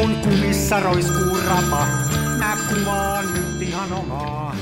kun 0.00 0.16
kumissa 0.16 0.80
roiskuu 0.80 1.36
rapa. 1.48 1.86
Mä 2.38 2.56
kuvaan 2.68 3.24
nyt 3.34 3.68
ihan 3.68 3.92
omaa. 3.92 4.56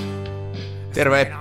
Terve. 0.94 1.32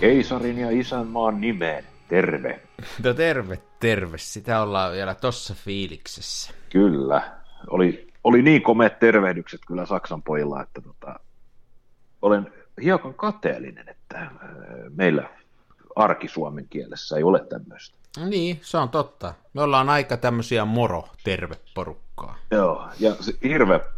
Keisarin 0.00 0.58
ja 0.58 0.70
isänmaan 0.70 1.40
nimeen. 1.40 1.84
Terve. 2.08 2.60
No 3.04 3.14
terve, 3.14 3.58
terve. 3.80 4.18
Sitä 4.18 4.62
ollaan 4.62 4.92
vielä 4.92 5.14
tossa 5.14 5.54
fiiliksessä. 5.54 6.54
Kyllä. 6.70 7.32
Oli, 7.70 8.12
oli 8.24 8.42
niin 8.42 8.62
komeat 8.62 8.98
tervehdykset 8.98 9.60
kyllä 9.66 9.86
Saksan 9.86 10.22
pojilla, 10.22 10.62
että 10.62 10.80
tota, 10.80 11.20
olen 12.22 12.52
hiukan 12.82 13.14
kateellinen, 13.14 13.88
että 13.88 14.18
äh, 14.18 14.30
meillä 14.96 15.28
arkisuomen 15.96 16.66
kielessä 16.70 17.16
ei 17.16 17.22
ole 17.22 17.44
tämmöistä. 17.44 17.96
Niin, 18.28 18.58
se 18.62 18.78
on 18.78 18.88
totta. 18.88 19.34
Me 19.54 19.62
ollaan 19.62 19.88
aika 19.88 20.16
tämmöisiä 20.16 20.64
moro-terveporukkaa. 22.16 22.38
Joo, 22.50 22.88
ja 23.00 23.16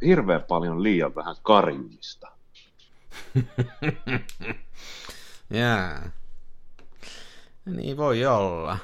hirveän 0.06 0.42
paljon 0.42 0.82
liian 0.82 1.14
vähän 1.14 1.36
karjumista. 1.42 2.28
Jää. 5.50 6.10
Niin 7.64 7.96
voi 7.96 8.26
olla. 8.26 8.78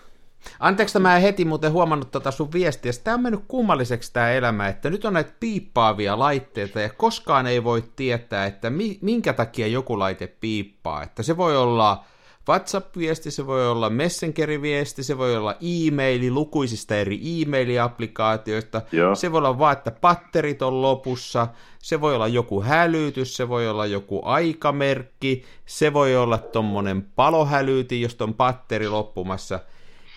Anteeksi, 0.60 0.98
mä 0.98 1.16
en 1.16 1.22
heti 1.22 1.44
muuten 1.44 1.72
huomannut 1.72 2.10
tota 2.10 2.30
sun 2.30 2.52
viestiä. 2.52 2.92
Tämä 3.04 3.14
on 3.14 3.22
mennyt 3.22 3.44
kummalliseksi 3.48 4.12
tämä 4.12 4.30
elämä, 4.30 4.68
että 4.68 4.90
nyt 4.90 5.04
on 5.04 5.12
näitä 5.12 5.32
piippaavia 5.40 6.18
laitteita 6.18 6.80
ja 6.80 6.88
koskaan 6.88 7.46
ei 7.46 7.64
voi 7.64 7.84
tietää, 7.96 8.46
että 8.46 8.70
mi- 8.70 8.98
minkä 9.02 9.32
takia 9.32 9.66
joku 9.66 9.98
laite 9.98 10.26
piippaa. 10.26 11.02
Että 11.02 11.22
se 11.22 11.36
voi 11.36 11.56
olla 11.56 12.04
WhatsApp-viesti, 12.48 13.30
se 13.30 13.46
voi 13.46 13.68
olla 13.68 13.90
Messenger-viesti, 13.90 15.02
se 15.02 15.18
voi 15.18 15.36
olla 15.36 15.52
e-maili 15.52 16.30
lukuisista 16.30 16.96
eri 16.96 17.16
e-maili-applikaatioista, 17.16 18.82
Joo. 18.92 19.14
se 19.14 19.32
voi 19.32 19.38
olla 19.38 19.58
vaan, 19.58 19.72
että 19.72 19.90
patterit 19.90 20.62
on 20.62 20.82
lopussa, 20.82 21.48
se 21.78 22.00
voi 22.00 22.14
olla 22.14 22.28
joku 22.28 22.62
hälytys, 22.62 23.36
se 23.36 23.48
voi 23.48 23.68
olla 23.68 23.86
joku 23.86 24.20
aikamerkki, 24.24 25.44
se 25.66 25.92
voi 25.92 26.16
olla 26.16 26.38
tommonen 26.38 27.02
palohälyyti, 27.02 28.00
josta 28.00 28.24
on 28.24 28.34
patteri 28.34 28.88
loppumassa. 28.88 29.60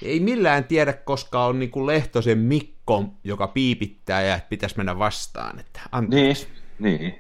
Ei 0.02 0.20
millään 0.20 0.64
tiedä, 0.64 0.94
koska 0.94 1.46
on 1.46 1.60
niinku 1.60 1.88
Lehtosen 1.88 2.38
Mikko, 2.38 3.06
joka 3.24 3.48
piipittää 3.48 4.22
ja 4.22 4.40
pitäisi 4.50 4.78
mennä 4.78 5.00
vastaan. 5.00 5.60
Että 5.60 5.82
anteeksi. 5.92 6.48
Niin, 6.80 7.02
niin. 7.02 7.20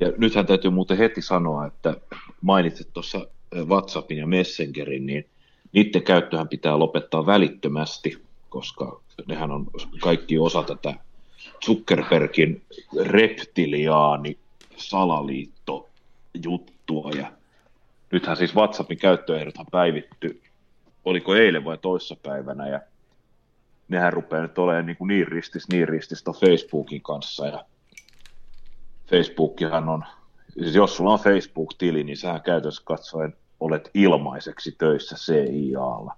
Ja 0.00 0.12
nythän 0.18 0.46
täytyy 0.46 0.70
muuten 0.70 0.98
heti 0.98 1.22
sanoa, 1.22 1.66
että 1.66 1.96
mainitsit 2.40 2.92
tuossa 2.92 3.26
WhatsAppin 3.54 4.18
ja 4.18 4.26
Messengerin, 4.26 5.06
niin 5.06 5.28
niiden 5.72 6.02
käyttöhän 6.02 6.48
pitää 6.48 6.78
lopettaa 6.78 7.26
välittömästi, 7.26 8.22
koska 8.48 9.00
nehän 9.26 9.50
on 9.50 9.66
kaikki 10.00 10.38
osa 10.38 10.62
tätä 10.62 10.94
Zuckerbergin 11.64 12.62
reptiliaani 13.04 14.38
salaliitto 14.76 15.88
juttua 16.44 17.10
ja 17.10 17.32
nythän 18.12 18.36
siis 18.36 18.56
WhatsAppin 18.56 18.98
käyttöehdothan 18.98 19.66
päivitty, 19.70 20.42
oliko 21.04 21.34
eilen 21.34 21.64
vai 21.64 21.78
toissapäivänä 21.78 22.68
ja 22.68 22.80
nehän 23.88 24.12
rupeaa 24.12 24.42
nyt 24.42 24.58
olemaan 24.58 24.86
niin, 24.86 24.96
kuin 24.96 25.08
niin 25.08 25.28
ristis, 25.28 25.68
niin 25.68 25.88
ristis 25.88 26.24
Facebookin 26.40 27.02
kanssa. 27.02 27.46
Ja 27.46 27.64
Facebookihan 29.06 29.88
on, 29.88 30.04
siis 30.58 30.74
jos 30.74 30.96
sulla 30.96 31.12
on 31.12 31.18
Facebook-tili, 31.18 32.04
niin 32.04 32.16
sähän 32.16 32.42
käytössä 32.42 32.82
katsoen 32.84 33.34
olet 33.60 33.90
ilmaiseksi 33.94 34.74
töissä 34.78 35.16
CIAlla. 35.16 36.16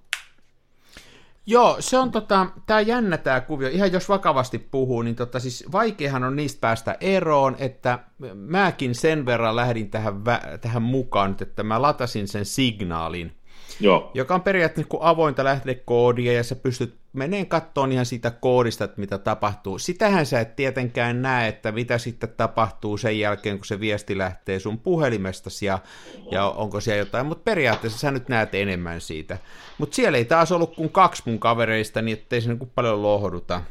Joo, 1.46 1.76
se 1.80 1.98
on 1.98 2.10
tota, 2.12 2.46
tää 2.66 2.80
jännä 2.80 3.18
tää 3.18 3.40
kuvio. 3.40 3.68
Ihan 3.68 3.92
jos 3.92 4.08
vakavasti 4.08 4.58
puhuu, 4.58 5.02
niin 5.02 5.16
tota, 5.16 5.40
siis 5.40 5.64
vaikeahan 5.72 6.24
on 6.24 6.36
niistä 6.36 6.60
päästä 6.60 6.96
eroon, 7.00 7.56
että 7.58 7.98
mäkin 8.34 8.94
sen 8.94 9.26
verran 9.26 9.56
lähdin 9.56 9.90
tähän, 9.90 10.14
vä- 10.14 10.58
tähän 10.60 10.82
mukaan, 10.82 11.36
että 11.40 11.62
mä 11.62 11.82
latasin 11.82 12.28
sen 12.28 12.44
signaalin, 12.44 13.32
Joo. 13.80 14.10
joka 14.14 14.34
on 14.34 14.40
periaatteessa 14.42 14.88
kuin 14.88 15.02
avointa 15.02 15.44
lähdekoodia, 15.44 16.32
ja 16.32 16.44
sä 16.44 16.56
pystyt 16.56 16.94
meneen 17.12 17.46
kattoon 17.46 17.92
ihan 17.92 18.06
siitä 18.06 18.30
koodista, 18.30 18.84
että 18.84 19.00
mitä 19.00 19.18
tapahtuu. 19.18 19.78
Sitähän 19.78 20.26
sä 20.26 20.40
et 20.40 20.56
tietenkään 20.56 21.22
näe, 21.22 21.48
että 21.48 21.72
mitä 21.72 21.98
sitten 21.98 22.28
tapahtuu 22.36 22.96
sen 22.96 23.18
jälkeen, 23.18 23.58
kun 23.58 23.64
se 23.66 23.80
viesti 23.80 24.18
lähtee 24.18 24.58
sun 24.58 24.78
puhelimestasi, 24.78 25.66
ja, 25.66 25.78
ja 26.30 26.48
onko 26.48 26.80
siellä 26.80 26.98
jotain, 26.98 27.26
mutta 27.26 27.44
periaatteessa 27.44 27.98
sä 27.98 28.10
nyt 28.10 28.28
näet 28.28 28.54
enemmän 28.54 29.00
siitä. 29.00 29.38
Mutta 29.78 29.96
siellä 29.96 30.18
ei 30.18 30.24
taas 30.24 30.52
ollut 30.52 30.74
kuin 30.74 30.90
kaksi 30.90 31.22
mun 31.26 31.38
kavereista, 31.38 32.02
niin 32.02 32.18
ettei 32.18 32.40
se 32.40 32.48
niin 32.48 32.70
paljon 32.74 33.02
lohduta. 33.02 33.62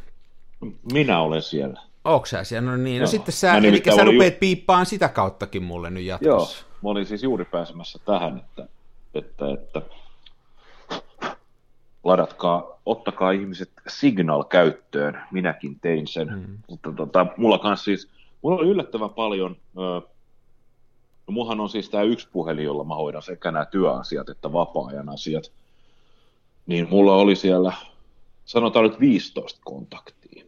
Minä 0.93 1.21
olen 1.21 1.41
siellä. 1.41 1.81
Onko 2.03 2.25
sä 2.25 2.43
siellä? 2.43 2.71
No 2.71 2.77
niin, 2.77 2.99
no 2.99 3.03
Joo. 3.03 3.07
sitten 3.11 3.33
sä, 3.33 3.57
eli 3.57 3.81
sä 3.95 4.03
rupeat 4.03 4.33
ju- 4.33 4.39
piippaan 4.39 4.85
sitä 4.85 5.07
kauttakin 5.09 5.63
mulle 5.63 5.89
nyt 5.89 6.03
Joo, 6.03 6.19
jatkossa. 6.23 6.65
mä 6.83 6.89
olin 6.89 7.05
siis 7.05 7.23
juuri 7.23 7.45
pääsemässä 7.45 7.99
tähän, 8.05 8.37
että, 8.37 8.67
että, 9.13 9.51
että 9.53 9.81
ladatkaa, 12.03 12.79
ottakaa 12.85 13.31
ihmiset 13.31 13.71
Signal 13.87 14.43
käyttöön, 14.43 15.21
minäkin 15.31 15.79
tein 15.79 16.07
sen, 16.07 16.33
mm. 16.33 16.57
mutta 16.69 16.91
tota, 16.91 17.25
mulla 17.37 17.59
kanssa 17.59 17.83
siis, 17.83 18.09
mulla 18.41 18.57
oli 18.57 18.69
yllättävän 18.69 19.09
paljon, 19.09 19.55
ö, 19.77 20.01
mullahan 21.27 21.59
on 21.59 21.69
siis 21.69 21.89
tämä 21.89 22.03
yksi 22.03 22.29
puhelin, 22.31 22.65
jolla 22.65 22.83
mä 22.83 22.95
hoidan 22.95 23.21
sekä 23.21 23.51
nämä 23.51 23.65
työasiat 23.65 24.29
että 24.29 24.53
vapaa-ajan 24.53 25.09
asiat, 25.09 25.51
niin 26.65 26.87
mulla 26.89 27.15
oli 27.15 27.35
siellä, 27.35 27.73
sanotaan 28.45 28.85
nyt 28.85 28.99
15 28.99 29.59
kontaktia. 29.63 30.45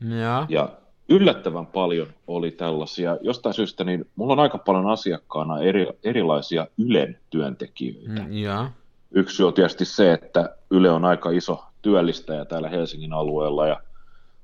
Ja. 0.00 0.46
Ja 0.48 0.68
yllättävän 1.08 1.66
paljon 1.66 2.06
oli 2.26 2.50
tällaisia, 2.50 3.18
jostain 3.20 3.54
syystä 3.54 3.84
niin 3.84 4.04
mulla 4.16 4.32
on 4.32 4.40
aika 4.40 4.58
paljon 4.58 4.90
asiakkaana 4.90 5.60
eri, 5.60 5.86
erilaisia 6.04 6.66
Ylen 6.78 7.18
työntekijöitä. 7.30 8.22
Mm. 8.22 8.32
Ja. 8.32 8.70
Yksi 9.10 9.42
on 9.42 9.54
tietysti 9.54 9.84
se, 9.84 10.12
että 10.12 10.56
Yle 10.70 10.90
on 10.90 11.04
aika 11.04 11.30
iso 11.30 11.64
työllistäjä 11.82 12.44
täällä 12.44 12.68
Helsingin 12.68 13.12
alueella 13.12 13.66
ja 13.66 13.80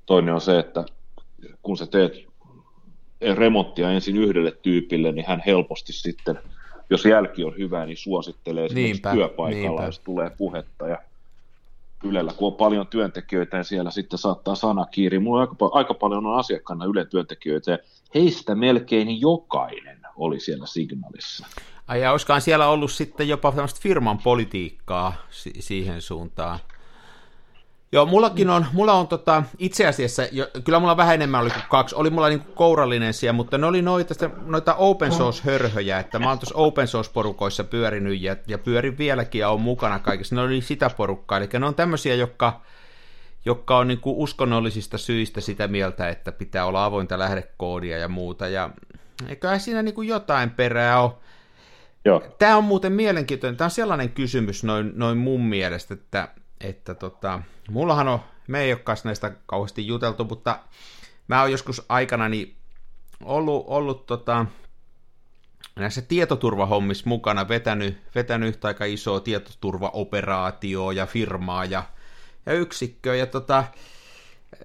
toinen 0.05 0.33
on 0.33 0.41
se, 0.41 0.59
että 0.59 0.85
kun 1.63 1.77
sä 1.77 1.87
teet 1.87 2.13
remonttia 3.35 3.91
ensin 3.91 4.17
yhdelle 4.17 4.51
tyypille, 4.51 5.11
niin 5.11 5.25
hän 5.27 5.43
helposti 5.45 5.93
sitten, 5.93 6.39
jos 6.89 7.05
jälki 7.05 7.43
on 7.43 7.57
hyvä, 7.57 7.85
niin 7.85 7.97
suosittelee 7.97 8.67
Niinpä, 8.67 9.11
työpaikalla, 9.11 9.67
niinpä. 9.67 9.85
jos 9.85 9.99
tulee 9.99 10.29
puhetta 10.37 10.87
ja 10.87 10.97
Ylellä, 12.03 12.33
kun 12.33 12.47
on 12.47 12.53
paljon 12.57 12.87
työntekijöitä, 12.87 13.57
niin 13.57 13.65
siellä 13.65 13.91
sitten 13.91 14.19
saattaa 14.19 14.55
sana 14.55 14.85
kiiri. 14.85 15.19
Mulla 15.19 15.41
aika, 15.41 15.55
aika 15.71 15.93
paljon 15.93 16.25
on 16.25 16.37
asiakkaana 16.39 16.85
Ylen 16.85 17.07
työntekijöitä, 17.07 17.71
ja 17.71 17.77
heistä 18.15 18.55
melkein 18.55 19.21
jokainen 19.21 19.99
oli 20.15 20.39
siellä 20.39 20.65
signaalissa. 20.65 21.45
Ai 21.87 22.01
ja 22.01 22.11
siellä 22.41 22.67
ollut 22.67 22.91
sitten 22.91 23.27
jopa 23.27 23.53
firman 23.81 24.17
politiikkaa 24.17 25.13
si- 25.29 25.53
siihen 25.61 26.01
suuntaan. 26.01 26.59
Joo, 27.93 28.05
mullakin 28.05 28.49
on, 28.49 28.65
mulla 28.73 28.93
on 28.93 29.07
tota, 29.07 29.43
itse 29.59 29.87
asiassa, 29.87 30.23
jo, 30.31 30.47
kyllä 30.63 30.79
mulla 30.79 30.97
vähän 30.97 31.15
enemmän 31.15 31.41
oli 31.41 31.49
kuin 31.49 31.63
kaksi, 31.69 31.95
oli 31.95 32.09
mulla 32.09 32.29
niinku 32.29 32.51
kourallinen 32.51 33.13
siellä, 33.13 33.35
mutta 33.35 33.57
ne 33.57 33.65
oli 33.65 33.81
noita, 33.81 34.13
noita 34.45 34.75
open 34.75 35.11
source-hörhöjä, 35.11 35.99
että 35.99 36.19
mä 36.19 36.29
oon 36.29 36.39
tuossa 36.39 36.55
open 36.55 36.87
source-porukoissa 36.87 37.63
pyörinyt 37.63 38.21
ja, 38.21 38.35
ja 38.47 38.57
pyörin 38.57 38.97
vieläkin 38.97 39.39
ja 39.39 39.49
on 39.49 39.61
mukana 39.61 39.99
kaikissa, 39.99 40.35
ne 40.35 40.41
oli 40.41 40.61
sitä 40.61 40.89
porukkaa, 40.89 41.37
eli 41.37 41.49
ne 41.59 41.65
on 41.65 41.75
tämmöisiä, 41.75 42.15
jotka, 42.15 42.61
jotka 43.45 43.77
on 43.77 43.87
niinku 43.87 44.23
uskonnollisista 44.23 44.97
syistä 44.97 45.41
sitä 45.41 45.67
mieltä, 45.67 46.09
että 46.09 46.31
pitää 46.31 46.65
olla 46.65 46.85
avointa 46.85 47.19
lähdekoodia 47.19 47.97
ja 47.97 48.07
muuta, 48.07 48.47
ja 48.47 48.69
eiköhän 49.27 49.59
siinä 49.59 49.83
niinku 49.83 50.01
jotain 50.01 50.49
perää 50.49 51.01
ole. 51.01 51.11
Joo, 52.05 52.23
Tämä 52.39 52.57
on 52.57 52.63
muuten 52.63 52.93
mielenkiintoinen. 52.93 53.57
Tämä 53.57 53.65
on 53.65 53.71
sellainen 53.71 54.09
kysymys 54.09 54.63
noin, 54.63 54.91
noin 54.95 55.17
mun 55.17 55.41
mielestä, 55.45 55.93
että, 55.93 56.27
että 56.63 56.95
tota, 56.95 57.41
mullahan 57.69 58.07
on, 58.07 58.19
me 58.47 58.61
ei 58.61 58.73
ole 58.73 58.97
näistä 59.03 59.31
kauheasti 59.45 59.87
juteltu, 59.87 60.23
mutta 60.23 60.59
mä 61.27 61.41
oon 61.41 61.51
joskus 61.51 61.85
aikanani 61.89 62.55
ollut, 63.23 63.65
ollut 63.67 64.05
tota, 64.05 64.45
näissä 65.75 66.01
tietoturvahommissa 66.01 67.09
mukana, 67.09 67.47
vetänyt, 67.47 67.97
vetänyt 68.15 68.49
yhtä 68.49 68.67
aika 68.67 68.85
isoa 68.85 69.19
tietoturvaoperaatioa 69.19 70.93
ja 70.93 71.05
firmaa 71.05 71.65
ja, 71.65 71.83
ja 72.45 72.53
yksikköä, 72.53 73.15
ja 73.15 73.25
tota, 73.27 73.63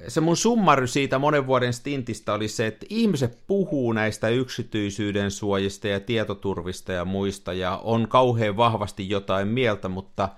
se 0.08 0.20
mun 0.20 0.36
summary 0.36 0.86
siitä 0.86 1.18
monen 1.18 1.46
vuoden 1.46 1.72
stintistä 1.72 2.32
oli 2.32 2.48
se, 2.48 2.66
että 2.66 2.86
ihmiset 2.88 3.38
puhuu 3.46 3.92
näistä 3.92 4.28
yksityisyyden 4.28 5.30
suojista 5.30 5.88
ja 5.88 6.00
tietoturvista 6.00 6.92
ja 6.92 7.04
muista 7.04 7.52
ja 7.52 7.76
on 7.76 8.08
kauhean 8.08 8.56
vahvasti 8.56 9.08
jotain 9.08 9.48
mieltä, 9.48 9.88
mutta 9.88 10.28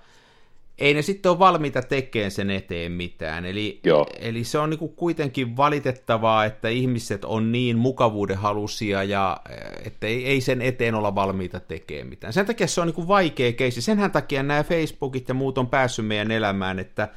ei 0.79 0.93
ne 0.93 1.01
sitten 1.01 1.29
ole 1.29 1.39
valmiita 1.39 1.81
tekemään 1.81 2.31
sen 2.31 2.49
eteen 2.49 2.91
mitään. 2.91 3.45
Eli, 3.45 3.79
Joo. 3.83 4.07
eli 4.19 4.43
se 4.43 4.59
on 4.59 4.69
niinku 4.69 4.87
kuitenkin 4.87 5.57
valitettavaa, 5.57 6.45
että 6.45 6.69
ihmiset 6.69 7.25
on 7.25 7.51
niin 7.51 7.77
mukavuudenhalusia 7.77 9.03
ja 9.03 9.37
että 9.85 10.07
ei, 10.07 10.25
ei 10.25 10.41
sen 10.41 10.61
eteen 10.61 10.95
olla 10.95 11.15
valmiita 11.15 11.59
tekemään 11.59 12.07
mitään. 12.07 12.33
Sen 12.33 12.45
takia 12.45 12.67
se 12.67 12.81
on 12.81 12.87
niinku 12.87 13.07
vaikea 13.07 13.53
keissi. 13.53 13.81
Senhän 13.81 14.11
takia 14.11 14.43
nämä 14.43 14.63
Facebookit 14.63 15.29
ja 15.29 15.33
muut 15.33 15.57
on 15.57 15.67
päässyt 15.67 16.07
meidän 16.07 16.31
elämään, 16.31 16.79
että 16.79 17.07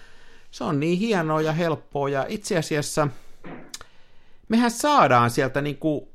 se 0.51 0.65
on 0.65 0.81
niin 0.81 0.99
hienoa 0.99 1.41
ja 1.41 1.53
helppoa 1.53 2.09
ja 2.09 2.27
itse 2.29 2.59
asiassa 2.59 3.09
mehän 4.49 4.71
saadaan 4.71 5.31
sieltä 5.31 5.61
niin 5.61 5.77
kuin, 5.77 6.09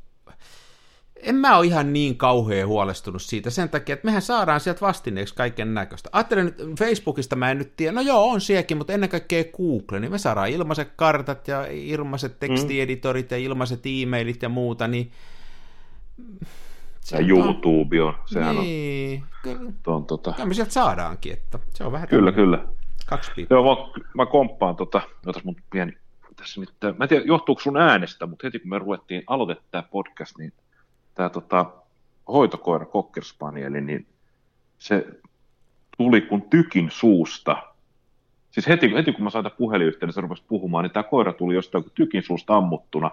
en 1.22 1.36
mä 1.36 1.58
ole 1.58 1.66
ihan 1.66 1.94
niin 1.94 2.18
kauhean 2.18 2.68
huolestunut 2.68 3.22
siitä 3.22 3.50
sen 3.50 3.70
takia, 3.70 3.94
että 3.94 4.06
mehän 4.06 4.22
saadaan 4.22 4.60
sieltä 4.60 4.82
vastineeksi 4.82 5.36
kaiken 5.36 5.74
näköistä. 5.74 6.10
Ajattelen 6.12 6.46
nyt, 6.46 6.58
Facebookista 6.80 7.36
mä 7.36 7.52
en 7.52 7.58
nyt 7.58 7.76
tiedä, 7.76 7.92
no 7.92 8.02
joo, 8.02 8.32
on 8.32 8.42
sielläkin, 8.42 8.78
mutta 8.78 8.94
ennen 8.94 9.10
kaikkea 9.10 9.44
Google, 9.44 10.00
niin 10.00 10.12
me 10.12 10.18
saadaan 10.18 10.50
ilmaiset 10.50 10.92
kartat 10.96 11.48
ja 11.48 11.66
ilmaiset 11.66 12.40
tekstieditorit 12.40 13.32
ja 13.32 13.38
ilmaiset 13.38 13.80
e-mailit 13.86 14.42
ja 14.42 14.50
muuta, 14.50 14.88
niin... 14.88 15.12
Ja 17.12 17.20
YouTube 17.20 18.04
on, 18.04 18.14
sehän 18.26 18.56
niin, 18.56 19.24
on... 19.24 19.28
Kyllä, 19.44 19.72
on 19.88 20.06
tota... 20.06 20.32
kyllä 20.32 20.48
me 20.48 20.54
sieltä 20.54 20.72
saadaankin, 20.72 21.34
että 21.34 21.60
se 21.74 21.84
on 21.84 21.92
vähän... 21.92 22.08
Kyllä, 22.08 22.32
kyllä. 22.32 22.66
Kaksi 23.06 23.32
piipaa. 23.36 23.58
Joo, 23.58 23.76
mä, 23.76 24.04
mä 24.14 24.26
komppaan 24.26 24.76
tota, 24.76 25.02
otas 25.26 25.44
mun 25.44 25.56
pieni 25.70 25.94
tässä 26.36 26.62
nyt, 26.62 26.98
mä 26.98 27.06
en 27.06 27.10
tiedä 27.10 27.26
johtuuko 27.26 27.62
sun 27.62 27.78
äänestä, 27.78 28.26
mutta 28.26 28.48
heti 28.48 28.60
kun 28.60 28.70
me 28.70 28.80
ruvettiin 28.80 29.24
aloitettaa 29.28 29.68
tämä 29.72 29.84
podcast, 29.92 30.38
niin 30.38 30.54
tämä 31.18 31.30
tota, 31.30 31.66
hoitokoira 32.28 32.86
Cocker 32.86 33.24
Spanieli, 33.24 33.82
niin 33.82 34.08
se 34.78 35.08
tuli 35.98 36.22
kun 36.22 36.42
tykin 36.42 36.92
suusta. 36.92 37.64
Siis 38.52 38.68
heti, 38.68 38.94
heti 38.94 39.12
kun 39.14 39.24
mä 39.24 39.30
sain 39.30 39.46
puhelinyhteyden, 39.58 40.14
se 40.14 40.22
rupesi 40.22 40.44
puhumaan, 40.48 40.84
niin 40.84 40.92
tämä 40.92 41.04
koira 41.04 41.34
tuli 41.34 41.56
jostain 41.56 41.84
kun 41.84 41.92
tykin 41.96 42.24
suusta 42.24 42.56
ammuttuna. 42.56 43.12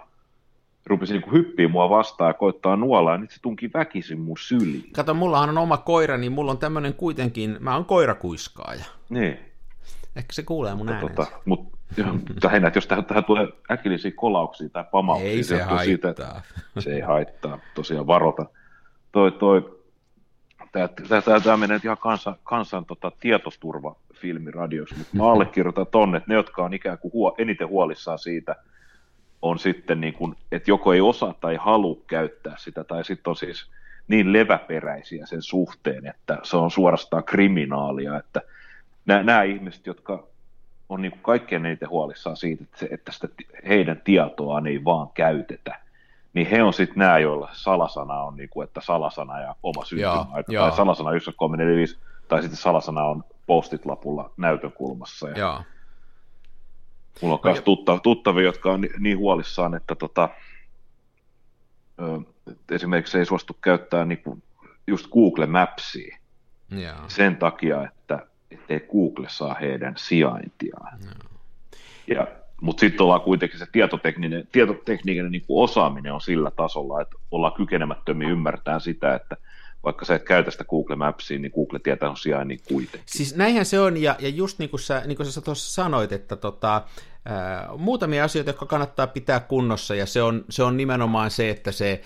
Rupesi 0.85 1.13
niin 1.13 1.31
hyppiä 1.31 1.67
mua 1.67 1.89
vastaan 1.89 2.29
ja 2.29 2.33
koittaa 2.33 2.75
nuolla, 2.75 3.11
ja 3.11 3.17
nyt 3.17 3.31
se 3.31 3.41
tunki 3.41 3.71
väkisin 3.73 4.19
mun 4.19 4.37
syliin. 4.37 4.91
Kato, 4.93 5.13
mullahan 5.13 5.49
on 5.49 5.57
oma 5.57 5.77
koira, 5.77 6.17
niin 6.17 6.31
mulla 6.31 6.51
on 6.51 6.57
tämmöinen 6.57 6.93
kuitenkin, 6.93 7.57
mä 7.59 7.73
oon 7.75 7.85
koirakuiskaaja. 7.85 8.85
Niin. 9.09 9.39
Ehkä 10.15 10.33
se 10.33 10.43
kuulee 10.43 10.75
mun 10.75 10.89
äänensä. 10.89 11.15
Tota, 11.15 11.39
mutta 11.45 11.77
lähinnä, 12.43 12.67
että 12.67 12.77
jos 12.77 12.87
tähän, 12.87 13.05
tähän 13.05 13.23
tulee 13.23 13.47
äkillisiä 13.71 14.11
kolauksia 14.15 14.69
tai 14.69 14.83
pamauksia, 14.91 15.29
ei 15.29 15.43
se, 15.43 15.57
se 15.57 15.63
haittaa. 15.63 15.85
Siitä, 15.85 16.09
että 16.09 16.41
se 16.79 16.93
ei 16.93 17.01
haittaa, 17.01 17.59
tosiaan 17.75 18.07
varota. 18.07 18.45
Toi, 19.11 19.31
toi, 19.31 19.75
Tämä 21.43 21.57
menee 21.57 21.79
ihan 21.83 21.97
kansan, 21.97 22.35
kansan 22.43 22.85
tota, 22.85 23.11
tietoturvafilmi 23.19 24.51
radiossa, 24.51 24.95
mutta 24.97 25.17
mä 25.17 25.23
allekirjoitan 25.31 25.87
tonne, 25.87 26.17
että 26.17 26.29
ne, 26.29 26.35
jotka 26.35 26.63
on 26.63 26.73
ikään 26.73 26.97
kuin 26.97 27.13
huo, 27.13 27.35
eniten 27.37 27.67
huolissaan 27.67 28.19
siitä, 28.19 28.55
on 29.41 29.59
sitten 29.59 30.01
niin 30.01 30.13
kuin, 30.13 30.35
että 30.51 30.71
joko 30.71 30.93
ei 30.93 31.01
osaa 31.01 31.33
tai 31.41 31.55
halua 31.55 31.97
käyttää 32.07 32.55
sitä, 32.57 32.83
tai 32.83 33.05
sitten 33.05 33.31
on 33.31 33.35
siis 33.35 33.71
niin 34.07 34.33
leväperäisiä 34.33 35.25
sen 35.25 35.41
suhteen, 35.41 36.07
että 36.07 36.37
se 36.43 36.57
on 36.57 36.71
suorastaan 36.71 37.23
kriminaalia, 37.23 38.17
että 38.17 38.41
nämä, 39.05 39.23
nämä 39.23 39.43
ihmiset, 39.43 39.85
jotka 39.85 40.27
on 40.89 41.01
niin 41.01 41.11
kuin 41.11 41.21
kaikkein 41.21 41.65
eniten 41.65 41.89
huolissaan 41.89 42.37
siitä, 42.37 42.63
että, 42.63 42.77
se, 42.79 42.87
että 42.91 43.11
sitä 43.11 43.27
heidän 43.67 44.01
tietoaan 44.03 44.67
ei 44.67 44.83
vaan 44.83 45.09
käytetä, 45.13 45.79
niin 46.33 46.47
he 46.47 46.63
on 46.63 46.73
sitten 46.73 46.97
nämä, 46.97 47.19
joilla 47.19 47.49
salasana 47.53 48.21
on, 48.21 48.35
niin 48.35 48.49
kuin, 48.49 48.67
että 48.67 48.81
salasana 48.81 49.41
ja 49.41 49.55
oma 49.63 49.85
syntymäaika, 49.85 50.51
tai 50.53 50.71
salasana 50.71 51.09
1345, 51.09 51.97
tai 52.27 52.41
sitten 52.41 52.57
salasana 52.57 53.03
on 53.03 53.23
postit 53.47 53.85
lapulla 53.85 54.31
näytön 54.37 54.71
kulmassa. 54.71 55.29
Ja 55.29 55.37
Joo. 55.37 55.61
Mulla 57.21 57.35
on 57.35 57.41
myös 57.43 57.61
tutta, 57.61 57.99
tuttavia, 58.03 58.43
jotka 58.43 58.71
on 58.71 58.81
niin 58.99 59.17
huolissaan, 59.17 59.75
että 59.75 59.95
tota, 59.95 60.29
ö, 61.99 62.21
esimerkiksi 62.71 63.17
ei 63.17 63.25
suostu 63.25 63.57
käyttää 63.61 64.05
niin 64.05 64.23
kuin 64.23 64.43
just 64.87 65.07
Google 65.11 65.45
Mapsia 65.45 66.17
Joo. 66.69 66.95
sen 67.07 67.37
takia, 67.37 67.87
että 67.87 68.27
ettei 68.51 68.79
Google 68.79 69.27
saa 69.29 69.53
heidän 69.53 69.93
sijaintiaan. 69.97 70.99
No. 71.05 71.11
Ja, 72.07 72.27
mutta 72.61 72.79
sitten 72.79 73.03
ollaan 73.03 73.21
kuitenkin 73.21 73.59
se 73.59 73.65
tietotekninen, 73.71 74.47
tietotekninen 74.51 75.31
niin 75.31 75.45
kuin 75.47 75.63
osaaminen 75.63 76.13
on 76.13 76.21
sillä 76.21 76.51
tasolla, 76.51 77.01
että 77.01 77.15
ollaan 77.31 77.53
kykenemättömiä 77.53 78.29
ymmärtämään 78.29 78.81
sitä, 78.81 79.15
että 79.15 79.37
vaikka 79.83 80.05
sä 80.05 80.15
et 80.15 80.23
käytä 80.23 80.51
sitä 80.51 80.63
Google 80.63 80.95
Mapsia, 80.95 81.39
niin 81.39 81.51
Google 81.55 81.79
tietää 81.79 82.09
on 82.09 82.17
sijainnin 82.17 82.59
kuitenkin. 82.67 83.01
Siis 83.05 83.35
näinhän 83.35 83.65
se 83.65 83.79
on, 83.79 83.97
ja, 83.97 84.15
ja 84.19 84.29
just 84.29 84.59
niin 84.59 84.69
kuin 84.69 84.79
sä, 84.79 85.03
niin 85.05 85.17
kuin 85.17 85.31
sä 85.31 85.41
tuossa 85.41 85.73
sanoit, 85.73 86.11
että 86.11 86.35
tota, 86.35 86.81
muutamia 87.77 88.23
asioita, 88.23 88.49
jotka 88.49 88.65
kannattaa 88.65 89.07
pitää 89.07 89.39
kunnossa, 89.39 89.95
ja 89.95 90.05
se 90.05 90.21
on, 90.21 90.45
se 90.49 90.63
on 90.63 90.77
nimenomaan 90.77 91.31
se, 91.31 91.49
että 91.49 91.71
se 91.71 92.01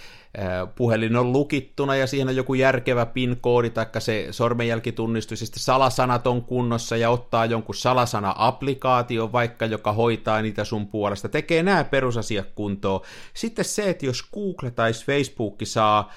puhelin 0.76 1.16
on 1.16 1.32
lukittuna, 1.34 1.96
ja 1.96 2.08
siihen 2.08 2.28
on 2.28 2.36
joku 2.36 2.54
järkevä 2.54 3.06
PIN-koodi, 3.06 3.70
tai 3.70 3.86
se 3.98 4.28
sormenjälkitunnistus, 4.32 5.42
ja 5.42 5.46
sitten 5.46 5.64
salasanat 5.64 6.28
on 6.28 6.44
kunnossa, 6.44 6.98
ja 6.98 7.10
ottaa 7.10 7.46
jonkun 7.46 7.76
salasana-applikaatio 7.76 9.32
vaikka, 9.32 9.66
joka 9.66 9.92
hoitaa 9.92 10.42
niitä 10.42 10.64
sun 10.64 10.88
puolesta, 10.88 11.30
tekee 11.30 11.64
nämä 11.64 11.84
perusasiat 11.84 12.48
kuntoon. 12.56 13.02
Sitten 13.34 13.66
se, 13.66 13.90
että 13.90 14.06
jos 14.06 14.30
Google 14.34 14.72
tai 14.72 14.94
Facebook 14.94 15.56
saa 15.64 16.12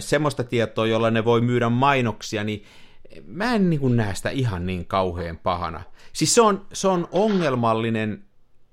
semmoista 0.00 0.44
tietoa, 0.44 0.86
jolla 0.86 1.10
ne 1.10 1.24
voi 1.24 1.40
myydä 1.40 1.68
mainoksia, 1.68 2.44
niin 2.44 2.64
mä 3.26 3.54
en 3.54 3.70
niin 3.70 3.96
näe 3.96 4.14
sitä 4.14 4.30
ihan 4.30 4.66
niin 4.66 4.86
kauhean 4.86 5.38
pahana. 5.38 5.82
Siis 6.12 6.34
se 6.34 6.40
on, 6.40 6.66
se 6.72 6.88
on 6.88 7.08
ongelmallinen 7.12 8.24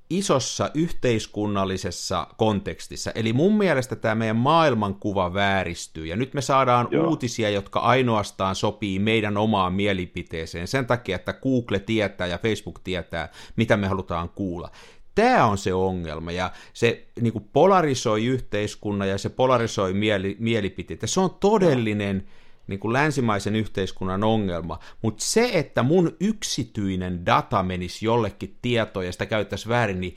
isossa 0.10 0.72
yhteiskunnallisessa 0.74 2.28
kontekstissa. 2.38 3.12
Eli 3.16 3.34
mun 3.34 3.58
mielestä 3.58 3.96
tämä 3.96 4.16
meidän 4.16 4.36
maailmankuva 4.36 5.34
vääristyy, 5.34 6.06
ja 6.06 6.16
nyt 6.16 6.34
me 6.34 6.42
saadaan 6.42 6.88
Joo. 6.92 7.08
uutisia, 7.08 7.50
jotka 7.50 7.80
ainoastaan 7.80 8.56
sopii 8.56 9.00
meidän 9.00 9.38
omaan 9.38 9.74
mielipiteeseen, 9.74 10.68
sen 10.68 10.86
takia, 10.86 11.16
että 11.16 11.34
Google 11.34 11.80
tietää 11.80 12.28
ja 12.28 12.38
Facebook 12.38 12.80
tietää, 12.84 13.30
mitä 13.56 13.78
me 13.78 13.88
halutaan 13.88 14.30
kuulla. 14.30 14.72
Tämä 15.16 15.46
on 15.46 15.58
se 15.58 15.74
ongelma, 15.74 16.32
ja 16.32 16.52
se 16.74 17.08
niin 17.22 17.34
kuin 17.34 17.50
polarisoi 17.54 18.26
yhteiskunnan 18.26 19.10
ja 19.10 19.18
se 19.18 19.30
polarisoi 19.30 19.94
mieli, 19.94 20.36
mielipiteitä. 20.40 21.08
Se 21.08 21.20
on 21.20 21.30
todellinen 21.40 22.28
niin 22.68 22.80
kuin 22.80 22.94
länsimaisen 22.94 23.56
yhteiskunnan 23.56 24.24
ongelma, 24.24 24.80
mutta 25.02 25.24
se, 25.26 25.50
että 25.54 25.84
mun 25.84 26.16
yksityinen 26.20 27.26
data 27.26 27.64
menisi 27.64 28.06
jollekin 28.06 28.58
tietoon 28.62 29.06
ja 29.06 29.12
sitä 29.12 29.26
käyttäisi 29.26 29.70
väärin, 29.70 30.02
niin 30.02 30.16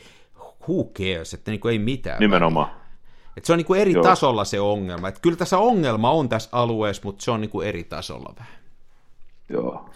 who 0.68 0.84
cares, 0.84 1.34
että 1.34 1.50
niin 1.50 1.60
kuin 1.60 1.72
ei 1.72 1.78
mitään. 1.78 2.20
Nimenomaan. 2.20 2.70
Et 3.36 3.44
se 3.44 3.52
on 3.52 3.56
niin 3.56 3.66
kuin 3.66 3.80
eri 3.80 3.92
Joo. 3.92 4.02
tasolla 4.02 4.44
se 4.44 4.60
ongelma. 4.60 5.08
Et 5.08 5.18
kyllä 5.18 5.36
tässä 5.36 5.58
ongelma 5.58 6.10
on 6.10 6.28
tässä 6.28 6.48
alueessa, 6.52 7.02
mutta 7.04 7.24
se 7.24 7.30
on 7.30 7.40
niin 7.40 7.50
kuin 7.50 7.68
eri 7.68 7.84
tasolla 7.84 8.34
vähän. 8.38 8.58
Joo. 9.48 9.90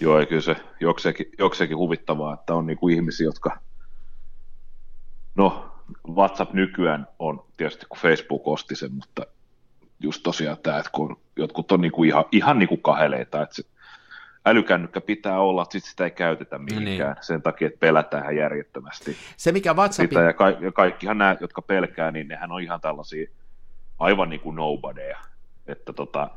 Joo, 0.00 0.20
ja 0.20 0.26
kyllä 0.26 0.42
se 0.42 0.56
jokseenkin, 0.80 1.26
jokseenkin 1.38 1.76
huvittavaa, 1.76 2.34
että 2.34 2.54
on 2.54 2.66
niin 2.66 2.78
kuin 2.78 2.94
ihmisiä, 2.94 3.24
jotka 3.24 3.58
No, 5.34 5.70
WhatsApp 6.14 6.52
nykyään 6.52 7.06
on 7.18 7.44
tietysti, 7.56 7.86
kun 7.88 7.98
Facebook 7.98 8.48
osti 8.48 8.76
sen, 8.76 8.92
mutta 8.92 9.26
just 10.04 10.22
tosiaan 10.22 10.56
tämä, 10.62 10.78
että 10.78 10.90
kun 10.92 11.20
jotkut 11.36 11.72
on 11.72 11.80
niinku 11.80 12.04
ihan, 12.04 12.24
ihan 12.32 12.58
niinku 12.58 12.76
kaheleita, 12.76 13.42
että 13.42 13.54
se 13.54 13.62
älykännykkä 14.46 15.00
pitää 15.00 15.40
olla, 15.40 15.62
että 15.62 15.72
sit 15.72 15.84
sitä 15.84 16.04
ei 16.04 16.10
käytetä 16.10 16.58
no 16.58 16.64
mihinkään 16.64 17.14
niin. 17.14 17.24
sen 17.24 17.42
takia, 17.42 17.66
että 17.66 17.78
pelätään 17.80 18.36
järjettömästi. 18.36 19.16
Se, 19.36 19.52
mikä 19.52 19.74
WhatsApp... 19.74 20.10
Sitä, 20.10 20.22
ja, 20.22 20.32
ka- 20.32 20.50
ja 20.50 20.72
kaikkihan 20.72 21.18
nämä, 21.18 21.36
jotka 21.40 21.62
pelkää, 21.62 22.10
niin 22.10 22.28
nehän 22.28 22.52
on 22.52 22.62
ihan 22.62 22.80
tällaisia 22.80 23.30
aivan 23.98 24.30
niin 24.30 24.40
kuin 24.40 24.56
nobodyja, 24.56 25.18
että 25.66 25.92
tota, 25.92 26.30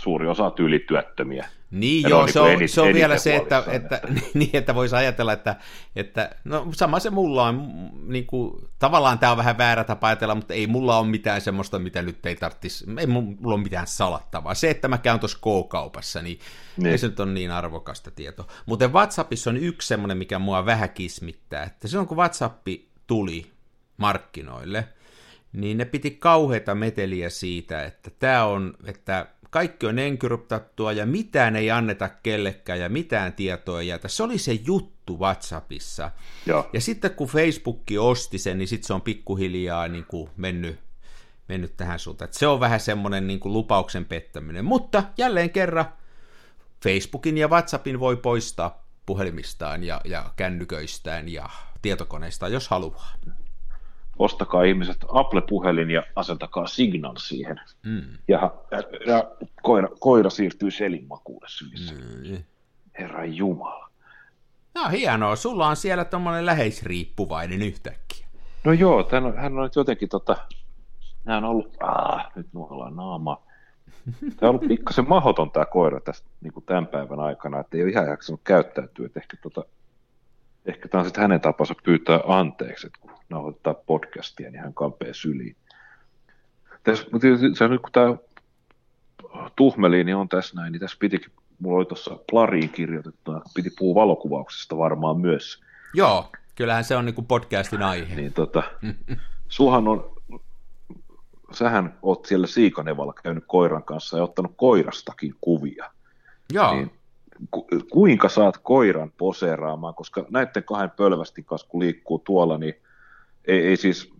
suuri 0.00 0.26
osa 0.28 0.50
tyylityöttömiä. 0.50 1.48
Niin 1.70 2.10
joo, 2.10 2.26
se 2.26 2.40
on, 2.40 2.58
niin 2.58 2.68
se 2.68 2.80
on 2.80 2.94
vielä 2.94 3.18
se, 3.18 3.36
että, 3.36 3.58
että, 3.58 3.96
että, 3.96 4.00
niin, 4.38 4.50
että 4.52 4.74
voisi 4.74 4.96
ajatella, 4.96 5.32
että, 5.32 5.56
että 5.96 6.30
no 6.44 6.66
sama 6.72 7.00
se 7.00 7.10
mulla 7.10 7.46
on, 7.46 7.88
niin 8.06 8.26
kuin, 8.26 8.68
tavallaan 8.78 9.18
tämä 9.18 9.32
on 9.32 9.38
vähän 9.38 9.58
väärä 9.58 9.84
tapa 9.84 10.06
ajatella, 10.06 10.34
mutta 10.34 10.54
ei 10.54 10.66
mulla 10.66 10.98
ole 10.98 11.06
mitään 11.06 11.40
semmoista, 11.40 11.78
mitä 11.78 12.02
nyt 12.02 12.26
ei 12.26 12.36
tarvitsisi, 12.36 12.84
ei 12.98 13.06
mulla 13.06 13.54
ole 13.54 13.62
mitään 13.62 13.86
salattavaa. 13.86 14.54
Se, 14.54 14.70
että 14.70 14.88
mä 14.88 14.98
käyn 14.98 15.20
tuossa 15.20 15.38
K-kaupassa, 15.38 16.22
niin, 16.22 16.38
niin. 16.76 16.86
ei 16.86 16.98
se 16.98 17.06
nyt 17.06 17.20
ole 17.20 17.32
niin 17.32 17.50
arvokasta 17.50 18.10
tietoa. 18.10 18.46
Mutta 18.66 18.88
WhatsAppissa 18.88 19.50
on 19.50 19.56
yksi 19.56 19.88
semmoinen, 19.88 20.18
mikä 20.18 20.38
mua 20.38 20.66
vähän 20.66 20.90
kismittää, 20.90 21.62
että 21.62 21.88
silloin 21.88 22.08
kun 22.08 22.16
WhatsApp 22.16 22.68
tuli 23.06 23.46
markkinoille, 23.96 24.88
niin 25.52 25.78
ne 25.78 25.84
piti 25.84 26.10
kauheita 26.10 26.74
meteliä 26.74 27.30
siitä, 27.30 27.84
että 27.84 28.10
tämä 28.18 28.44
on, 28.44 28.74
että 28.84 29.26
kaikki 29.50 29.86
on 29.86 29.98
enkryptattua 29.98 30.92
ja 30.92 31.06
mitään 31.06 31.56
ei 31.56 31.70
anneta 31.70 32.08
kellekään 32.08 32.80
ja 32.80 32.88
mitään 32.88 33.32
tietoa 33.32 33.80
ei 33.80 33.88
jätä. 33.88 34.08
Se 34.08 34.22
oli 34.22 34.38
se 34.38 34.52
juttu 34.52 35.18
WhatsAppissa. 35.18 36.10
Joo. 36.46 36.70
Ja 36.72 36.80
sitten 36.80 37.10
kun 37.10 37.28
Facebook 37.28 37.80
osti 37.98 38.38
sen, 38.38 38.58
niin 38.58 38.68
sitten 38.68 38.86
se 38.86 38.94
on 38.94 39.02
pikkuhiljaa 39.02 39.88
niin 39.88 40.04
kuin 40.04 40.30
mennyt, 40.36 40.78
mennyt 41.48 41.76
tähän 41.76 41.98
suuntaan. 41.98 42.26
Että 42.26 42.38
se 42.38 42.46
on 42.46 42.60
vähän 42.60 42.80
semmoinen 42.80 43.26
niin 43.26 43.40
kuin 43.40 43.52
lupauksen 43.52 44.04
pettäminen. 44.04 44.64
Mutta 44.64 45.02
jälleen 45.18 45.50
kerran 45.50 45.92
Facebookin 46.82 47.38
ja 47.38 47.48
WhatsAppin 47.48 48.00
voi 48.00 48.16
poistaa 48.16 48.86
puhelimistaan 49.06 49.84
ja, 49.84 50.00
ja 50.04 50.32
kännyköistään 50.36 51.28
ja 51.28 51.50
tietokoneistaan, 51.82 52.52
jos 52.52 52.68
haluaa 52.68 53.12
ostakaa 54.20 54.62
ihmiset 54.62 54.96
Apple-puhelin 55.08 55.90
ja 55.90 56.02
asentakaa 56.16 56.66
Signal 56.66 57.16
siihen. 57.16 57.60
Mm. 57.86 58.02
Ja, 58.28 58.50
ja 59.06 59.30
koira, 59.62 59.88
koira 60.00 60.30
siirtyy 60.30 60.70
selinmakuulle 60.70 61.46
sylissä. 61.48 61.94
Mm. 61.94 62.42
Herra 62.98 63.24
Jumala. 63.24 63.90
No 64.74 64.88
hienoa, 64.88 65.36
sulla 65.36 65.68
on 65.68 65.76
siellä 65.76 66.04
tuommoinen 66.04 66.46
läheisriippuvainen 66.46 67.62
yhtäkkiä. 67.62 68.26
No 68.64 68.72
joo, 68.72 69.02
tämän, 69.02 69.36
hän 69.36 69.58
on 69.58 69.62
nyt 69.62 69.76
jotenkin 69.76 70.08
tota, 70.08 70.36
nämä 71.24 71.38
on 71.38 71.44
ollut, 71.44 71.76
aah, 71.80 72.32
nyt 72.34 72.46
nuollaan 72.52 72.96
naama. 72.96 73.42
Tämä 74.20 74.50
on 74.50 74.56
ollut 74.56 74.68
pikkasen 74.68 75.08
mahdoton 75.08 75.50
tämä 75.50 75.66
koira 75.66 76.00
tästä, 76.00 76.28
niin 76.40 76.52
kuin 76.52 76.64
tämän 76.64 76.86
päivän 76.86 77.20
aikana, 77.20 77.60
että 77.60 77.76
ei 77.76 77.82
ole 77.82 77.90
ihan 77.90 78.08
jaksanut 78.08 78.40
käyttäytyä, 78.44 79.06
että 79.06 79.20
ehkä, 79.20 79.36
tota, 79.42 79.64
ehkä 80.66 80.88
tämä 80.88 81.00
on 81.00 81.06
sitten 81.06 81.22
hänen 81.22 81.40
tapansa 81.40 81.74
pyytää 81.84 82.20
anteeksi, 82.26 82.86
että 82.86 82.98
kun 83.00 83.19
nauhoittaa 83.30 83.74
podcastia, 83.74 84.50
niin 84.50 84.62
hän 84.62 84.74
kampee 84.74 85.14
syliin. 85.14 85.56
Tässä, 86.82 87.06
mutta 87.12 87.26
se 87.54 87.68
nyt 87.68 87.80
kun 87.80 87.92
tämä 87.92 88.16
tuhmeliini 89.56 90.14
on 90.14 90.28
tässä 90.28 90.56
näin, 90.56 90.72
niin 90.72 90.80
tässä 90.80 90.96
pitikin, 91.00 91.32
mulla 91.58 91.76
oli 91.76 91.86
tuossa 91.86 92.18
plariin 92.30 92.68
kirjoitettuna, 92.68 93.40
piti 93.54 93.70
puhua 93.78 94.02
valokuvauksesta 94.02 94.78
varmaan 94.78 95.20
myös. 95.20 95.62
Joo, 95.94 96.32
kyllähän 96.54 96.84
se 96.84 96.96
on 96.96 97.04
niin 97.04 97.26
podcastin 97.28 97.82
aihe. 97.82 98.14
Niin 98.16 98.32
tota, 98.32 98.62
suhan 99.48 99.88
on, 99.88 100.16
sähän 101.52 101.98
oot 102.02 102.26
siellä 102.26 102.46
Siikanevalla 102.46 103.12
käynyt 103.22 103.44
koiran 103.46 103.82
kanssa 103.82 104.16
ja 104.16 104.22
ottanut 104.22 104.52
koirastakin 104.56 105.34
kuvia. 105.40 105.90
Joo. 106.52 106.74
Niin, 106.74 106.90
ku, 107.50 107.66
kuinka 107.90 108.28
saat 108.28 108.58
koiran 108.58 109.12
poseeraamaan, 109.18 109.94
koska 109.94 110.26
näiden 110.30 110.64
kahden 110.64 110.90
pölvästin 110.90 111.44
kanssa 111.44 111.68
kun 111.68 111.80
liikkuu 111.80 112.18
tuolla, 112.18 112.58
niin 112.58 112.74
ei, 113.44 113.66
ei 113.66 113.76
siis 113.76 114.12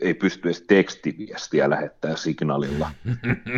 ei 0.00 0.14
pysty 0.14 0.48
edes 0.48 0.62
tekstiviestiä 0.62 1.70
lähettää 1.70 2.16
signaalilla. 2.16 2.90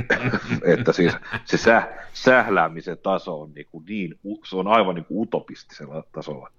että 0.74 0.92
siis 0.92 1.12
se 1.44 1.56
säh, 1.56 1.88
sähläämisen 2.12 2.98
taso 2.98 3.40
on 3.40 3.52
niin, 3.54 3.66
kuin 3.70 3.84
niin 3.84 4.18
se 4.48 4.56
on 4.56 4.68
aivan 4.68 4.94
niin 4.94 5.04
kuin 5.04 5.22
utopistisella 5.22 6.04
tasolla. 6.12 6.50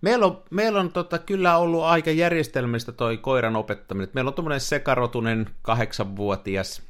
Meillä 0.00 0.26
on, 0.26 0.42
meillä 0.50 0.80
on 0.80 0.92
tota, 0.92 1.18
kyllä 1.18 1.56
ollut 1.56 1.82
aika 1.82 2.10
järjestelmistä 2.10 2.92
toi 2.92 3.16
koiran 3.16 3.56
opettaminen. 3.56 4.08
Meillä 4.12 4.28
on 4.28 4.34
tuommoinen 4.34 4.60
sekarotunen 4.60 5.50
kahdeksanvuotias, 5.62 6.82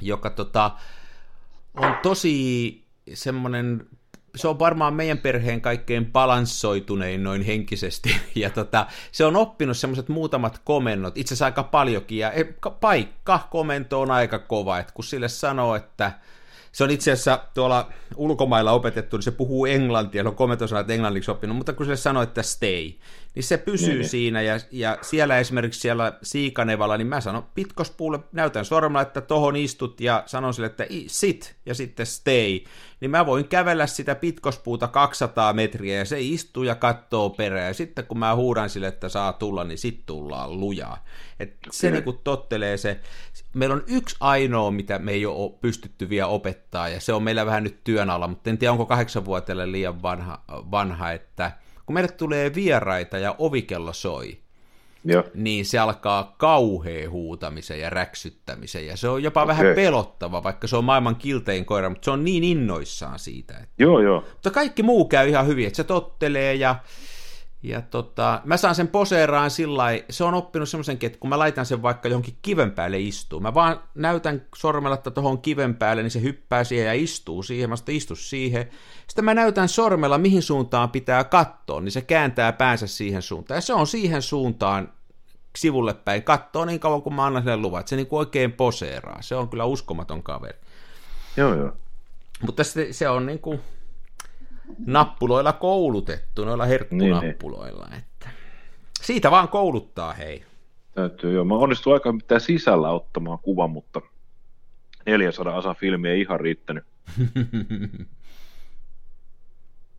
joka 0.00 0.30
tota, 0.30 0.70
on 1.74 1.96
tosi 2.02 2.84
semmoinen 3.14 3.86
se 4.36 4.48
on 4.48 4.58
varmaan 4.58 4.94
meidän 4.94 5.18
perheen 5.18 5.60
kaikkein 5.60 6.12
balanssoitunein 6.12 7.24
noin 7.24 7.42
henkisesti, 7.42 8.16
ja 8.34 8.50
tota, 8.50 8.86
se 9.12 9.24
on 9.24 9.36
oppinut 9.36 9.76
semmoiset 9.76 10.08
muutamat 10.08 10.60
komennot, 10.64 11.18
itse 11.18 11.28
asiassa 11.34 11.44
aika 11.44 11.62
paljonkin, 11.62 12.18
ja 12.18 12.32
e, 12.32 12.44
paikka 12.80 13.48
komento 13.50 14.00
on 14.00 14.10
aika 14.10 14.38
kova, 14.38 14.78
että 14.78 14.92
kun 14.92 15.04
sille 15.04 15.28
sanoo, 15.28 15.74
että 15.74 16.12
se 16.72 16.84
on 16.84 16.90
itse 16.90 17.12
asiassa 17.12 17.40
tuolla 17.54 17.92
ulkomailla 18.16 18.72
opetettu, 18.72 19.16
niin 19.16 19.22
se 19.22 19.30
puhuu 19.30 19.66
englantia, 19.66 20.24
on 20.26 20.34
komentosanat 20.34 20.90
englanniksi 20.90 21.30
oppinut, 21.30 21.56
mutta 21.56 21.72
kun 21.72 21.86
se 21.86 21.96
sanoo, 21.96 22.22
että 22.22 22.42
stay, 22.42 22.92
niin 23.34 23.42
se 23.42 23.58
pysyy 23.58 23.88
niin, 23.88 23.98
niin. 23.98 24.08
siinä, 24.08 24.42
ja, 24.42 24.58
ja 24.70 24.98
siellä 25.02 25.38
esimerkiksi 25.38 25.80
siellä 25.80 26.12
Siikanevalla, 26.22 26.96
niin 26.96 27.06
mä 27.06 27.20
sanon 27.20 27.46
pitkospuulle, 27.54 28.18
näytän 28.32 28.64
sormella, 28.64 29.02
että 29.02 29.20
tohon 29.20 29.56
istut, 29.56 30.00
ja 30.00 30.22
sanon 30.26 30.54
sille, 30.54 30.66
että 30.66 30.86
sit, 31.06 31.56
ja 31.66 31.74
sitten 31.74 32.06
stay, 32.06 32.60
niin 33.00 33.10
mä 33.10 33.26
voin 33.26 33.48
kävellä 33.48 33.86
sitä 33.86 34.14
pitkospuuta 34.14 34.88
200 34.88 35.52
metriä, 35.52 35.98
ja 35.98 36.04
se 36.04 36.20
istuu 36.20 36.62
ja 36.62 36.74
katsoo 36.74 37.30
perään, 37.30 37.66
ja 37.66 37.74
sitten 37.74 38.06
kun 38.06 38.18
mä 38.18 38.34
huudan 38.34 38.70
sille, 38.70 38.86
että 38.86 39.08
saa 39.08 39.32
tulla, 39.32 39.64
niin 39.64 39.78
sit 39.78 40.06
tullaan 40.06 40.60
lujaa. 40.60 41.04
Et 41.40 41.56
se 41.70 41.90
niin 41.90 42.04
tottelee 42.24 42.76
se, 42.76 43.00
meillä 43.54 43.74
on 43.74 43.84
yksi 43.86 44.16
ainoa, 44.20 44.70
mitä 44.70 44.98
me 44.98 45.12
ei 45.12 45.26
ole 45.26 45.52
pystytty 45.60 46.08
vielä 46.08 46.26
opettaa, 46.26 46.88
ja 46.88 47.00
se 47.00 47.12
on 47.12 47.22
meillä 47.22 47.46
vähän 47.46 47.64
nyt 47.64 47.84
työn 47.84 48.10
alla, 48.10 48.28
mutta 48.28 48.50
en 48.50 48.58
tiedä, 48.58 48.72
onko 48.72 48.86
kahdeksanvuotiaille 48.86 49.72
liian 49.72 50.02
vanha, 50.02 50.44
vanha 50.48 51.12
että 51.12 51.52
kun 51.90 51.94
meille 51.94 52.12
tulee 52.12 52.54
vieraita 52.54 53.18
ja 53.18 53.34
ovikello 53.38 53.92
soi, 53.92 54.38
Joo. 55.04 55.24
niin 55.34 55.66
se 55.66 55.78
alkaa 55.78 56.34
kauhea 56.38 57.10
huutamisen 57.10 57.80
ja 57.80 57.90
räksyttämisen, 57.90 58.86
ja 58.86 58.96
se 58.96 59.08
on 59.08 59.22
jopa 59.22 59.42
okay. 59.42 59.56
vähän 59.56 59.74
pelottava, 59.74 60.42
vaikka 60.42 60.66
se 60.66 60.76
on 60.76 60.84
maailman 60.84 61.16
kiltein 61.16 61.64
koira, 61.64 61.88
mutta 61.88 62.04
se 62.04 62.10
on 62.10 62.24
niin 62.24 62.44
innoissaan 62.44 63.18
siitä. 63.18 63.54
Että... 63.54 63.68
Joo, 63.78 64.00
joo. 64.00 64.20
Mutta 64.20 64.50
kaikki 64.50 64.82
muu 64.82 65.08
käy 65.08 65.28
ihan 65.28 65.46
hyvin, 65.46 65.66
että 65.66 65.76
se 65.76 65.84
tottelee 65.84 66.54
ja 66.54 66.76
ja 67.62 67.82
tota, 67.82 68.40
mä 68.44 68.56
saan 68.56 68.74
sen 68.74 68.88
poseeraan 68.88 69.50
sillä 69.50 69.84
se 70.10 70.24
on 70.24 70.34
oppinut 70.34 70.68
semmoisenkin, 70.68 71.06
että 71.06 71.18
kun 71.18 71.30
mä 71.30 71.38
laitan 71.38 71.66
sen 71.66 71.82
vaikka 71.82 72.08
johonkin 72.08 72.36
kiven 72.42 72.70
päälle 72.70 73.00
istuu, 73.00 73.40
mä 73.40 73.54
vaan 73.54 73.80
näytän 73.94 74.42
sormella, 74.56 74.94
että 74.94 75.10
tuohon 75.10 75.40
kiven 75.40 75.74
päälle, 75.74 76.02
niin 76.02 76.10
se 76.10 76.22
hyppää 76.22 76.64
siihen 76.64 76.86
ja 76.86 76.92
istuu 76.92 77.42
siihen, 77.42 77.70
mä 77.70 77.76
sitten 77.76 77.94
istu 77.94 78.16
siihen. 78.16 78.70
Sitten 79.06 79.24
mä 79.24 79.34
näytän 79.34 79.68
sormella, 79.68 80.18
mihin 80.18 80.42
suuntaan 80.42 80.90
pitää 80.90 81.24
katsoa, 81.24 81.80
niin 81.80 81.92
se 81.92 82.00
kääntää 82.00 82.52
päänsä 82.52 82.86
siihen 82.86 83.22
suuntaan. 83.22 83.56
Ja 83.56 83.62
se 83.62 83.74
on 83.74 83.86
siihen 83.86 84.22
suuntaan 84.22 84.92
sivulle 85.56 85.94
päin, 85.94 86.22
katsoo 86.22 86.64
niin 86.64 86.80
kauan 86.80 87.02
kuin 87.02 87.14
mä 87.14 87.26
annan 87.26 87.42
sille 87.42 87.56
luvan, 87.56 87.80
että 87.80 87.90
se 87.90 87.96
niin 87.96 88.06
kuin 88.06 88.18
oikein 88.18 88.52
poseeraa. 88.52 89.22
Se 89.22 89.34
on 89.36 89.48
kyllä 89.48 89.64
uskomaton 89.64 90.22
kaveri. 90.22 90.58
Joo, 91.36 91.54
joo. 91.54 91.72
Mutta 92.46 92.64
se, 92.64 92.92
se 92.92 93.08
on 93.08 93.26
niin 93.26 93.38
kuin, 93.38 93.60
nappuloilla 94.86 95.52
koulutettu, 95.52 96.44
noilla 96.44 96.64
herkkunappuloilla. 96.64 97.84
Niin, 97.84 97.90
niin. 97.90 98.02
Että. 98.02 98.28
Siitä 99.02 99.30
vaan 99.30 99.48
kouluttaa, 99.48 100.12
hei. 100.12 100.44
Täytyy 100.94 101.32
joo. 101.32 101.44
Mä 101.44 101.54
onnistuin 101.54 101.94
aika 101.94 102.12
mitään 102.12 102.40
sisällä 102.40 102.90
ottamaan 102.90 103.38
kuvan, 103.38 103.70
mutta 103.70 104.00
400 105.06 105.56
asa 105.56 105.74
filmi 105.74 106.08
ei 106.08 106.20
ihan 106.20 106.40
riittänyt. 106.40 106.84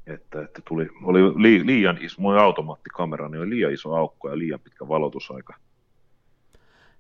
että, 0.08 0.42
että 0.42 0.62
tuli, 0.68 0.88
oli 1.04 1.22
li, 1.22 1.66
liian 1.66 1.98
iso, 2.02 2.22
mun 2.22 2.38
automaattikamera, 2.38 3.30
niin 3.30 3.42
oli 3.42 3.50
liian 3.50 3.74
iso 3.74 3.96
aukko 3.96 4.30
ja 4.30 4.38
liian 4.38 4.60
pitkä 4.60 4.88
valotusaika. 4.88 5.54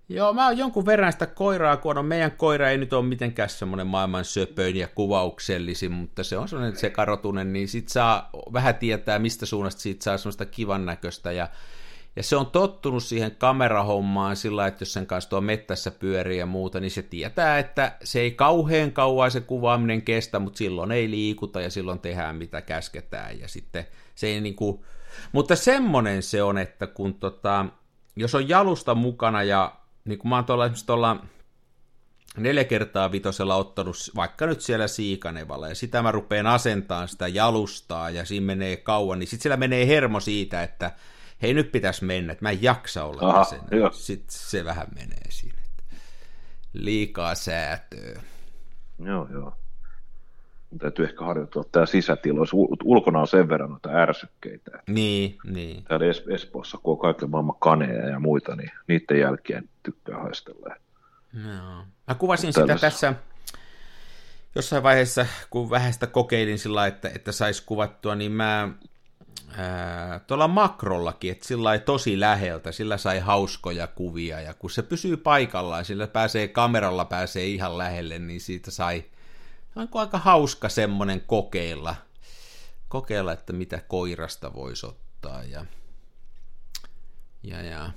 Joo, 0.10 0.34
mä 0.34 0.46
oon 0.46 0.58
jonkun 0.58 0.86
verran 0.86 1.12
sitä 1.12 1.25
koiraa, 1.25 1.81
on 1.84 2.05
meidän 2.05 2.31
koira 2.31 2.70
ei 2.70 2.77
nyt 2.77 2.93
ole 2.93 3.05
mitenkään 3.05 3.50
semmoinen 3.50 3.88
maailman 3.88 4.25
söpöin 4.25 4.75
ja 4.75 4.88
kuvauksellisin, 4.88 5.91
mutta 5.91 6.24
se 6.24 6.38
on 6.38 6.48
semmoinen 6.48 6.77
sekarotunen, 6.77 7.53
niin 7.53 7.67
sit 7.67 7.89
saa 7.89 8.29
vähän 8.53 8.75
tietää, 8.75 9.20
mistä 9.20 9.46
suunnasta 9.46 9.81
siitä 9.81 10.03
saa 10.03 10.17
semmoista 10.17 10.46
kivan 10.46 10.86
näköistä 10.86 11.31
ja 11.31 11.50
ja 12.15 12.24
se 12.24 12.36
on 12.36 12.46
tottunut 12.46 13.03
siihen 13.03 13.36
kamerahommaan 13.36 14.36
sillä, 14.36 14.67
että 14.67 14.81
jos 14.81 14.93
sen 14.93 15.05
kanssa 15.05 15.29
tuo 15.29 15.41
mettässä 15.41 15.91
pyörii 15.91 16.38
ja 16.38 16.46
muuta, 16.46 16.79
niin 16.79 16.91
se 16.91 17.01
tietää, 17.01 17.60
että 17.60 17.98
se 18.03 18.20
ei 18.20 18.31
kauhean 18.31 18.91
kauan 18.91 19.31
se 19.31 19.41
kuvaaminen 19.41 20.01
kestä, 20.01 20.39
mutta 20.39 20.58
silloin 20.58 20.91
ei 20.91 21.12
liikuta 21.12 21.62
ja 21.62 21.70
silloin 21.70 22.00
tehdään 22.00 22.36
mitä 22.36 22.62
käsketään. 22.62 23.39
Ja 23.39 23.48
sitten 23.48 23.88
se 24.15 24.27
ei 24.27 24.41
niinku... 24.41 24.86
Mutta 25.31 25.55
semmonen 25.55 26.24
se 26.24 26.43
on, 26.43 26.58
että 26.58 26.88
kun 26.88 27.13
tota, 27.13 27.65
jos 28.15 28.36
on 28.36 28.50
jalusta 28.50 28.96
mukana 28.96 29.43
ja 29.43 29.75
niin 30.05 30.20
kuin 30.20 30.29
mä 30.29 30.36
oon 30.36 30.46
tuolla 30.46 30.65
esimerkiksi 30.65 30.86
tuolla 30.86 31.25
neljä 32.38 32.63
kertaa 32.63 33.12
vitosella 33.12 33.55
ottanut 33.55 33.96
vaikka 34.15 34.46
nyt 34.46 34.62
siellä 34.62 34.88
Siikanevalla, 34.88 35.67
ja 35.67 35.75
sitä 35.75 36.01
mä 36.01 36.12
rupeen 36.12 36.48
asentamaan 36.48 37.08
sitä 37.08 37.27
jalustaa, 37.27 38.10
ja 38.10 38.25
siinä 38.25 38.46
menee 38.46 38.77
kauan, 38.77 39.20
niin 39.20 39.27
sitten 39.27 39.43
siellä 39.43 39.58
menee 39.58 39.88
hermo 39.88 40.20
siitä, 40.20 40.63
että 40.63 40.91
hei 41.41 41.53
nyt 41.53 41.72
pitäisi 41.72 42.05
mennä, 42.05 42.34
että 42.34 42.46
mä 42.46 42.51
en 42.51 42.63
jaksa 42.63 43.03
olla 43.03 43.29
Aha, 43.29 43.43
sen. 43.43 43.60
Sitten 43.91 44.25
se 44.29 44.65
vähän 44.65 44.88
menee 44.96 45.25
siinä. 45.29 45.62
Liikaa 46.74 47.36
säätöä. 47.36 48.22
Joo, 49.00 49.27
joo. 49.31 49.61
Täytyy 50.80 51.06
ehkä 51.06 51.25
harjoitella 51.25 51.68
tämä 51.72 51.86
sisätiloissa. 51.86 52.58
Ulkona 52.84 53.20
on 53.20 53.28
sen 53.28 53.50
verran 53.50 53.70
noita 53.70 53.90
ärsykkeitä. 53.90 54.72
Niin, 54.88 55.38
niin. 55.44 55.84
Täällä 55.84 56.06
es- 56.12 56.34
Espoossa, 56.34 56.78
kun 56.84 56.92
on 56.92 57.00
kaiken 57.00 57.30
maailman 57.30 57.56
kaneja 57.60 58.10
ja 58.10 58.20
muita, 58.20 58.56
niin 58.56 58.72
niiden 58.88 59.20
jälkeen 59.20 59.70
tykkää 59.84 60.18
haistella. 60.18 60.75
Joo. 61.34 61.84
Mä 62.08 62.16
kuvasin 62.18 62.54
sitä 62.54 62.78
tässä 62.78 63.13
jossain 64.56 64.84
vaiheessa, 64.84 65.25
kun 65.50 65.70
vähän 65.70 65.94
sitä 65.94 66.08
kokeilin 66.08 66.60
sillä 66.60 66.88
että, 66.88 67.12
että 67.16 67.32
saisi 67.32 67.63
kuvattua, 67.66 68.16
niin 68.16 68.32
mä 68.32 68.70
ää, 69.58 70.20
tuolla 70.28 70.48
makrollakin, 70.48 71.32
että 71.32 71.48
sillä 71.48 71.80
tosi 71.80 72.20
läheltä, 72.20 72.72
sillä 72.72 72.98
sai 72.98 73.20
hauskoja 73.20 73.88
kuvia, 73.88 74.42
ja 74.42 74.54
kun 74.54 74.70
se 74.70 74.82
pysyy 74.82 75.18
paikallaan, 75.18 75.86
sillä 75.86 76.08
pääsee 76.08 76.48
kameralla 76.48 77.06
pääsee 77.06 77.46
ihan 77.46 77.78
lähelle, 77.78 78.20
niin 78.20 78.42
siitä 78.42 78.72
sai 78.72 79.04
onko 79.75 80.00
aika 80.00 80.18
hauska 80.18 80.70
semmoinen 80.70 81.22
kokeilla, 81.22 81.96
kokeilla, 82.88 83.34
että 83.34 83.54
mitä 83.54 83.82
koirasta 83.88 84.54
voisi 84.54 84.86
ottaa, 84.86 85.44
ja, 85.44 85.66
ja, 87.44 87.62
ja 87.62 87.92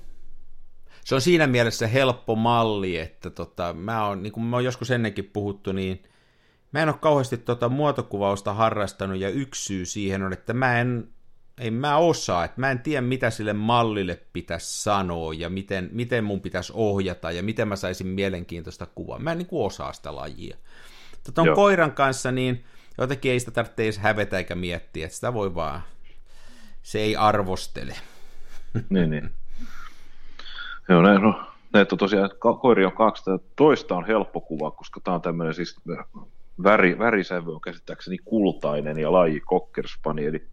se 1.05 1.15
on 1.15 1.21
siinä 1.21 1.47
mielessä 1.47 1.87
helppo 1.87 2.37
malli, 2.37 2.99
että 2.99 3.31
tota, 3.31 3.73
mä 3.73 4.07
oon, 4.07 4.23
niin 4.23 4.33
kuin 4.33 4.45
mä 4.45 4.57
oon 4.57 4.65
joskus 4.65 4.91
ennenkin 4.91 5.25
puhuttu, 5.25 5.73
niin 5.73 6.03
mä 6.73 6.83
en 6.83 6.89
ole 6.89 6.97
kauheasti 7.01 7.37
tota 7.37 7.69
muotokuvausta 7.69 8.55
harrastanut, 8.55 9.19
ja 9.19 9.29
yksi 9.29 9.65
syy 9.65 9.87
siihen 9.87 10.23
on, 10.23 10.33
että 10.33 10.53
mä 10.53 10.81
en, 10.81 11.09
ei 11.59 11.71
mä 11.71 11.97
osaa, 11.97 12.45
että 12.45 12.61
mä 12.61 12.71
en 12.71 12.79
tiedä, 12.79 13.01
mitä 13.01 13.31
sille 13.31 13.53
mallille 13.53 14.21
pitäisi 14.33 14.83
sanoa, 14.83 15.35
ja 15.35 15.51
miten, 15.51 15.89
miten 15.93 16.25
mun 16.25 16.41
pitäisi 16.41 16.73
ohjata, 16.77 17.31
ja 17.31 17.43
miten 17.43 17.69
mä 17.69 17.77
saisin 17.77 18.07
mielenkiintoista 18.07 18.87
kuvaa. 18.87 19.19
Mä 19.19 19.33
en 19.33 19.39
niin 19.39 19.47
kuin 19.47 19.67
osaa 19.67 19.93
sitä 19.93 20.15
lajia. 20.15 20.57
Tota 21.25 21.43
on 21.43 21.55
koiran 21.55 21.93
kanssa, 21.93 22.33
niin 22.33 22.65
jotenkin 22.99 23.33
ei 23.33 23.41
sitä 23.41 23.51
tarvitse 23.51 23.83
edes 23.83 23.99
hävetä 23.99 24.39
eikä 24.39 24.55
miettiä, 24.55 25.05
että 25.05 25.15
sitä 25.15 25.35
voi 25.35 25.55
vaan, 25.55 25.83
se 26.83 26.99
ei 26.99 27.17
arvostele. 27.17 27.95
niin, 28.91 29.11
niin. 29.11 29.31
Joo, 30.89 31.03
näin, 31.03 31.23
no, 31.23 31.41
näitä 31.73 31.95
on 31.95 31.99
tosiaan, 31.99 32.31
koiri 32.61 32.85
on 32.85 32.93
kaksi, 32.93 33.23
toista 33.57 33.97
on 33.97 34.07
helppo 34.07 34.41
kuva, 34.41 34.71
koska 34.71 35.01
tämä 35.01 35.15
on 35.15 35.23
tämmöinen 35.23 35.55
siis 35.55 35.81
väri, 36.63 36.99
värisävy 36.99 37.55
on 37.55 37.61
käsittääkseni 37.61 38.19
kultainen 38.25 38.99
ja 38.99 39.13
laji 39.13 39.41
kokkerspanieli. 39.41 40.47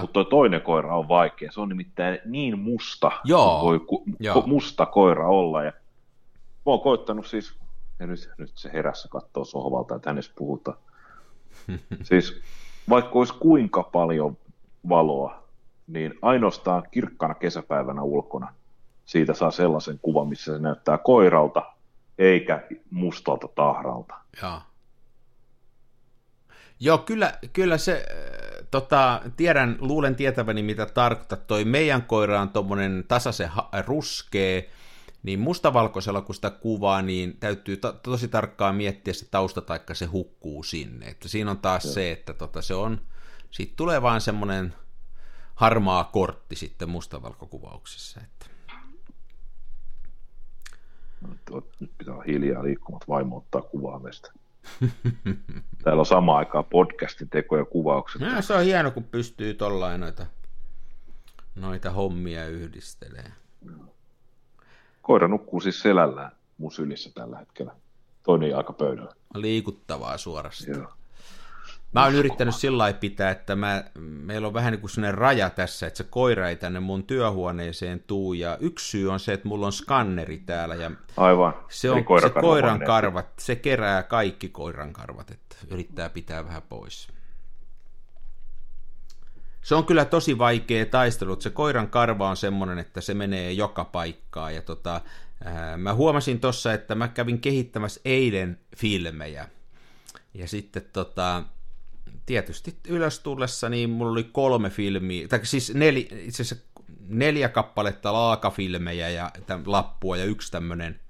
Mutta 0.00 0.12
tuo 0.12 0.24
toinen 0.24 0.62
koira 0.62 0.96
on 0.96 1.08
vaikea. 1.08 1.52
Se 1.52 1.60
on 1.60 1.68
nimittäin 1.68 2.18
niin 2.24 2.58
musta, 2.58 3.12
Joo. 3.24 3.60
voi 3.62 3.80
ku, 3.80 4.04
Joo. 4.20 4.42
musta 4.46 4.86
koira 4.86 5.28
olla. 5.28 5.62
Ja 5.62 5.72
mä 6.42 6.62
oon 6.66 6.80
koittanut 6.80 7.26
siis, 7.26 7.58
ja 8.00 8.06
nyt, 8.06 8.30
nyt 8.38 8.50
se 8.54 8.70
herässä 8.72 9.08
katsoo 9.08 9.44
sohvalta, 9.44 9.94
että 9.94 10.10
hänestä 10.10 10.34
puhutaan. 10.36 10.78
siis 12.02 12.40
vaikka 12.88 13.10
olisi 13.12 13.34
kuinka 13.34 13.82
paljon 13.82 14.36
valoa, 14.88 15.42
niin 15.86 16.14
ainoastaan 16.22 16.82
kirkkana 16.90 17.34
kesäpäivänä 17.34 18.02
ulkona 18.02 18.54
siitä 19.04 19.34
saa 19.34 19.50
sellaisen 19.50 19.98
kuvan, 20.02 20.28
missä 20.28 20.52
se 20.52 20.58
näyttää 20.58 20.98
koiralta, 20.98 21.62
eikä 22.18 22.62
mustalta 22.90 23.48
tahralta. 23.48 24.14
Joo. 24.42 24.60
Joo, 26.80 26.98
kyllä, 26.98 27.32
kyllä 27.52 27.78
se, 27.78 27.92
äh, 27.92 28.66
tota, 28.70 29.20
tiedän, 29.36 29.76
luulen 29.80 30.16
tietäväni 30.16 30.62
mitä 30.62 30.86
tarkoittaa. 30.86 31.38
Toi 31.38 31.64
meidän 31.64 32.02
koira 32.02 32.40
on 32.40 32.48
tuommoinen 32.48 33.04
tasaisen 33.08 33.50
ruskee, 33.86 34.70
niin 35.22 35.40
mustavalkoisella 35.40 36.20
kun 36.20 36.34
sitä 36.34 36.50
kuvaa, 36.50 37.02
niin 37.02 37.36
täytyy 37.40 37.76
to- 37.76 37.92
tosi 37.92 38.28
tarkkaan 38.28 38.74
miettiä 38.74 39.14
se 39.14 39.26
tausta, 39.30 39.60
taikka 39.60 39.94
se 39.94 40.06
hukkuu 40.06 40.62
sinne. 40.62 41.06
Että 41.06 41.28
siinä 41.28 41.50
on 41.50 41.58
taas 41.58 41.84
Joo. 41.84 41.94
se, 41.94 42.12
että 42.12 42.34
tota, 42.34 42.62
se 42.62 42.74
on, 42.74 43.00
siitä 43.50 43.72
tulee 43.76 44.02
vaan 44.02 44.20
semmoinen 44.20 44.74
harmaa 45.54 46.04
kortti 46.04 46.56
sitten 46.56 46.88
mustavalkokuvauksessa. 46.88 48.20
Että. 48.20 48.46
Nyt 51.80 51.92
pitää 51.98 52.14
olla 52.14 52.24
hiljaa 52.24 52.64
liikkumat 52.64 53.08
vaimo 53.08 53.36
ottaa 53.36 53.62
kuvaa 53.62 53.98
meistä. 53.98 54.32
Täällä 55.84 56.00
on 56.00 56.06
sama 56.06 56.36
aikaa 56.36 56.62
podcastin 56.62 57.28
teko 57.28 57.56
ja 57.56 57.64
kuvaukset. 57.64 58.20
No, 58.20 58.42
se 58.42 58.54
on 58.54 58.64
hieno, 58.64 58.90
kun 58.90 59.04
pystyy 59.04 59.54
tollain 59.54 60.00
noita, 60.00 60.26
noita 61.54 61.90
hommia 61.90 62.46
yhdistelee. 62.46 63.32
Koira 65.02 65.28
nukkuu 65.28 65.60
siis 65.60 65.82
selällään 65.82 66.32
mun 66.58 66.72
sylissä 66.72 67.10
tällä 67.14 67.38
hetkellä. 67.38 67.72
Toinen 68.22 68.56
aika 68.56 68.72
pöydällä. 68.72 69.12
Liikuttavaa 69.34 70.18
suorastaan. 70.18 70.78
Joo. 70.78 70.92
Mä 71.92 72.04
oon 72.04 72.14
yrittänyt 72.14 72.54
sillä 72.54 72.92
pitää, 72.92 73.30
että 73.30 73.56
mä, 73.56 73.84
meillä 73.98 74.46
on 74.48 74.54
vähän 74.54 74.72
niin 74.72 74.80
kuin 74.80 74.90
sellainen 74.90 75.18
raja 75.18 75.50
tässä, 75.50 75.86
että 75.86 75.96
se 75.96 76.04
koira 76.04 76.48
ei 76.48 76.56
tänne 76.56 76.80
mun 76.80 77.04
työhuoneeseen 77.04 78.04
tuu, 78.06 78.32
ja 78.32 78.56
yksi 78.60 78.90
syy 78.90 79.10
on 79.10 79.20
se, 79.20 79.32
että 79.32 79.48
mulla 79.48 79.66
on 79.66 79.72
skanneri 79.72 80.38
täällä, 80.38 80.74
ja 80.74 80.90
Aivan. 81.16 81.54
se, 81.68 81.90
on, 81.90 82.04
se 82.22 82.30
koiran 82.40 82.80
karvat, 82.80 83.26
se 83.38 83.56
kerää 83.56 84.02
kaikki 84.02 84.48
koiran 84.48 84.92
karvat, 84.92 85.30
että 85.30 85.56
yrittää 85.70 86.08
pitää 86.10 86.44
vähän 86.44 86.62
pois. 86.68 87.08
Se 89.62 89.74
on 89.74 89.84
kyllä 89.84 90.04
tosi 90.04 90.38
vaikea 90.38 90.86
taistelu, 90.86 91.40
se 91.40 91.50
koiran 91.50 91.90
karva 91.90 92.30
on 92.30 92.36
semmoinen, 92.36 92.78
että 92.78 93.00
se 93.00 93.14
menee 93.14 93.52
joka 93.52 93.84
paikkaan, 93.84 94.54
ja 94.54 94.62
tota, 94.62 95.00
mä 95.76 95.94
huomasin 95.94 96.40
tossa, 96.40 96.72
että 96.72 96.94
mä 96.94 97.08
kävin 97.08 97.40
kehittämässä 97.40 98.00
eilen 98.04 98.60
filmejä, 98.76 99.48
ja 100.34 100.48
sitten 100.48 100.82
tota, 100.92 101.42
tietysti 102.26 102.76
ylös 102.88 103.18
tullessa, 103.20 103.68
niin 103.68 103.90
mulla 103.90 104.12
oli 104.12 104.24
kolme 104.24 104.70
filmiä, 104.70 105.28
tai 105.28 105.40
siis 105.42 105.74
neli, 105.74 106.08
itse 106.12 106.42
asiassa 106.42 106.70
neljä 107.08 107.48
kappaletta 107.48 108.12
laakafilmejä 108.12 109.08
ja 109.08 109.30
lappua 109.66 110.16
ja 110.16 110.24
yksi 110.24 110.52
tämmönen 110.52 111.00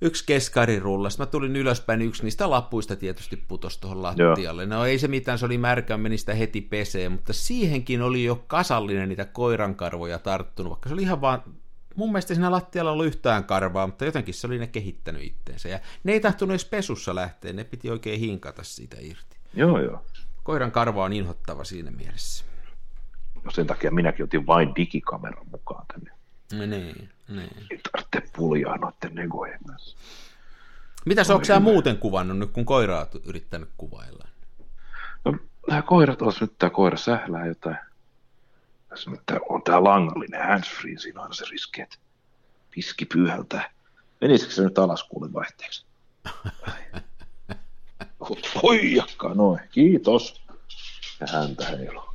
yksi 0.00 0.26
keskarirulla. 0.26 1.10
Sitten 1.10 1.26
mä 1.26 1.30
tulin 1.30 1.56
ylöspäin, 1.56 1.98
niin 1.98 2.08
yksi 2.08 2.22
niistä 2.22 2.50
lappuista 2.50 2.96
tietysti 2.96 3.36
putosi 3.36 3.80
tuohon 3.80 4.02
lattialle. 4.02 4.62
Joo. 4.62 4.70
No 4.70 4.84
ei 4.84 4.98
se 4.98 5.08
mitään, 5.08 5.38
se 5.38 5.46
oli 5.46 5.58
märkä, 5.58 5.96
meni 5.96 6.18
sitä 6.18 6.34
heti 6.34 6.60
peseen, 6.60 7.12
mutta 7.12 7.32
siihenkin 7.32 8.02
oli 8.02 8.24
jo 8.24 8.44
kasallinen 8.46 9.08
niitä 9.08 9.24
koirankarvoja 9.24 10.18
tarttunut, 10.18 10.70
vaikka 10.70 10.88
se 10.88 10.92
oli 10.92 11.02
ihan 11.02 11.20
vaan 11.20 11.42
mun 11.94 12.12
mielestä 12.12 12.34
siinä 12.34 12.50
lattialla 12.50 12.90
ollut 12.90 13.06
yhtään 13.06 13.44
karvaa, 13.44 13.86
mutta 13.86 14.04
jotenkin 14.04 14.34
se 14.34 14.46
oli 14.46 14.58
ne 14.58 14.66
kehittänyt 14.66 15.22
itteensä. 15.22 15.68
Ja 15.68 15.80
ne 16.04 16.12
ei 16.12 16.20
tahtunut 16.20 16.52
edes 16.52 16.64
pesussa 16.64 17.14
lähteä, 17.14 17.52
ne 17.52 17.64
piti 17.64 17.90
oikein 17.90 18.20
hinkata 18.20 18.62
siitä 18.62 18.96
irti. 19.00 19.36
Joo, 19.54 19.80
joo. 19.80 20.04
Koiran 20.42 20.72
karva 20.72 21.04
on 21.04 21.12
inhottava 21.12 21.64
siinä 21.64 21.90
mielessä. 21.90 22.44
No 23.44 23.50
sen 23.50 23.66
takia 23.66 23.90
minäkin 23.90 24.24
otin 24.24 24.46
vain 24.46 24.74
digikameran 24.76 25.46
mukaan 25.50 25.86
tänne. 25.92 26.10
No 26.52 26.66
niin, 26.66 27.08
niin. 27.30 27.66
Ei 27.70 27.80
tarvitse 27.92 28.32
puljaa 28.36 28.76
noiden 28.76 29.14
negojen 29.14 29.60
kanssa. 29.66 29.96
Mitäs 31.06 31.30
onko 31.30 31.44
sä 31.44 31.60
muuten 31.60 31.98
kuvannut 31.98 32.38
nyt, 32.38 32.50
kun 32.50 32.64
koiraa 32.64 33.06
yrittänyt 33.24 33.68
kuvailla? 33.76 34.28
No, 35.24 35.38
nämä 35.68 35.82
koirat, 35.82 36.22
olisi 36.22 36.40
nyt 36.40 36.58
tämä 36.58 36.70
koira 36.70 36.96
sählää 36.96 37.46
jotain. 37.46 37.76
Tässä 38.88 39.10
nyt 39.10 39.22
on 39.48 39.62
tämä 39.62 39.84
langallinen 39.84 40.48
handsfree, 40.48 40.98
siinä 40.98 41.22
on 41.22 41.34
se 41.34 41.44
riski, 41.50 41.82
että 41.82 41.96
piski 42.70 43.04
pyyhältää. 43.04 43.70
Menisikö 44.20 44.52
se 44.52 44.62
nyt 44.62 44.78
alas 44.78 45.04
kuule 45.04 45.32
vaihteeksi? 45.32 45.84
Oi 48.62 48.94
jakka, 48.94 49.34
noin, 49.34 49.60
kiitos. 49.70 50.40
Ja 51.20 51.26
häntä 51.32 51.66
heilu. 51.66 52.09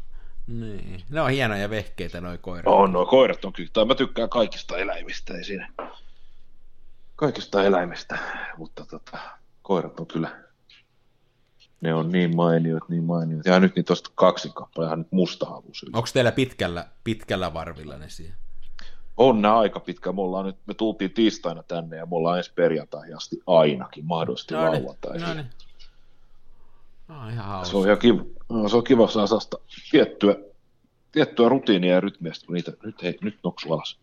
Niin. 0.47 1.03
Ne 1.10 1.21
on 1.21 1.29
hienoja 1.29 1.69
vehkeitä 1.69 2.21
noi 2.21 2.38
koirat. 2.38 2.73
On, 2.73 2.93
no 2.93 3.05
koirat 3.05 3.45
on 3.45 3.53
kyllä. 3.53 3.69
Tai 3.73 3.86
mä 3.86 3.95
tykkään 3.95 4.29
kaikista 4.29 4.77
eläimistä, 4.77 5.34
ei 5.34 5.43
siinä. 5.43 5.69
Kaikista 7.15 7.63
eläimistä, 7.63 8.17
mutta 8.58 8.86
tota, 8.86 9.17
koirat 9.62 9.99
on 9.99 10.08
kyllä, 10.08 10.45
ne 11.81 11.93
on 11.93 12.12
niin 12.12 12.36
mainiot, 12.36 12.89
niin 12.89 13.03
mainiot. 13.03 13.45
Ja 13.45 13.60
nyt 13.60 13.75
niin 13.75 13.86
tosta 13.86 14.12
kaksi 14.15 14.51
kappaleja, 14.55 14.95
nyt 14.95 15.12
musta 15.12 15.45
havus. 15.45 15.86
Onko 15.93 16.08
teillä 16.13 16.31
pitkällä, 16.31 16.88
pitkällä 17.03 17.53
varvilla 17.53 17.97
ne 17.97 18.10
siellä? 18.10 18.36
On 19.17 19.41
nämä 19.41 19.60
aika 19.60 19.79
pitkä. 19.79 20.12
Me, 20.12 20.21
ollaan 20.21 20.45
nyt, 20.45 20.55
me 20.65 20.73
tultiin 20.73 21.13
tiistaina 21.13 21.63
tänne 21.63 21.97
ja 21.97 22.05
me 22.05 22.15
ollaan 22.15 22.38
ensi 22.38 22.53
perjantai 22.55 23.13
asti 23.13 23.39
ainakin, 23.47 24.05
mahdollisesti 24.05 24.53
no 24.53 24.71
niin, 24.71 24.84
lauantai. 24.84 25.17
No 25.19 25.34
niin. 25.34 25.49
Ihan 27.33 27.65
se 27.65 27.77
on 27.77 27.85
ihan 27.85 27.97
kiva, 27.97 28.23
no, 28.49 28.69
se 28.69 28.75
on 28.75 28.83
kiva 28.83 29.07
saada 29.07 29.65
tiettyä, 29.91 30.35
tiettyä 31.11 31.49
rutiinia 31.49 31.93
ja 31.93 32.01
rytmiä, 32.01 32.31
kun 32.45 32.55
niitä, 32.55 32.71
nyt, 32.83 33.03
hei, 33.03 33.17
nyt 33.21 33.39
noksu 33.43 33.73
alas. 33.73 33.99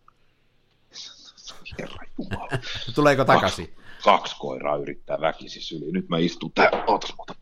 Herra 1.80 2.04
Jumala. 2.18 2.48
Tuleeko 2.94 3.24
takaisin? 3.24 3.66
Kaksi, 3.66 4.04
kaksi 4.04 4.36
koiraa 4.38 4.76
yrittää 4.76 5.20
väkisin 5.20 5.62
syliin. 5.62 5.92
Nyt 5.92 6.08
mä 6.08 6.18
istun 6.18 6.52
täällä. 6.52 6.84
Ootas 6.86 7.14
muuta. 7.16 7.34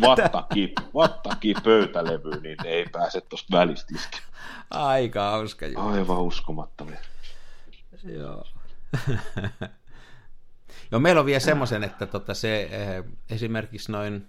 Vattakin, 0.00 0.72
vattakin 0.94 1.56
pöytälevyyn, 1.64 2.42
niin 2.42 2.66
ei 2.66 2.86
pääse 2.92 3.20
tuosta 3.20 3.56
välistä 3.56 3.94
Aika 4.70 5.30
hauska. 5.30 5.66
Juttu. 5.66 5.80
Aivan 5.80 6.22
uskomattomia. 6.22 6.98
Joo. 8.02 8.44
Joo, 10.90 11.00
meillä 11.00 11.20
on 11.20 11.26
vielä 11.26 11.40
semmoisen, 11.40 11.84
että 11.84 12.06
tota 12.06 12.34
se, 12.34 12.62
eh, 12.62 13.04
esimerkiksi 13.30 13.92
noin 13.92 14.28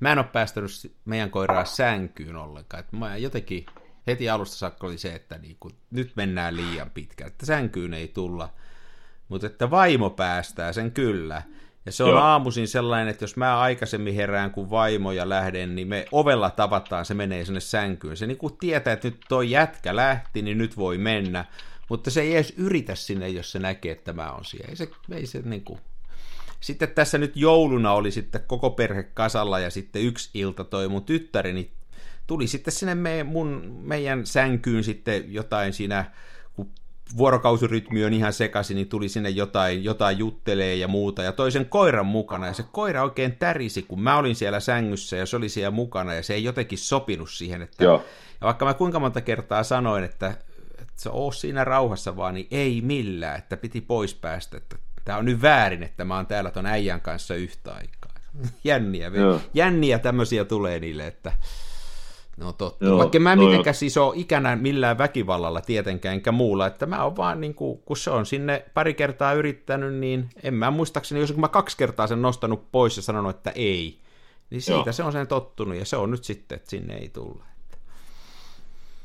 Mä 0.00 0.12
en 0.12 0.18
ole 0.18 0.26
päästänyt 0.26 0.70
meidän 1.04 1.30
koiraa 1.30 1.64
sänkyyn 1.64 2.36
ollenkaan. 2.36 2.80
Että 2.80 2.96
mä 2.96 3.16
jotenkin 3.16 3.66
heti 4.06 4.30
alusta 4.30 4.56
saakka 4.56 4.86
oli 4.86 4.98
se, 4.98 5.14
että 5.14 5.38
niin 5.38 5.56
kuin, 5.60 5.74
nyt 5.90 6.12
mennään 6.16 6.56
liian 6.56 6.90
pitkään, 6.90 7.30
että 7.30 7.46
sänkyyn 7.46 7.94
ei 7.94 8.08
tulla. 8.08 8.48
Mutta 9.28 9.46
että 9.46 9.70
vaimo 9.70 10.10
päästää 10.10 10.72
sen 10.72 10.92
kyllä. 10.92 11.42
Ja 11.86 11.92
se 11.92 12.04
on 12.04 12.10
Joo. 12.10 12.18
aamuisin 12.18 12.68
sellainen, 12.68 13.08
että 13.08 13.24
jos 13.24 13.36
mä 13.36 13.58
aikaisemmin 13.58 14.14
herään 14.14 14.50
kuin 14.50 14.70
vaimo 14.70 15.12
ja 15.12 15.28
lähden, 15.28 15.74
niin 15.74 15.88
me 15.88 16.06
ovella 16.12 16.50
tavataan, 16.50 17.04
se 17.04 17.14
menee 17.14 17.44
sinne 17.44 17.60
sänkyyn. 17.60 18.16
Se 18.16 18.26
niin 18.26 18.38
kuin 18.38 18.56
tietää, 18.56 18.92
että 18.92 19.08
nyt 19.08 19.20
toi 19.28 19.50
jätkä 19.50 19.96
lähti, 19.96 20.42
niin 20.42 20.58
nyt 20.58 20.76
voi 20.76 20.98
mennä. 20.98 21.44
Mutta 21.88 22.10
se 22.10 22.20
ei 22.20 22.34
edes 22.34 22.54
yritä 22.56 22.94
sinne, 22.94 23.28
jos 23.28 23.52
se 23.52 23.58
näkee, 23.58 23.92
että 23.92 24.12
mä 24.12 24.32
on 24.32 24.44
siellä. 24.44 24.68
Ei 24.68 24.76
se, 24.76 24.88
ei 25.10 25.26
se 25.26 25.42
niin 25.44 25.64
kuin, 25.64 25.80
sitten 26.64 26.88
tässä 26.88 27.18
nyt 27.18 27.36
jouluna 27.36 27.92
oli 27.92 28.10
sitten 28.10 28.40
koko 28.46 28.70
perhe 28.70 29.02
kasalla 29.02 29.58
ja 29.58 29.70
sitten 29.70 30.02
yksi 30.02 30.30
ilta 30.34 30.64
toi 30.64 30.88
mun 30.88 31.04
tyttäreni 31.04 31.72
tuli 32.26 32.46
sitten 32.46 32.72
sinne 32.72 32.94
me, 32.94 33.22
mun, 33.22 33.78
meidän 33.82 34.26
sänkyyn 34.26 34.84
sitten 34.84 35.32
jotain 35.34 35.72
siinä, 35.72 36.04
kun 36.56 36.70
vuorokausirytmi 37.16 38.04
on 38.04 38.12
ihan 38.12 38.32
sekaisin, 38.32 38.74
niin 38.74 38.88
tuli 38.88 39.08
sinne 39.08 39.30
jotain, 39.30 39.84
jotain 39.84 40.18
juttelee 40.18 40.74
ja 40.74 40.88
muuta, 40.88 41.22
ja 41.22 41.32
toisen 41.32 41.66
koiran 41.66 42.06
mukana, 42.06 42.46
ja 42.46 42.52
se 42.52 42.64
koira 42.72 43.02
oikein 43.02 43.36
tärisi, 43.36 43.82
kun 43.82 44.00
mä 44.00 44.16
olin 44.16 44.36
siellä 44.36 44.60
sängyssä, 44.60 45.16
ja 45.16 45.26
se 45.26 45.36
oli 45.36 45.48
siellä 45.48 45.70
mukana, 45.70 46.14
ja 46.14 46.22
se 46.22 46.34
ei 46.34 46.44
jotenkin 46.44 46.78
sopinut 46.78 47.30
siihen, 47.30 47.62
että, 47.62 47.84
Joo. 47.84 48.04
ja 48.40 48.44
vaikka 48.44 48.64
mä 48.64 48.74
kuinka 48.74 49.00
monta 49.00 49.20
kertaa 49.20 49.62
sanoin, 49.62 50.04
että, 50.04 50.34
että 50.78 50.94
se 50.96 51.10
on 51.12 51.32
siinä 51.32 51.64
rauhassa 51.64 52.16
vaan, 52.16 52.34
niin 52.34 52.48
ei 52.50 52.80
millään, 52.80 53.38
että 53.38 53.56
piti 53.56 53.80
pois 53.80 54.14
päästä, 54.14 54.56
että 54.56 54.76
tämä 55.04 55.18
on 55.18 55.24
nyt 55.24 55.42
väärin, 55.42 55.82
että 55.82 56.04
mä 56.04 56.16
oon 56.16 56.26
täällä 56.26 56.50
ton 56.50 56.66
äijän 56.66 57.00
kanssa 57.00 57.34
yhtä 57.34 57.72
aikaa. 57.72 58.14
Jänniä, 58.64 59.08
Joo. 59.14 59.40
jänniä 59.54 59.98
tämmöisiä 59.98 60.44
tulee 60.44 60.78
niille, 60.78 61.06
että 61.06 61.32
No 62.36 62.52
totta. 62.52 62.84
Joo, 62.84 62.98
Vaikka 62.98 63.18
mä 63.18 63.32
en 63.32 63.38
mitenkään 63.38 63.74
siis 63.74 63.96
ole 63.96 64.12
ikänä 64.16 64.56
millään 64.56 64.98
väkivallalla 64.98 65.60
tietenkään, 65.60 66.14
enkä 66.14 66.32
muulla, 66.32 66.66
että 66.66 66.86
mä 66.86 67.04
oon 67.04 67.16
vaan 67.16 67.40
niin 67.40 67.54
kuin, 67.54 67.78
kun 67.78 67.96
se 67.96 68.10
on 68.10 68.26
sinne 68.26 68.64
pari 68.74 68.94
kertaa 68.94 69.32
yrittänyt, 69.32 69.94
niin 69.94 70.28
en 70.42 70.54
mä 70.54 70.70
muistaakseni, 70.70 71.20
jos 71.20 71.36
mä 71.36 71.48
kaksi 71.48 71.76
kertaa 71.76 72.06
sen 72.06 72.22
nostanut 72.22 72.72
pois 72.72 72.96
ja 72.96 73.02
sanonut, 73.02 73.36
että 73.36 73.50
ei, 73.50 74.00
niin 74.50 74.62
siitä 74.62 74.82
Joo. 74.86 74.92
se 74.92 75.02
on 75.02 75.12
sen 75.12 75.26
tottunut 75.26 75.76
ja 75.76 75.84
se 75.84 75.96
on 75.96 76.10
nyt 76.10 76.24
sitten, 76.24 76.56
että 76.56 76.70
sinne 76.70 76.94
ei 76.94 77.08
tulla. 77.08 77.44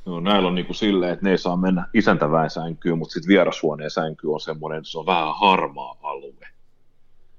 No, 0.10 0.20
näillä 0.20 0.48
on 0.48 0.56
niin 0.56 0.66
kuin 0.66 0.76
silleen, 0.76 1.14
että 1.14 1.26
ne 1.26 1.32
ei 1.32 1.38
saa 1.38 1.58
mennä 1.58 1.88
isäntäväen 1.94 2.50
sänkyyn, 2.50 2.98
mutta 2.98 3.14
sitten 3.14 3.28
vierashuoneen 3.28 3.92
sänky 3.92 4.28
on 4.28 4.40
semmoinen, 4.40 4.86
se 4.86 5.00
on 5.00 5.06
vähän 5.06 5.36
harmaa 5.36 5.98
alue. 6.04 6.48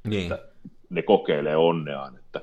Niin. 0.04 0.32
Että 0.32 0.48
ne 0.90 1.02
kokeilee 1.02 1.56
onneaan, 1.56 2.18
että 2.18 2.40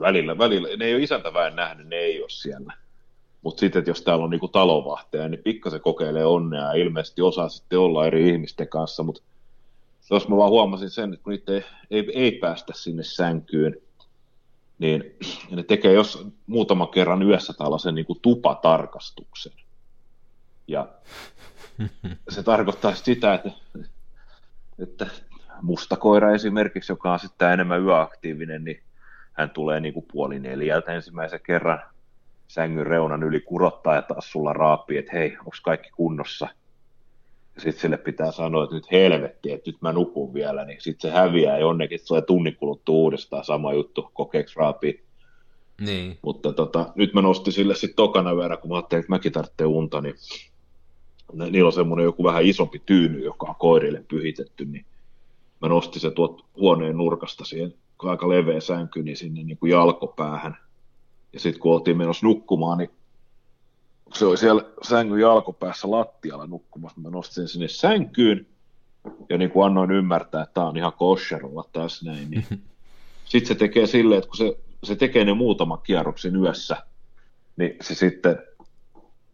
välillä, 0.00 0.38
välillä, 0.38 0.68
ne 0.76 0.84
ei 0.84 0.94
ole 0.94 1.02
isäntäväen 1.02 1.56
nähnyt, 1.56 1.88
ne 1.88 1.96
ei 1.96 2.20
ole 2.20 2.30
siellä. 2.30 2.72
Mutta 3.42 3.60
sitten, 3.60 3.84
jos 3.86 4.02
täällä 4.02 4.24
on 4.24 4.30
niinku 4.30 4.48
talovahteja, 4.48 5.28
niin 5.28 5.42
pikkasen 5.42 5.80
kokeilee 5.80 6.24
onnea 6.24 6.62
ja 6.62 6.72
ilmeisesti 6.72 7.22
osaa 7.22 7.48
sitten 7.48 7.78
olla 7.78 8.06
eri 8.06 8.28
ihmisten 8.28 8.68
kanssa, 8.68 9.02
mutta 9.02 9.22
jos 10.10 10.28
mä 10.28 10.36
vaan 10.36 10.50
huomasin 10.50 10.90
sen, 10.90 11.12
että 11.12 11.24
kun 11.24 11.30
niitä 11.30 11.52
ei, 11.52 11.64
ei, 11.90 12.10
ei 12.14 12.32
päästä 12.32 12.72
sinne 12.76 13.02
sänkyyn, 13.02 13.76
niin 14.80 15.16
ne 15.50 15.62
tekee 15.62 15.92
jos 15.92 16.28
muutaman 16.46 16.88
kerran 16.88 17.22
yössä 17.22 17.52
tällaisen 17.52 17.94
niin 17.94 18.06
kuin 18.06 18.18
tupatarkastuksen. 18.22 19.52
Ja 20.68 20.88
se 22.28 22.42
tarkoittaa 22.42 22.94
sitä, 22.94 23.34
että, 23.34 23.50
että 24.78 25.06
mustakoira 25.62 26.34
esimerkiksi, 26.34 26.92
joka 26.92 27.12
on 27.12 27.18
sitten 27.18 27.52
enemmän 27.52 27.82
yöaktiivinen, 27.82 28.64
niin 28.64 28.82
hän 29.32 29.50
tulee 29.50 29.80
niin 29.80 29.94
kuin 29.94 30.06
puoli 30.12 30.38
neljältä 30.38 30.92
ensimmäisen 30.92 31.40
kerran 31.42 31.82
sängyn 32.48 32.86
reunan 32.86 33.22
yli 33.22 33.40
kurottaa 33.40 33.94
ja 33.94 34.02
taas 34.02 34.32
sulla 34.32 34.52
raapii, 34.52 34.98
että 34.98 35.12
hei, 35.12 35.36
onko 35.38 35.56
kaikki 35.62 35.90
kunnossa? 35.90 36.48
Sitten 37.60 37.80
sille 37.80 37.96
pitää 37.96 38.32
sanoa, 38.32 38.64
että 38.64 38.76
nyt 38.76 38.90
helvetti, 38.92 39.52
että 39.52 39.70
nyt 39.70 39.82
mä 39.82 39.92
nukun 39.92 40.34
vielä, 40.34 40.64
niin 40.64 40.80
sitten 40.80 41.10
se 41.10 41.16
häviää 41.16 41.58
ja 41.58 41.66
onnekin 41.66 42.00
tulee 42.08 42.22
tunnin 42.22 42.56
kuluttua 42.56 42.94
uudestaan 42.94 43.44
sama 43.44 43.72
juttu, 43.72 44.10
kokeeksi 44.14 44.56
raapii. 44.56 45.04
Niin. 45.80 46.18
Mutta 46.22 46.52
tota, 46.52 46.92
nyt 46.94 47.14
mä 47.14 47.22
nostin 47.22 47.52
sille 47.52 47.74
sitten 47.74 47.96
tokana 47.96 48.36
verran, 48.36 48.58
kun 48.58 48.70
mä 48.70 48.76
ajattelin, 48.76 49.00
että 49.00 49.12
mäkin 49.12 49.32
tarvitsen 49.32 49.66
unta, 49.66 50.00
niin 50.00 50.14
niillä 51.50 51.66
on 51.66 51.72
semmoinen 51.72 52.04
joku 52.04 52.24
vähän 52.24 52.44
isompi 52.44 52.82
tyyny, 52.86 53.24
joka 53.24 53.46
on 53.46 53.54
koirille 53.58 54.04
pyhitetty, 54.08 54.64
niin 54.64 54.84
mä 55.60 55.68
nostin 55.68 56.00
se 56.00 56.10
tuot 56.10 56.44
huoneen 56.56 56.96
nurkasta 56.96 57.44
siihen 57.44 57.74
aika 57.98 58.28
leveä 58.28 58.60
sänky, 58.60 59.02
niin 59.02 59.16
sinne 59.16 59.42
niin 59.42 59.58
kuin 59.58 59.70
jalkopäähän. 59.70 60.56
Ja 61.32 61.40
sitten 61.40 61.60
kun 61.60 61.72
oltiin 61.72 61.96
menossa 61.96 62.26
nukkumaan, 62.26 62.78
niin 62.78 62.90
se 64.14 64.26
oli 64.26 64.36
siellä 64.36 64.62
sängyn 64.82 65.20
jalkopäässä 65.20 65.90
lattialla 65.90 66.46
nukkumassa. 66.46 67.00
Mä 67.00 67.10
nostin 67.10 67.48
sinne 67.48 67.68
sänkyyn 67.68 68.46
ja 69.28 69.38
niin 69.38 69.50
kuin 69.50 69.66
annoin 69.66 69.90
ymmärtää, 69.90 70.42
että 70.42 70.54
tämä 70.54 70.68
on 70.68 70.76
ihan 70.76 70.92
kosher 70.92 71.46
olla 71.46 71.64
taas 71.72 72.02
näin. 72.02 72.30
Niin 72.30 72.46
sitten 73.24 73.48
se 73.48 73.54
tekee 73.54 73.86
silleen, 73.86 74.18
että 74.18 74.28
kun 74.28 74.36
se, 74.36 74.58
se 74.84 74.96
tekee 74.96 75.24
ne 75.24 75.34
muutaman 75.34 75.82
kierroksen 75.82 76.36
yössä, 76.36 76.76
niin 77.56 77.76
se 77.80 77.94
sitten, 77.94 78.38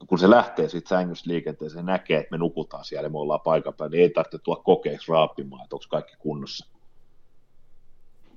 kun 0.07 0.19
se 0.19 0.31
lähtee 0.31 0.69
siitä 0.69 0.89
sängystä 0.89 1.31
liikenteeseen, 1.31 1.85
se 1.85 1.87
näkee, 1.87 2.19
että 2.19 2.31
me 2.31 2.39
nukutaan 2.39 2.85
siellä 2.85 3.07
ja 3.07 3.11
me 3.11 3.19
ollaan 3.19 3.41
paikan 3.41 3.75
päällä, 3.75 3.91
niin 3.91 4.03
ei 4.03 4.11
tarvitse 4.11 4.39
tulla 4.39 4.63
kokeeksi 4.65 5.13
raapimaan, 5.13 5.65
että 5.65 5.77
onko 5.77 5.87
kaikki 5.91 6.15
kunnossa. 6.19 6.67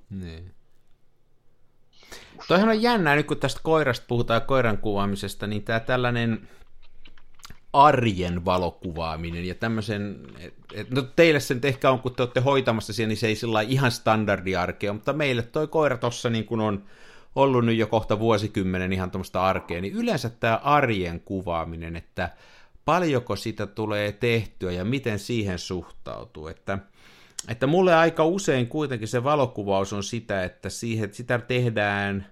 Niin. 0.09 0.58
Toihan 2.47 2.69
on 2.69 2.81
jännää, 2.81 3.15
nyt 3.15 3.27
kun 3.27 3.37
tästä 3.37 3.59
koirasta 3.63 4.05
puhutaan 4.07 4.41
koiran 4.41 4.77
kuvaamisesta, 4.77 5.47
niin 5.47 5.63
tämä 5.63 5.79
tällainen 5.79 6.47
arjen 7.73 8.45
valokuvaaminen 8.45 9.45
ja 9.45 9.55
tämmöisen, 9.55 10.27
et, 10.73 10.89
no 10.89 11.01
teille 11.01 11.39
sen 11.39 11.59
ehkä 11.63 11.91
on, 11.91 11.99
kun 11.99 12.15
te 12.15 12.23
olette 12.23 12.39
hoitamassa 12.39 12.93
siellä, 12.93 13.07
niin 13.07 13.17
se 13.17 13.27
ei 13.27 13.35
sillä 13.35 13.61
ihan 13.61 13.91
standardiarkea, 13.91 14.93
mutta 14.93 15.13
meille 15.13 15.41
toi 15.41 15.67
koira 15.67 15.97
tossa 15.97 16.29
niin 16.29 16.45
kuin 16.45 16.61
on 16.61 16.83
ollut 17.35 17.65
nyt 17.65 17.77
jo 17.77 17.87
kohta 17.87 18.19
vuosikymmenen 18.19 18.93
ihan 18.93 19.11
tuommoista 19.11 19.45
arkea, 19.45 19.81
niin 19.81 19.93
yleensä 19.93 20.29
tämä 20.29 20.59
arjen 20.63 21.19
kuvaaminen, 21.19 21.95
että 21.95 22.29
paljonko 22.85 23.35
sitä 23.35 23.67
tulee 23.67 24.11
tehtyä 24.11 24.71
ja 24.71 24.85
miten 24.85 25.19
siihen 25.19 25.59
suhtautuu, 25.59 26.47
että 26.47 26.77
että 27.47 27.67
mulle 27.67 27.95
aika 27.95 28.25
usein 28.25 28.67
kuitenkin 28.67 29.07
se 29.07 29.23
valokuvaus 29.23 29.93
on 29.93 30.03
sitä, 30.03 30.43
että 30.43 30.69
siihen, 30.69 31.13
sitä 31.13 31.39
tehdään 31.39 32.27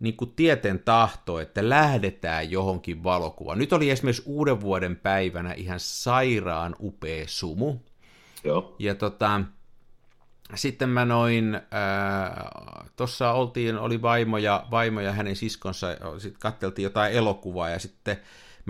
niin 0.00 0.16
kuin 0.16 0.32
tieten 0.36 0.78
tahto, 0.78 1.40
että 1.40 1.68
lähdetään 1.68 2.50
johonkin 2.50 3.04
valokuvaan. 3.04 3.58
Nyt 3.58 3.72
oli 3.72 3.90
esimerkiksi 3.90 4.22
uuden 4.26 4.60
vuoden 4.60 4.96
päivänä 4.96 5.52
ihan 5.52 5.80
sairaan 5.80 6.76
upea 6.80 7.24
sumu. 7.28 7.76
Joo. 8.44 8.76
Ja 8.78 8.94
tota, 8.94 9.40
sitten 10.54 10.88
mä 10.88 11.04
noin, 11.04 11.54
äh, 11.54 11.62
tuossa 12.96 13.32
oltiin, 13.32 13.78
oli 13.78 14.02
vaimo 14.02 14.38
ja, 14.38 14.66
vaimo 14.70 15.00
ja 15.00 15.12
hänen 15.12 15.36
siskonsa, 15.36 15.86
sitten 16.18 16.40
katteltiin 16.40 16.84
jotain 16.84 17.12
elokuvaa 17.12 17.68
ja 17.68 17.78
sitten 17.78 18.16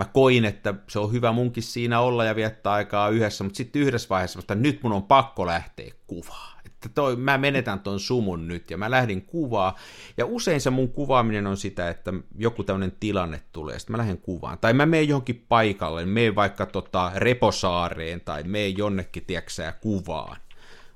mä 0.01 0.05
koin, 0.13 0.45
että 0.45 0.73
se 0.87 0.99
on 0.99 1.11
hyvä 1.11 1.31
munkin 1.31 1.63
siinä 1.63 1.99
olla 1.99 2.25
ja 2.25 2.35
viettää 2.35 2.73
aikaa 2.73 3.09
yhdessä, 3.09 3.43
mutta 3.43 3.57
sitten 3.57 3.81
yhdessä 3.81 4.09
vaiheessa, 4.09 4.39
että 4.39 4.55
nyt 4.55 4.83
mun 4.83 4.91
on 4.91 5.03
pakko 5.03 5.45
lähteä 5.45 5.91
kuvaa. 6.07 6.59
Että 6.65 6.89
toi, 6.89 7.15
mä 7.15 7.37
menetän 7.37 7.79
ton 7.79 7.99
sumun 7.99 8.47
nyt 8.47 8.71
ja 8.71 8.77
mä 8.77 8.91
lähdin 8.91 9.21
kuvaa. 9.21 9.75
Ja 10.17 10.25
usein 10.25 10.61
se 10.61 10.69
mun 10.69 10.89
kuvaaminen 10.89 11.47
on 11.47 11.57
sitä, 11.57 11.89
että 11.89 12.13
joku 12.37 12.63
tämmöinen 12.63 12.93
tilanne 12.99 13.41
tulee, 13.51 13.79
sitten 13.79 13.93
mä 13.93 13.97
lähden 13.97 14.17
kuvaan. 14.17 14.57
Tai 14.57 14.73
mä 14.73 14.85
menen 14.85 15.07
johonkin 15.07 15.45
paikalle, 15.49 16.05
menen 16.05 16.35
vaikka 16.35 16.65
tota 16.65 17.11
Reposaareen 17.15 18.21
tai 18.21 18.43
menen 18.43 18.77
jonnekin, 18.77 19.25
tieksää, 19.25 19.71
kuvaan. 19.71 20.37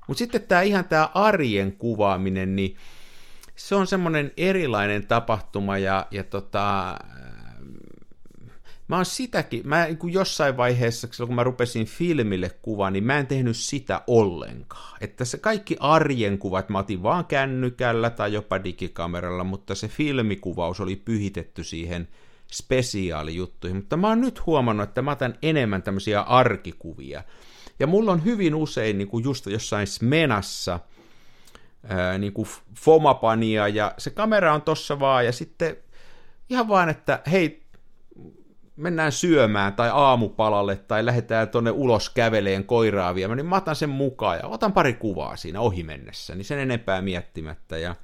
Mutta 0.08 0.18
sitten 0.18 0.42
tämä 0.42 0.62
ihan 0.62 0.84
tämä 0.84 1.10
arjen 1.14 1.72
kuvaaminen, 1.72 2.56
niin 2.56 2.76
se 3.56 3.74
on 3.74 3.86
semmoinen 3.86 4.32
erilainen 4.36 5.06
tapahtuma 5.06 5.78
ja, 5.78 6.06
ja 6.10 6.24
tota, 6.24 6.96
mä 8.88 8.96
oon 8.96 9.04
sitäkin, 9.04 9.62
mä 9.64 9.84
niin 9.84 9.98
kuin 9.98 10.12
jossain 10.12 10.56
vaiheessa, 10.56 11.08
kun 11.26 11.34
mä 11.34 11.44
rupesin 11.44 11.86
filmille 11.86 12.50
kuvaan, 12.62 12.92
niin 12.92 13.04
mä 13.04 13.18
en 13.18 13.26
tehnyt 13.26 13.56
sitä 13.56 14.02
ollenkaan. 14.06 14.98
Että 15.00 15.24
se 15.24 15.38
kaikki 15.38 15.76
arjen 15.80 16.38
kuvat 16.38 16.68
mä 16.68 16.78
otin 16.78 17.02
vaan 17.02 17.24
kännykällä 17.24 18.10
tai 18.10 18.32
jopa 18.32 18.64
digikameralla, 18.64 19.44
mutta 19.44 19.74
se 19.74 19.88
filmikuvaus 19.88 20.80
oli 20.80 20.96
pyhitetty 20.96 21.64
siihen 21.64 22.08
spesiaalijuttuihin. 22.52 23.76
Mutta 23.76 23.96
mä 23.96 24.08
oon 24.08 24.20
nyt 24.20 24.46
huomannut, 24.46 24.88
että 24.88 25.02
mä 25.02 25.10
otan 25.10 25.34
enemmän 25.42 25.82
tämmöisiä 25.82 26.20
arkikuvia. 26.20 27.24
Ja 27.78 27.86
mulla 27.86 28.12
on 28.12 28.24
hyvin 28.24 28.54
usein 28.54 28.98
niin 28.98 29.08
kuin 29.08 29.24
just 29.24 29.46
jossain 29.46 29.86
smenassa, 29.86 30.80
ää, 31.88 32.18
niin 32.18 32.32
kuin 32.32 32.48
fomapania, 32.74 33.68
ja 33.68 33.94
se 33.98 34.10
kamera 34.10 34.54
on 34.54 34.62
tossa 34.62 35.00
vaan, 35.00 35.26
ja 35.26 35.32
sitten 35.32 35.76
ihan 36.50 36.68
vaan, 36.68 36.88
että 36.88 37.22
hei, 37.30 37.65
mennään 38.76 39.12
syömään 39.12 39.72
tai 39.72 39.90
aamupalalle 39.92 40.76
tai 40.76 41.06
lähdetään 41.06 41.48
tuonne 41.48 41.70
ulos 41.70 42.10
käveleen 42.10 42.64
koiraa 42.64 43.14
viemään, 43.14 43.36
niin 43.36 43.46
mä 43.46 43.56
otan 43.56 43.76
sen 43.76 43.90
mukaan 43.90 44.38
ja 44.38 44.48
otan 44.48 44.72
pari 44.72 44.94
kuvaa 44.94 45.36
siinä 45.36 45.60
ohi 45.60 45.82
mennessä, 45.82 46.34
niin 46.34 46.44
sen 46.44 46.58
enempää 46.58 47.02
miettimättä. 47.02 47.78
Ja 47.78 47.94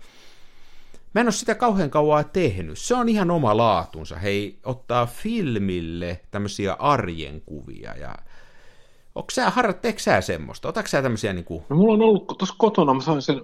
mä 1.14 1.20
en 1.20 1.26
ole 1.26 1.32
sitä 1.32 1.54
kauhean 1.54 1.90
kauan 1.90 2.24
tehnyt. 2.32 2.78
Se 2.78 2.94
on 2.94 3.08
ihan 3.08 3.30
oma 3.30 3.56
laatunsa. 3.56 4.16
Hei, 4.16 4.58
ottaa 4.64 5.06
filmille 5.06 6.20
tämmöisiä 6.30 6.72
arjen 6.72 7.40
kuvia 7.40 7.94
ja 7.96 8.14
Onko 9.14 9.30
sä, 9.30 9.50
harjoitteeko 9.50 9.98
sä 9.98 10.20
semmoista? 10.20 10.68
Otatko 10.68 10.88
sä 10.88 11.02
tämmöisiä 11.02 11.32
niin 11.32 11.44
kuin... 11.44 11.64
No 11.68 11.76
mulla 11.76 11.94
on 11.94 12.02
ollut 12.02 12.26
tuossa 12.26 12.54
kotona, 12.58 12.94
mä 12.94 13.00
sain 13.00 13.22
sen 13.22 13.42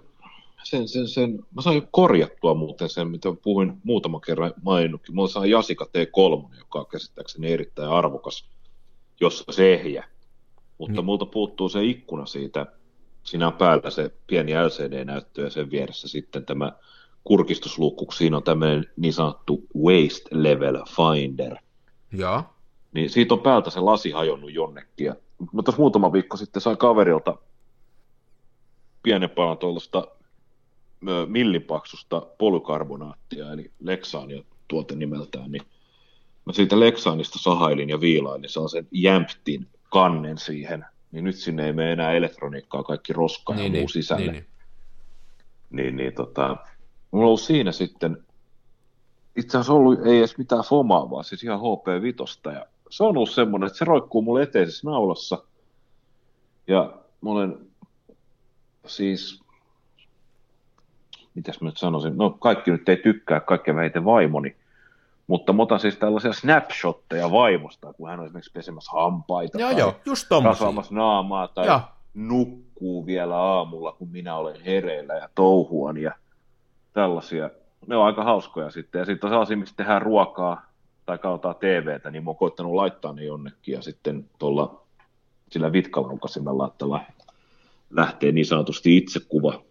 sen, 0.62 0.88
sen, 0.88 1.08
sen, 1.08 1.38
mä 1.54 1.62
sain 1.62 1.88
korjattua 1.90 2.54
muuten 2.54 2.88
sen, 2.88 3.08
mitä 3.08 3.28
puhuin 3.42 3.72
muutama 3.84 4.20
kerran 4.20 4.54
maininnutkin. 4.62 5.14
Mulla 5.14 5.28
sain 5.28 5.50
Jasika 5.50 5.84
T3, 5.84 6.56
joka 6.58 6.78
on 6.78 6.86
käsittääkseni 6.86 7.52
erittäin 7.52 7.90
arvokas, 7.90 8.48
jossa 9.20 9.44
se 9.50 9.74
ehjä. 9.74 10.04
Mutta 10.78 11.02
mm. 11.02 11.06
multa 11.06 11.26
puuttuu 11.26 11.68
se 11.68 11.84
ikkuna 11.84 12.26
siitä. 12.26 12.66
Siinä 13.22 13.46
on 13.46 13.52
päällä 13.52 13.90
se 13.90 14.10
pieni 14.26 14.52
LCD-näyttö 14.52 15.42
ja 15.42 15.50
sen 15.50 15.70
vieressä 15.70 16.08
sitten 16.08 16.44
tämä 16.46 16.72
kurkistusluukku, 17.24 18.06
siinä 18.12 18.36
on 18.36 18.42
tämmöinen 18.42 18.86
niin 18.96 19.12
sanottu 19.12 19.66
waste 19.84 20.28
level 20.30 20.78
finder. 20.96 21.56
Ja. 22.12 22.44
Niin 22.92 23.10
siitä 23.10 23.34
on 23.34 23.40
päältä 23.40 23.70
se 23.70 23.80
lasi 23.80 24.10
hajonnut 24.10 24.52
jonnekin. 24.52 25.06
Ja 25.06 25.14
mä 25.52 25.62
tuossa 25.62 25.82
muutama 25.82 26.12
viikko 26.12 26.36
sitten 26.36 26.62
sain 26.62 26.76
kaverilta 26.76 27.36
pienempää 29.02 29.56
tuollaista 29.56 30.06
millipaksusta 31.26 32.20
polykarbonaattia, 32.38 33.52
eli 33.52 33.70
Lexania 33.80 34.42
tuote 34.68 34.96
nimeltään, 34.96 35.52
niin 35.52 35.62
mä 36.44 36.52
siitä 36.52 36.80
Lexanista 36.80 37.38
sahailin 37.38 37.88
ja 37.88 38.00
viilailin 38.00 38.50
sen 38.70 38.86
jämptin 38.92 39.66
kannen 39.90 40.38
siihen, 40.38 40.84
niin 41.12 41.24
nyt 41.24 41.36
sinne 41.36 41.66
ei 41.66 41.72
mene 41.72 41.92
enää 41.92 42.12
elektroniikkaa, 42.12 42.82
kaikki 42.82 43.12
roska 43.12 43.52
ja 43.52 43.58
niin, 43.58 43.72
muu 43.72 43.80
niin, 43.80 43.88
sisälle. 43.88 44.32
Niin, 44.32 44.32
niin. 44.32 44.46
niin, 45.70 45.96
niin 45.96 46.14
tota, 46.14 46.56
mulla 47.10 47.24
on 47.24 47.28
ollut 47.28 47.40
siinä 47.40 47.72
sitten 47.72 48.24
itse 49.38 49.58
asiassa 49.58 49.72
ollut 49.72 50.06
ei 50.06 50.18
edes 50.18 50.38
mitään 50.38 50.64
fomaa, 50.64 51.10
vaan 51.10 51.24
siis 51.24 51.44
ihan 51.44 51.60
HP5. 51.60 52.52
Ja 52.52 52.66
se 52.90 53.04
on 53.04 53.16
ollut 53.16 53.30
semmoinen, 53.30 53.66
että 53.66 53.78
se 53.78 53.84
roikkuu 53.84 54.22
mulle 54.22 54.42
eteisessä 54.42 54.90
naulassa. 54.90 55.42
Ja 56.66 56.98
mä 57.20 57.30
olen 57.30 57.58
siis, 58.86 59.40
mitäs 61.38 61.60
mä 61.60 61.68
nyt 61.68 61.76
sanoisin, 61.76 62.16
no 62.16 62.30
kaikki 62.30 62.70
nyt 62.70 62.88
ei 62.88 62.96
tykkää, 62.96 63.40
kaikkein 63.40 63.76
vähiten 63.76 64.04
vaimoni, 64.04 64.56
mutta 65.26 65.52
mä 65.52 65.62
otan 65.62 65.80
siis 65.80 65.96
tällaisia 65.96 66.32
snapshotteja 66.32 67.30
vaimosta, 67.30 67.92
kun 67.92 68.08
hän 68.08 68.20
on 68.20 68.26
esimerkiksi 68.26 68.52
pesemässä 68.52 68.92
hampaita 68.92 69.58
Joo, 69.58 69.70
tai 69.70 69.80
joo, 69.80 69.94
just 70.06 70.26
tommosia. 70.28 70.50
rasaamassa 70.50 70.94
naamaa 70.94 71.48
tai 71.48 71.66
Joo. 71.66 71.80
nukkuu 72.14 73.06
vielä 73.06 73.36
aamulla, 73.36 73.92
kun 73.92 74.08
minä 74.08 74.36
olen 74.36 74.60
hereillä 74.64 75.14
ja 75.14 75.28
touhuan 75.34 75.96
ja 75.96 76.12
tällaisia. 76.92 77.50
Ne 77.86 77.96
on 77.96 78.04
aika 78.06 78.24
hauskoja 78.24 78.70
sitten. 78.70 78.98
Ja 78.98 79.04
sitten 79.04 79.26
on 79.26 79.32
sellaisia, 79.32 79.56
miksi 79.56 79.76
tehdään 79.76 80.02
ruokaa 80.02 80.62
tai 81.06 81.18
katsotaan 81.18 81.54
TVtä, 81.54 82.10
niin 82.10 82.24
mä 82.24 82.30
oon 82.30 82.36
koittanut 82.36 82.74
laittaa 82.74 83.12
ne 83.12 83.24
jonnekin 83.24 83.72
ja 83.74 83.82
sitten 83.82 84.24
tuolla 84.38 84.82
sillä 85.50 85.72
vitkalaukasimella, 85.72 86.66
että 86.66 86.90
lä- 86.90 87.06
lähtee 87.90 88.32
niin 88.32 88.46
sanotusti 88.46 88.96
itsekuva. 88.96 89.62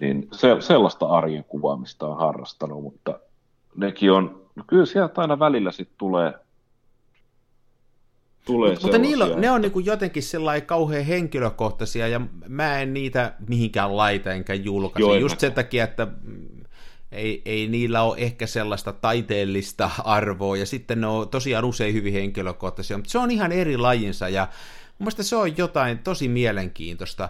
Niin 0.00 0.28
se, 0.32 0.56
sellaista 0.60 1.06
arjen 1.06 1.44
kuvaamista 1.44 2.06
on 2.06 2.16
harrastanut, 2.16 2.82
mutta 2.82 3.18
nekin 3.76 4.12
on, 4.12 4.42
no 4.54 4.64
kyllä 4.66 4.86
sieltä 4.86 5.20
aina 5.20 5.38
välillä 5.38 5.72
sitten 5.72 5.98
tulee, 5.98 6.32
tulee 8.44 8.70
Mutta, 8.70 8.86
mutta 8.86 8.98
niillä, 8.98 9.26
ne 9.36 9.50
on 9.50 9.60
niinku 9.60 9.78
jotenkin 9.78 10.22
sellainen 10.22 10.66
kauhean 10.66 11.04
henkilökohtaisia, 11.04 12.08
ja 12.08 12.20
mä 12.48 12.78
en 12.78 12.94
niitä 12.94 13.34
mihinkään 13.48 13.96
laita 13.96 14.32
enkä 14.32 14.54
julkaise. 14.54 15.06
Joo, 15.06 15.14
Just 15.14 15.40
sen 15.40 15.52
takia, 15.52 15.84
että 15.84 16.06
mm, 16.22 16.64
ei, 17.12 17.42
ei 17.44 17.68
niillä 17.68 18.02
ole 18.02 18.16
ehkä 18.18 18.46
sellaista 18.46 18.92
taiteellista 18.92 19.90
arvoa, 20.04 20.56
ja 20.56 20.66
sitten 20.66 21.00
ne 21.00 21.06
on 21.06 21.28
tosiaan 21.28 21.64
usein 21.64 21.94
hyvin 21.94 22.12
henkilökohtaisia, 22.12 22.96
mutta 22.96 23.10
se 23.10 23.18
on 23.18 23.30
ihan 23.30 23.52
eri 23.52 23.76
lajinsa, 23.76 24.28
ja 24.28 24.48
mun 24.98 25.04
mielestä 25.04 25.22
se 25.22 25.36
on 25.36 25.56
jotain 25.56 25.98
tosi 25.98 26.28
mielenkiintoista. 26.28 27.28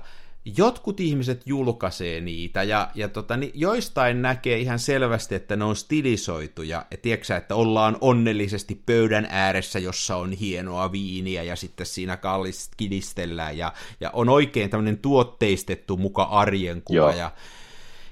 Jotkut 0.57 1.01
ihmiset 1.01 1.43
julkaisee 1.47 2.21
niitä, 2.21 2.63
ja, 2.63 2.91
ja 2.95 3.09
tota, 3.09 3.37
niin 3.37 3.53
joistain 3.55 4.23
näkee 4.23 4.59
ihan 4.59 4.79
selvästi, 4.79 5.35
että 5.35 5.57
ne 5.57 5.65
on 5.65 5.77
stilisoituja, 5.77 6.87
et 6.91 7.03
tiedätkö 7.03 7.37
että 7.37 7.55
ollaan 7.55 7.97
onnellisesti 8.01 8.83
pöydän 8.87 9.27
ääressä, 9.31 9.79
jossa 9.79 10.17
on 10.17 10.33
hienoa 10.33 10.93
viiniä, 10.93 11.43
ja 11.43 11.57
sitten 11.57 11.87
siinä 11.87 12.17
kallis 12.17 12.71
kidistellään, 12.77 13.59
ja, 13.59 13.73
ja 14.01 14.11
on 14.13 14.29
oikein 14.29 14.71
tämmöinen 14.71 14.99
tuotteistettu 14.99 15.97
muka 15.97 16.23
arjen 16.23 16.83
kuva, 16.83 16.99
Joo. 16.99 17.11
ja 17.11 17.31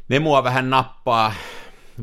ne 0.08 0.18
mua 0.18 0.44
vähän 0.44 0.70
nappaa 0.70 1.34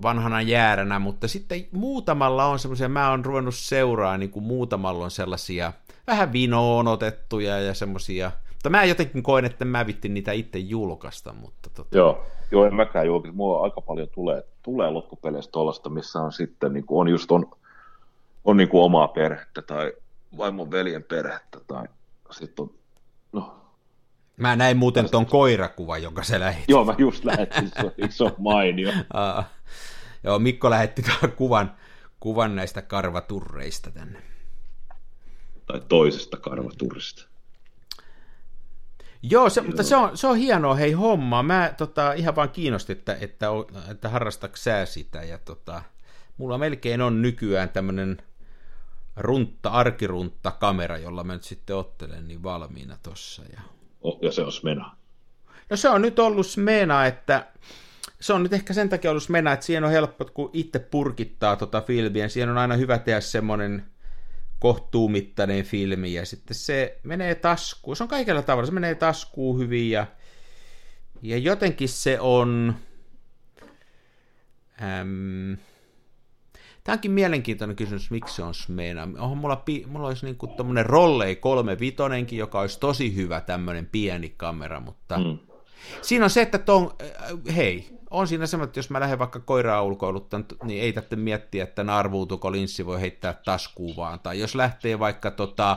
vanhana 0.02 0.42
jääränä, 0.42 1.00
mutta 1.00 1.28
sitten 1.28 1.68
muutamalla 1.72 2.46
on 2.46 2.60
semmoisia, 2.60 2.90
mä 2.90 3.10
oon 3.10 3.26
ruvennut 3.26 3.56
seuraa, 3.56 4.18
niin 4.18 4.32
kuin 4.32 4.44
muutamalla 4.44 5.04
on 5.04 5.12
sellaisia 5.12 5.74
vähän 6.08 6.34
vinoon 6.34 6.88
otettuja 6.88 7.60
ja 7.60 7.74
semmoisia, 7.74 8.32
mutta 8.60 8.70
mä 8.70 8.84
jotenkin 8.84 9.24
koen, 9.24 9.46
että 9.46 9.66
mä 9.66 9.88
vittin 9.88 10.14
niitä 10.14 10.32
itse 10.32 10.60
julkaista, 10.60 11.34
mutta 11.34 11.70
tota, 11.76 11.98
Joo, 11.98 12.26
joo 12.52 12.66
en 12.66 12.76
mäkään 12.76 13.06
julkis. 13.08 13.34
Mulla 13.34 13.64
aika 13.64 13.82
paljon 13.82 14.08
tulee, 14.12 14.44
tulee 14.64 14.90
loppupeleissä 14.90 15.52
tuollaista, 15.52 15.90
missä 15.90 16.20
on 16.20 16.32
sitten, 16.32 16.74
niin 16.74 16.86
kuin 16.86 17.00
on 17.00 17.08
just 17.08 17.32
on, 17.32 17.52
on 18.46 18.58
niin 18.58 18.70
kuin 18.70 18.84
omaa 18.84 19.08
perhettä 19.08 19.62
tai 19.62 19.94
vaimon 20.38 20.72
veljen 20.72 21.04
perhettä 21.04 21.60
tai 21.68 21.88
sitten 22.32 22.64
on, 22.64 22.72
no, 23.32 23.56
mä 24.38 24.56
näin 24.56 24.78
muuten 24.78 25.10
ton 25.10 25.26
koirakuvan, 25.26 26.04
jonka 26.04 26.24
se 26.24 26.40
lähetti. 26.40 26.72
joo 26.72 26.86
mä 26.86 26.96
just 26.98 27.26
lähetin, 27.26 27.70
se 27.70 27.86
on, 27.86 27.92
se 28.10 28.24
on 28.24 28.36
mainio. 28.38 28.92
Joo, 30.24 30.40
Mikko 30.40 30.70
lähetti 30.70 31.02
tuon 31.02 31.32
kuvan, 31.32 31.76
kuvan 32.20 32.56
näistä 32.56 32.82
karvaturreista 32.82 33.92
tänne. 33.92 34.22
Tai 35.66 35.82
toisesta 35.88 36.38
karvaturista. 36.38 37.29
Joo, 39.22 39.50
se, 39.50 39.62
mutta 39.62 39.84
se 39.84 39.96
on, 39.96 40.18
se 40.18 40.28
on 40.28 40.38
hienoa, 40.38 40.76
hei 40.76 40.92
homma. 40.92 41.44
Mä 41.44 41.74
tota, 41.78 42.14
ihan 42.14 42.36
vaan 42.36 42.50
kiinnosti, 42.50 42.92
että, 42.92 43.18
että, 43.22 43.48
että 43.92 44.10
harrastaks 44.10 44.64
sä 44.64 44.86
sitä. 44.86 45.24
Ja 45.24 45.38
tota, 45.38 45.82
mulla 46.38 46.58
melkein 46.58 47.02
on 47.02 47.22
nykyään 47.22 47.70
tämmönen 47.70 48.18
runtta, 49.18 49.70
arkiruntta 49.70 50.52
kamera, 50.52 50.98
jolla 50.98 51.24
mä 51.24 51.34
nyt 51.34 51.44
sitten 51.44 51.76
ottelen 51.76 52.28
niin 52.28 52.44
valmiina 52.44 52.98
tossa. 53.04 53.44
Ja... 53.54 53.62
Oh, 54.02 54.20
ja 54.22 54.32
se 54.32 54.42
on 54.42 54.52
Smena. 54.52 54.96
No 55.70 55.78
se 55.78 55.90
on 55.90 56.02
nyt 56.02 56.20
ollut 56.20 56.48
smena, 56.48 57.06
että 57.06 57.48
se 58.20 58.34
on 58.34 58.44
nyt 58.44 58.54
ehkä 58.54 58.74
sen 58.74 58.90
takia 58.90 59.12
ollut 59.12 59.24
smena, 59.24 59.54
että 59.54 59.66
siihen 59.66 59.84
on 59.84 59.92
helppo, 59.92 60.26
kun 60.26 60.50
itse 60.54 60.80
purkittaa 60.80 61.56
tota 61.56 61.82
filmiä, 61.82 62.28
siihen 62.28 62.50
on 62.50 62.58
aina 62.58 62.76
hyvä 62.76 63.00
tehdä 63.00 63.22
semmoinen 63.22 63.86
kohtuumittainen 64.60 65.64
filmi, 65.64 66.14
ja 66.14 66.26
sitten 66.26 66.56
se 66.56 67.00
menee 67.04 67.36
taskuun, 67.36 67.96
se 67.96 68.04
on 68.04 68.10
kaikella 68.10 68.42
tavalla, 68.42 68.66
se 68.66 68.72
menee 68.72 68.96
taskuun 68.96 69.60
hyvin, 69.60 69.92
ja, 69.92 70.08
ja 71.22 71.38
jotenkin 71.38 71.90
se 71.90 72.20
on... 72.20 72.76
Äm, 74.82 75.58
Tämä 76.84 76.94
onkin 76.94 77.12
mielenkiintoinen 77.12 77.76
kysymys, 77.76 78.12
miksi 78.12 78.36
se 78.36 78.44
on 78.44 78.54
Smena. 78.54 79.04
Onhan 79.04 79.38
mulla, 79.38 79.64
mulla 79.88 80.08
olisi 80.08 80.26
niinku 80.26 80.48
tommonen 80.48 80.86
Rollei 80.86 81.36
35, 81.36 82.38
joka 82.38 82.60
olisi 82.60 82.80
tosi 82.80 83.16
hyvä 83.16 83.42
tämmöinen 83.42 83.86
pieni 83.86 84.34
kamera, 84.38 84.80
mutta 84.80 85.18
mm. 85.18 85.24
Mm. 85.24 85.38
siinä 86.02 86.26
on 86.26 86.30
se, 86.30 86.42
että 86.42 86.58
ton, 86.58 86.92
äh, 87.02 87.56
hei, 87.56 87.99
on 88.12 88.28
siinä 88.28 88.46
semmoinen, 88.46 88.70
että 88.70 88.80
jos 88.80 88.90
mä 88.90 89.00
lähden 89.00 89.20
vaikka 89.20 89.40
koiraa 89.40 89.84
ulkoiluttaan, 89.84 90.46
niin 90.64 90.84
ei 90.84 90.94
tarvitse 90.94 91.16
miettiä, 91.16 91.64
että 91.64 91.84
narvuutuko 91.84 92.52
linssi 92.52 92.86
voi 92.86 93.02
heittää 93.02 93.34
taskuun 93.46 93.96
vaan, 93.96 94.20
tai 94.20 94.40
jos 94.40 94.56
lähtee 94.56 95.00
vaikka 95.00 95.32
tota, 95.32 95.76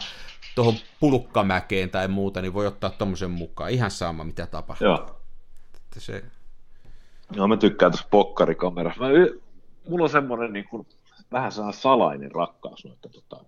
tuohon 0.55 0.75
pulkkamäkeen 1.01 1.91
tai 1.91 2.09
muuta, 2.09 2.43
niin 2.43 2.55
voi 2.55 2.67
ottaa 2.67 2.91
tommosen 2.91 3.31
mukaan, 3.31 3.71
ihan 3.71 3.91
sama 3.91 4.25
mitä 4.25 4.47
tapahtuu. 4.47 4.87
Joo. 4.87 5.21
Että 5.75 6.01
se, 6.01 6.25
Joo, 7.35 7.49
mä 7.49 7.57
tykkään 7.57 7.93
tuossa 7.93 8.09
pokkarikamerassa. 8.11 9.03
Mä, 9.03 9.09
mulla 9.89 10.05
on 10.05 10.11
semmoinen 10.11 10.53
niin 10.53 10.69
kuin, 10.69 10.87
vähän 11.33 11.53
sellainen 11.53 11.81
salainen 11.81 12.33
rakkaus 12.33 12.85
noita 12.85 13.09
tota, 13.09 13.45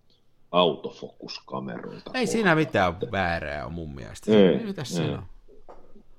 autofokuskameroita. 0.53 2.11
ei 2.15 2.27
siinä 2.27 2.55
mitään 2.55 3.01
väärää 3.13 3.65
ole 3.65 3.73
mun 3.73 3.95
mielestä. 3.95 4.33
Ei, 4.33 4.67
Mitäs 4.67 4.91
ei. 4.91 4.97
siinä 4.97 5.19
on? 5.19 5.27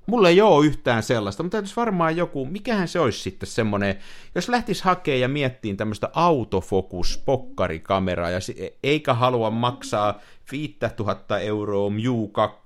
Mulla 0.05 0.29
ei 0.29 0.41
ole 0.41 0.65
yhtään 0.65 1.03
sellaista, 1.03 1.43
mutta 1.43 1.55
täytyisi 1.55 1.75
varmaan 1.75 2.17
joku, 2.17 2.45
mikähän 2.45 2.87
se 2.87 2.99
olisi 2.99 3.19
sitten 3.19 3.47
semmoinen, 3.47 3.99
jos 4.35 4.49
lähtisi 4.49 4.83
hakemaan 4.83 5.19
ja 5.19 5.27
miettiin 5.27 5.77
tämmöistä 5.77 6.09
autofokus 6.13 7.23
pokkarikameraa, 7.25 8.29
ja 8.29 8.39
eikä 8.83 9.13
halua 9.13 9.49
maksaa 9.51 10.19
5000 10.51 11.39
euroa 11.39 11.89
Miu 11.89 12.27
2, 12.27 12.57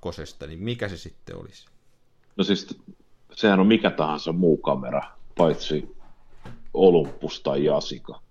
niin 0.47 0.63
mikä 0.63 0.87
se 0.87 0.97
sitten 0.97 1.35
olisi? 1.35 1.67
No 2.37 2.43
siis 2.43 2.81
sehän 3.35 3.59
on 3.59 3.67
mikä 3.67 3.91
tahansa 3.91 4.31
muu 4.31 4.57
kamera, 4.57 5.01
paitsi 5.37 5.95
Olympus 6.73 7.41
tai 7.41 7.65
Jasika. 7.65 8.21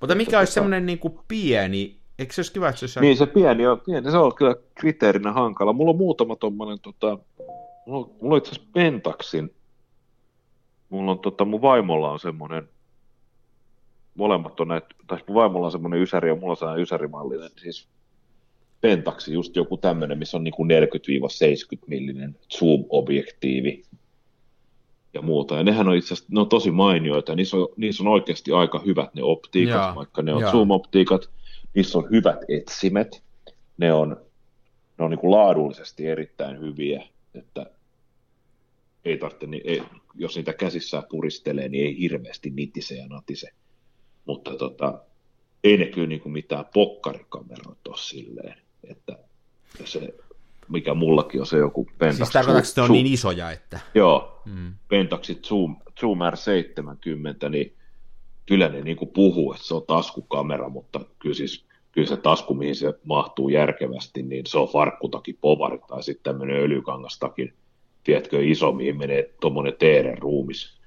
Mutta 0.00 0.14
mikä 0.14 0.36
tota- 0.36 0.38
olisi 0.38 0.52
semmoinen 0.52 0.86
niin 0.86 0.98
kuin 0.98 1.18
pieni, 1.28 2.00
eikö 2.18 2.32
se 2.34 2.40
olisi 2.40 2.52
kiva, 2.52 2.68
että 2.68 2.78
se 2.78 2.84
olisi... 2.84 3.00
Niin 3.00 3.16
se 3.16 3.26
pieni 3.26 3.66
on, 3.66 3.80
pieni, 3.80 4.10
se 4.10 4.16
on 4.16 4.34
kyllä 4.34 4.54
kriteerinä 4.74 5.32
hankala. 5.32 5.72
Mulla 5.72 5.90
on 5.90 5.96
muutama 5.96 6.36
tommonen, 6.36 6.78
tota, 6.82 7.18
mulla, 7.86 8.06
on- 8.06 8.10
mulla 8.20 8.34
on 8.34 8.38
itse 8.38 8.50
asiassa 8.50 8.70
Pentaxin, 8.72 9.54
mulla 10.88 11.10
on 11.10 11.18
tota, 11.18 11.44
mun 11.44 11.62
vaimolla 11.62 12.10
on 12.10 12.20
semmonen, 12.20 12.68
molemmat 14.14 14.60
on 14.60 14.68
näitä, 14.68 14.86
tai 15.06 15.18
mun 15.28 15.34
vaimolla 15.34 15.66
on 15.66 15.72
semmonen 15.72 16.02
ysäri 16.02 16.28
ja 16.28 16.34
mulla 16.34 16.50
on 16.50 16.56
sellainen 16.56 16.82
ysärimallinen, 16.82 17.50
siis 17.62 17.88
Pentaxi, 18.80 19.32
just 19.32 19.56
joku 19.56 19.76
tämmönen, 19.76 20.18
missä 20.18 20.36
on 20.36 20.44
niinku 20.44 20.64
40-70 20.64 20.66
millinen 21.86 22.36
zoom-objektiivi 22.54 23.82
ja 25.14 25.22
muuta. 25.22 25.56
Ja 25.56 25.62
nehän 25.64 25.88
on 25.88 25.94
itse 25.96 26.14
asiassa, 26.14 26.32
ne 26.34 26.40
on 26.40 26.48
tosi 26.48 26.70
mainioita, 26.70 27.34
niissä 27.34 27.56
on, 27.56 27.68
niissä 27.76 28.02
on 28.02 28.08
oikeasti 28.08 28.52
aika 28.52 28.82
hyvät 28.86 29.14
ne 29.14 29.22
optiikat, 29.22 29.86
Joo, 29.86 29.94
vaikka 29.94 30.22
ne 30.22 30.34
on 30.34 30.40
joo. 30.40 30.50
zoom-optiikat, 30.50 31.30
niissä 31.74 31.98
on 31.98 32.10
hyvät 32.10 32.38
etsimet, 32.48 33.22
ne 33.78 33.92
on, 33.92 34.16
ne 34.98 35.04
on 35.04 35.10
niin 35.10 35.18
kuin 35.18 35.30
laadullisesti 35.30 36.06
erittäin 36.06 36.60
hyviä, 36.60 37.02
että 37.34 37.66
ei 39.04 39.18
tarvitse, 39.18 39.46
niin 39.46 39.62
ei, 39.64 39.82
jos 40.14 40.36
niitä 40.36 40.52
käsissään 40.52 41.04
puristelee, 41.10 41.68
niin 41.68 41.86
ei 41.86 41.98
hirveästi 41.98 42.50
nitise 42.50 42.94
ja 42.94 43.06
natise. 43.08 43.48
Mutta 44.24 44.56
tota, 44.56 45.00
ei 45.64 45.76
ne 45.76 45.86
kyllä 45.86 46.06
niin 46.06 46.20
kuin 46.20 46.32
mitään 46.32 46.64
pokkarikameroita 46.74 47.90
ole 47.90 47.96
silleen, 47.96 48.58
että 48.84 49.18
se, 49.84 50.14
mikä 50.68 50.94
mullakin 50.94 51.40
on 51.40 51.46
se 51.46 51.58
joku 51.58 51.88
Pentax. 51.98 52.16
Siis 52.16 52.30
tarkoitatko, 52.30 52.68
että 52.68 52.80
ne 52.80 52.84
on 52.84 52.92
niin 52.92 53.06
isoja, 53.06 53.50
että... 53.50 53.80
Joo, 53.94 54.34
Mm. 54.44 54.74
Pentaxit 54.88 55.44
Zoom, 55.44 55.76
Zoom 56.00 56.18
R70, 56.18 57.48
niin 57.48 57.76
kyllä 58.46 58.68
ne 58.68 58.80
niin 58.80 58.96
kuin 58.96 59.10
puhuu, 59.10 59.52
että 59.52 59.66
se 59.66 59.74
on 59.74 59.86
taskukamera, 59.86 60.68
mutta 60.68 61.00
kyllä, 61.18 61.34
siis, 61.34 61.64
kyllä 61.92 62.08
se 62.08 62.16
tasku, 62.16 62.54
mihin 62.54 62.76
se 62.76 62.94
mahtuu 63.04 63.48
järkevästi, 63.48 64.22
niin 64.22 64.46
se 64.46 64.58
on 64.58 64.68
farkkutakin 64.68 65.38
povari 65.40 65.78
tai 65.88 66.02
sitten 66.02 66.32
tämmöinen 66.32 66.56
öljykangastakin, 66.56 67.54
tiedätkö, 68.04 68.44
iso, 68.44 68.72
mihin 68.72 68.98
menee 68.98 69.34
tuommoinen 69.40 69.74
teeren 69.78 70.18
ruumis, 70.18 70.80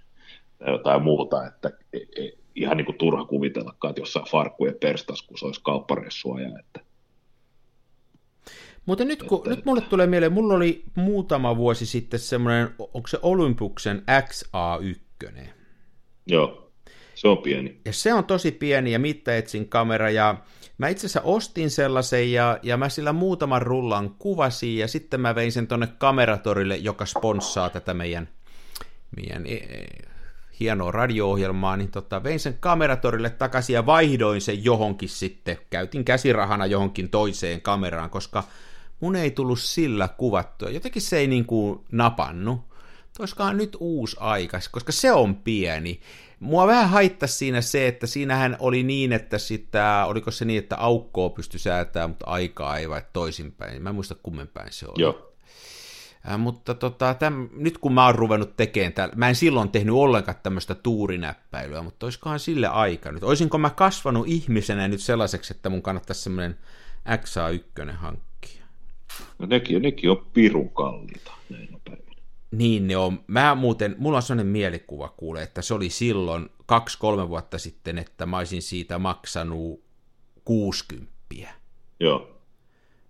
tai 0.59 0.71
jotain 0.71 1.03
muuta, 1.03 1.45
että 1.45 1.71
e, 1.93 1.97
e, 1.97 2.31
ihan 2.55 2.77
niin 2.77 2.85
kuin 2.85 2.97
turha 2.97 3.25
kuvitellakaan, 3.25 3.89
että 3.89 4.01
jossain 4.01 4.25
farkkujen 4.31 4.75
perstaskussa 4.81 5.45
olisi 5.45 5.61
kauppareissuaja, 5.63 6.59
että 6.59 6.87
mutta 8.87 9.05
nyt, 9.05 9.23
kun, 9.23 9.37
että... 9.37 9.49
nyt 9.49 9.65
mulle 9.65 9.81
tulee 9.81 10.07
mieleen, 10.07 10.33
mulla 10.33 10.53
oli 10.53 10.83
muutama 10.95 11.57
vuosi 11.57 11.85
sitten 11.85 12.19
semmoinen, 12.19 12.69
onko 12.79 13.07
se 13.07 13.19
Olympuksen 13.21 14.03
XA1? 14.09 15.47
Joo, 16.27 16.66
se 17.17 17.27
on 17.27 17.37
pieni. 17.37 17.77
Ja 17.85 17.93
se 17.93 18.13
on 18.13 18.25
tosi 18.25 18.51
pieni 18.51 18.91
ja 18.91 18.99
mittaetsin 18.99 19.69
kamera 19.69 20.09
ja 20.09 20.35
mä 20.77 20.87
itse 20.87 21.07
asiassa 21.07 21.21
ostin 21.21 21.69
sellaisen 21.69 22.31
ja, 22.31 22.59
ja 22.63 22.77
mä 22.77 22.89
sillä 22.89 23.13
muutaman 23.13 23.61
rullan 23.61 24.09
kuvasin 24.09 24.77
ja 24.77 24.87
sitten 24.87 25.21
mä 25.21 25.35
vein 25.35 25.51
sen 25.51 25.67
tonne 25.67 25.87
kameratorille, 25.97 26.75
joka 26.75 27.05
sponssaa 27.05 27.69
tätä 27.69 27.93
meidän, 27.93 28.29
meidän 29.15 29.45
e, 29.45 29.53
e, 29.53 29.87
hienoa 30.59 30.91
radio-ohjelmaa, 30.91 31.77
niin 31.77 31.91
tota, 31.91 32.23
vein 32.23 32.39
sen 32.39 32.57
kameratorille 32.59 33.29
takaisin 33.29 33.73
ja 33.73 33.85
vaihdoin 33.85 34.41
sen 34.41 34.63
johonkin 34.63 35.09
sitten, 35.09 35.57
käytin 35.69 36.05
käsirahana 36.05 36.65
johonkin 36.65 37.09
toiseen 37.09 37.61
kameraan, 37.61 38.09
koska 38.09 38.43
mun 38.99 39.15
ei 39.15 39.31
tullut 39.31 39.59
sillä 39.59 40.09
kuvattua. 40.17 40.69
Jotenkin 40.69 41.01
se 41.01 41.17
ei 41.17 41.27
niin 41.27 41.45
kuin 41.45 41.79
napannu. 41.91 42.63
Olisikohan 43.19 43.57
nyt 43.57 43.77
uusi 43.79 44.17
aika, 44.19 44.59
koska 44.71 44.91
se 44.91 45.11
on 45.11 45.35
pieni. 45.35 45.99
Mua 46.39 46.67
vähän 46.67 46.89
haittasi 46.89 47.37
siinä 47.37 47.61
se, 47.61 47.87
että 47.87 48.07
siinähän 48.07 48.57
oli 48.59 48.83
niin, 48.83 49.13
että 49.13 49.37
sitä, 49.37 50.05
oliko 50.07 50.31
se 50.31 50.45
niin, 50.45 50.59
että 50.59 50.77
aukkoa 50.77 51.29
pystyi 51.29 51.59
säätämään, 51.59 52.09
mutta 52.09 52.25
aikaa 52.25 52.77
ei 52.77 52.89
vai 52.89 53.01
toisinpäin. 53.13 53.81
Mä 53.81 53.89
en 53.89 53.95
muista 53.95 54.15
kummen 54.15 54.47
päin 54.47 54.71
se 54.71 54.85
oli. 54.85 55.01
Joo. 55.01 55.33
Äh, 56.29 56.39
mutta 56.39 56.73
tota, 56.73 57.13
täm, 57.13 57.49
nyt 57.53 57.77
kun 57.77 57.93
mä 57.93 58.05
oon 58.05 58.15
ruvennut 58.15 58.57
tekemään 58.57 58.93
täällä, 58.93 59.15
mä 59.15 59.29
en 59.29 59.35
silloin 59.35 59.69
tehnyt 59.69 59.95
ollenkaan 59.95 60.37
tämmöistä 60.43 60.75
tuurinäppäilyä, 60.75 61.81
mutta 61.81 62.05
olisikohan 62.05 62.39
sille 62.39 62.67
aika 62.67 63.11
nyt. 63.11 63.23
Oisinko 63.23 63.57
mä 63.57 63.69
kasvanut 63.69 64.27
ihmisenä 64.27 64.87
nyt 64.87 65.01
sellaiseksi, 65.01 65.53
että 65.53 65.69
mun 65.69 65.81
kannattaisi 65.81 66.21
semmoinen 66.21 66.57
XA1 67.09 67.91
hankkia? 67.91 68.65
No 69.39 69.47
nekin, 69.47 69.81
nekin 69.81 70.11
on 70.11 70.25
pirun 70.33 70.69
kalliita 70.69 71.31
näinä 71.49 71.77
päivinä. 71.85 72.06
Niin 72.51 72.87
ne 72.87 72.97
on. 72.97 73.23
Mä 73.27 73.55
muuten, 73.55 73.95
mulla 73.97 74.17
on 74.17 74.21
sellainen 74.21 74.51
mielikuva 74.51 75.13
kuule, 75.17 75.43
että 75.43 75.61
se 75.61 75.73
oli 75.73 75.89
silloin 75.89 76.49
kaksi-kolme 76.65 77.29
vuotta 77.29 77.57
sitten, 77.57 77.97
että 77.97 78.25
mä 78.25 78.37
olisin 78.37 78.61
siitä 78.61 78.99
maksanut 78.99 79.83
60. 80.45 81.11
Joo. 81.99 82.37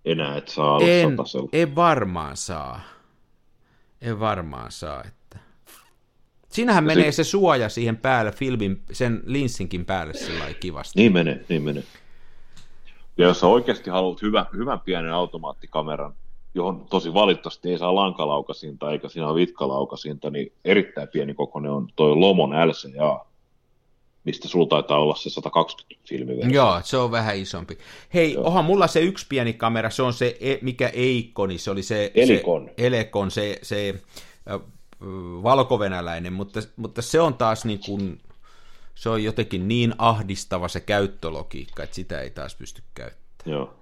Enää 0.04 0.36
et 0.36 0.48
saa 0.48 0.80
en, 0.80 1.16
en 1.52 1.74
varmaan 1.74 2.36
saa. 2.36 2.80
En 4.00 4.20
varmaan 4.20 4.72
saa, 4.72 5.04
että... 5.04 5.38
Siinähän 6.48 6.84
ja 6.84 6.86
menee 6.86 7.12
se... 7.12 7.24
se 7.24 7.30
suoja 7.30 7.68
siihen 7.68 7.96
päälle, 7.96 8.32
filmin, 8.32 8.82
sen 8.92 9.22
linssinkin 9.26 9.84
päälle 9.84 10.14
sillä 10.14 10.54
kivasti. 10.60 11.00
Niin 11.00 11.12
menee, 11.12 11.44
niin 11.48 11.62
menee. 11.62 11.82
Ja 13.18 13.26
jos 13.26 13.40
sä 13.40 13.46
oikeasti 13.46 13.90
haluat 13.90 14.22
hyvä, 14.22 14.46
hyvän 14.56 14.80
pienen 14.80 15.12
automaattikameran, 15.12 16.14
johon 16.58 16.86
tosi 16.90 17.14
valitettavasti 17.14 17.70
ei 17.70 17.78
saa 17.78 17.94
lankalaukasinta 17.94 18.92
eikä 18.92 19.08
siinä 19.08 19.28
ole 19.28 19.40
vitkalaukasinta, 19.40 20.30
niin 20.30 20.52
erittäin 20.64 21.08
pieni 21.08 21.34
kokoinen 21.34 21.70
on 21.70 21.88
toi 21.96 22.16
Lomon 22.16 22.50
LCA, 22.50 23.26
mistä 24.24 24.48
sulla 24.48 24.66
taitaa 24.66 24.98
olla 24.98 25.14
se 25.14 25.30
120 25.30 26.08
filmiversio. 26.08 26.54
Joo, 26.54 26.80
se 26.84 26.96
on 26.96 27.10
vähän 27.10 27.36
isompi. 27.36 27.78
Hei, 28.14 28.32
Joo. 28.32 28.46
onhan 28.46 28.64
mulla 28.64 28.86
se 28.86 29.00
yksi 29.00 29.26
pieni 29.28 29.52
kamera, 29.52 29.90
se 29.90 30.02
on 30.02 30.12
se, 30.12 30.36
e, 30.40 30.58
mikä 30.62 30.88
Eikoni, 30.88 31.58
se 31.58 31.70
oli 31.70 31.82
se... 31.82 32.12
Elikon. 32.14 32.64
Se, 32.64 32.86
Elekon, 32.86 33.30
se, 33.30 33.58
se 33.62 33.94
äh, 34.50 34.60
valkovenäläinen, 35.42 36.32
mutta, 36.32 36.60
mutta 36.76 37.02
se 37.02 37.20
on 37.20 37.34
taas 37.34 37.64
niin 37.64 37.80
kuin, 37.86 38.20
se 38.94 39.08
on 39.08 39.24
jotenkin 39.24 39.68
niin 39.68 39.94
ahdistava 39.98 40.68
se 40.68 40.80
käyttölogiikka, 40.80 41.82
että 41.82 41.96
sitä 41.96 42.20
ei 42.20 42.30
taas 42.30 42.54
pysty 42.54 42.82
käyttämään. 42.94 43.58
Joo, 43.58 43.74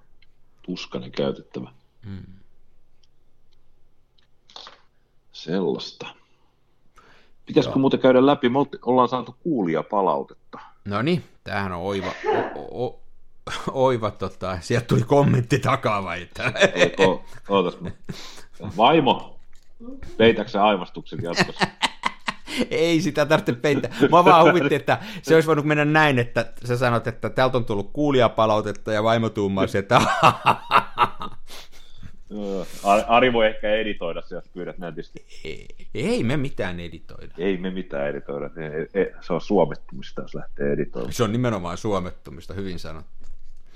tuskanen 0.61 1.11
käytettävä. 1.11 1.71
Hmm. 2.05 2.37
Sellaista. 5.47 6.07
Pitäisikö 7.45 7.71
Joo. 7.71 7.79
muuten 7.79 7.99
käydä 7.99 8.25
läpi? 8.25 8.49
Me 8.49 8.59
ollaan 8.85 9.09
saatu 9.09 9.35
kuulia 9.39 9.83
palautetta. 9.83 10.59
No 10.85 11.01
niin, 11.01 11.23
tämähän 11.43 11.71
on 11.71 11.81
oiva, 11.81 12.11
o, 12.55 12.85
o, 12.85 12.99
oiva 13.71 14.11
tota, 14.11 14.57
sieltä 14.61 14.87
tuli 14.87 15.01
kommentti 15.01 15.59
takaa 15.59 16.03
vai 16.03 16.21
että... 16.21 16.53
Ootas, 17.49 17.77
vaimo, 18.77 19.39
peitäksä 20.17 20.65
aivastukset 20.65 21.19
jatkossa? 21.21 21.67
Ei 22.71 23.01
sitä 23.01 23.25
tarvitse 23.25 23.53
peittää. 23.53 23.91
Mä 24.01 24.25
vaan 24.25 24.49
huvitti, 24.49 24.75
että 24.75 24.99
se 25.21 25.35
olisi 25.35 25.47
voinut 25.47 25.65
mennä 25.65 25.85
näin, 25.85 26.19
että 26.19 26.53
sä 26.65 26.77
sanot, 26.77 27.07
että 27.07 27.29
täältä 27.29 27.57
on 27.57 27.65
tullut 27.65 27.89
kuulijapalautetta 27.93 28.93
ja 28.93 29.03
vaimo 29.03 29.29
tuumasi, 29.29 29.77
että 29.77 30.01
Ari 33.07 33.33
voi 33.33 33.47
ehkä 33.47 33.69
editoida 33.69 34.21
se, 34.21 34.35
jos 34.35 34.47
pyydät 34.53 34.77
nätisti. 34.77 35.25
Ei, 35.43 35.67
ei 35.93 36.23
me 36.23 36.37
mitään 36.37 36.79
editoida. 36.79 37.33
Ei 37.37 37.57
me 37.57 37.69
mitään 37.69 38.07
editoida. 38.07 38.49
Se 39.21 39.33
on 39.33 39.41
suomettumista, 39.41 40.21
jos 40.21 40.35
lähtee 40.35 40.71
editoimaan. 40.71 41.13
Se 41.13 41.23
on 41.23 41.31
nimenomaan 41.31 41.77
suomettumista, 41.77 42.53
hyvin 42.53 42.79
sanottu. 42.79 43.25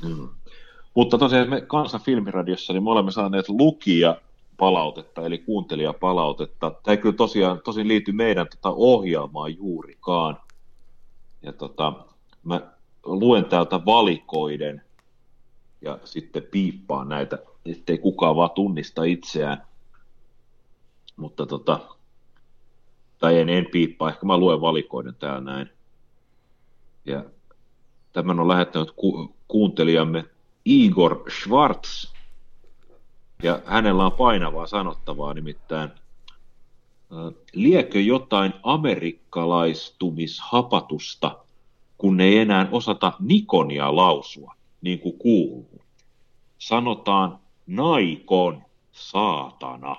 Mm. 0.04 0.30
Mutta 0.94 1.18
tosiaan 1.18 1.50
me 1.50 1.62
Kansan 1.62 2.02
filmiradiossa, 2.02 2.74
niin 2.74 2.84
me 2.84 2.90
olemme 2.92 3.12
saaneet 3.12 3.50
lukia 3.50 4.16
palautetta, 4.58 5.26
eli 5.26 5.38
kuuntelijapalautetta. 5.38 6.72
Tämä 6.72 6.94
ei 6.94 6.98
kyllä 6.98 7.16
tosiaan 7.16 7.62
tosin 7.62 7.88
liity 7.88 8.12
meidän 8.12 8.48
tota 8.48 8.70
ohjelmaan 8.70 9.58
juurikaan. 9.58 10.38
Ja 11.42 11.54
tota, 11.54 11.94
mä 12.44 12.62
luen 13.04 13.46
täältä 13.46 13.86
valikoiden 13.86 14.82
ja 15.82 16.00
sitten 16.04 16.44
piippaan 16.44 17.10
näitä 17.10 17.38
ettei 17.66 17.98
kukaan 17.98 18.36
vaan 18.36 18.52
tunnista 18.52 19.04
itseään. 19.04 19.68
Mutta 21.16 21.46
tota, 21.46 21.80
tai 23.20 23.40
en, 23.40 23.50
en 23.50 23.68
piippaa, 23.72 24.10
ehkä 24.10 24.26
mä 24.26 24.38
luen 24.38 24.62
valikoiden 24.62 25.16
täällä 25.16 25.42
näin. 25.42 25.70
Ja 27.06 27.26
tämän 28.14 28.40
on 28.40 28.48
lähettänyt 28.48 28.92
ku, 28.92 29.36
kuuntelijamme 29.48 30.26
Igor 30.66 31.24
Schwartz, 31.42 32.12
ja 33.44 33.62
hänellä 33.66 34.06
on 34.06 34.12
painavaa 34.12 34.68
sanottavaa 34.68 35.34
nimittäin. 35.34 35.90
Liekö 37.54 38.00
jotain 38.00 38.54
amerikkalaistumishapatusta, 38.64 41.38
kun 41.98 42.22
ei 42.22 42.38
enää 42.38 42.68
osata 42.72 43.14
Nikonia 43.20 43.96
lausua, 43.96 44.56
niin 44.82 45.00
kuin 45.00 45.18
kuuluu? 45.18 45.82
Sanotaan 46.60 47.40
Naikon, 47.68 48.62
saatana. 48.92 49.96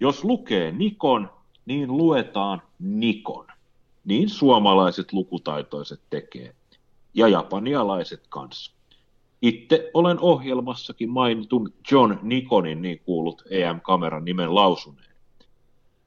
Jos 0.00 0.24
lukee 0.24 0.72
Nikon, 0.72 1.30
niin 1.66 1.96
luetaan 1.96 2.62
Nikon. 2.78 3.46
Niin 4.04 4.28
suomalaiset 4.28 5.12
lukutaitoiset 5.12 6.00
tekee. 6.10 6.54
Ja 7.14 7.28
japanialaiset 7.28 8.26
kanssa. 8.28 8.72
Itse 9.42 9.90
olen 9.94 10.20
ohjelmassakin 10.20 11.10
mainitun 11.10 11.72
John 11.90 12.18
Nikonin 12.22 12.82
niin 12.82 12.98
kuulut 12.98 13.42
EM-kameran 13.50 14.24
nimen 14.24 14.54
lausuneen. 14.54 15.12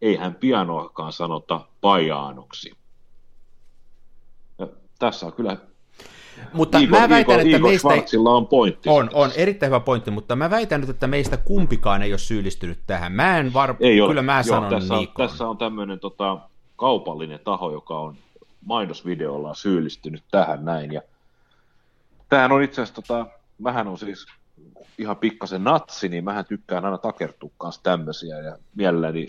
Eihän 0.01 0.35
pianoakaan 0.35 1.13
sanota 1.13 1.67
pajaanoksi. 1.81 2.71
Ja 4.59 4.67
tässä 4.99 5.25
on 5.25 5.33
kyllä 5.33 5.57
mutta 6.53 6.77
Igor, 6.77 6.99
mä 6.99 7.09
väitän, 7.09 7.47
Igor, 7.47 7.71
että 7.71 7.89
meistä... 7.89 8.19
on 8.25 8.47
pointti. 8.47 8.89
On, 8.89 9.09
on, 9.13 9.31
erittäin 9.35 9.69
hyvä 9.69 9.79
pointti, 9.79 10.11
mutta 10.11 10.35
mä 10.35 10.49
väitän 10.49 10.81
nyt, 10.81 10.89
että 10.89 11.07
meistä 11.07 11.37
kumpikaan 11.37 12.01
ei 12.01 12.11
ole 12.11 12.19
syyllistynyt 12.19 12.79
tähän. 12.87 13.11
Mä 13.11 13.37
en 13.37 13.53
var... 13.53 13.75
ei 13.79 14.01
ole. 14.01 14.09
Kyllä 14.09 14.21
mä 14.21 14.35
Joo, 14.35 14.43
sanon 14.43 14.69
tässä, 14.69 14.93
on, 14.93 15.07
tässä 15.17 15.47
on 15.47 15.57
tämmöinen 15.57 15.99
tota, 15.99 16.37
kaupallinen 16.75 17.39
taho, 17.43 17.71
joka 17.71 17.99
on 17.99 18.15
mainosvideolla 18.65 19.53
syyllistynyt 19.53 20.23
tähän 20.31 20.65
näin. 20.65 20.93
Ja 20.93 21.01
tämähän 22.29 22.51
on 22.51 22.63
itse 22.63 22.81
asiassa, 22.81 23.01
tota, 23.01 23.25
mähän 23.57 23.87
on 23.87 23.97
siis 23.97 24.25
ihan 24.97 25.17
pikkasen 25.17 25.63
natsi, 25.63 26.09
niin 26.09 26.23
mähän 26.23 26.45
tykkään 26.45 26.85
aina 26.85 26.97
takertua 26.97 27.49
kanssa 27.57 27.83
tämmöisiä 27.83 28.39
ja 28.39 28.57
mielelläni 28.75 29.27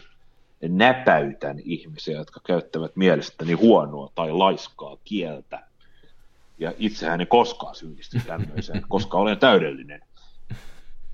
näpäytän 0.61 1.59
ihmisiä, 1.65 2.17
jotka 2.17 2.41
käyttävät 2.47 2.97
mielestäni 2.97 3.53
huonoa 3.53 4.11
tai 4.15 4.33
laiskaa 4.33 4.97
kieltä 5.05 5.67
ja 6.59 6.73
itsehän 6.79 7.21
en 7.21 7.27
koskaan 7.27 7.75
syyllisty 7.75 8.21
tämmöiseen, 8.27 8.83
koska 8.89 9.19
olen 9.19 9.39
täydellinen. 9.39 10.01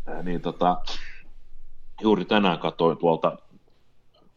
Ää, 0.06 0.22
niin 0.22 0.40
tota, 0.40 0.82
juuri 2.00 2.24
tänään 2.24 2.58
katsoin 2.58 2.98
tuolta 2.98 3.38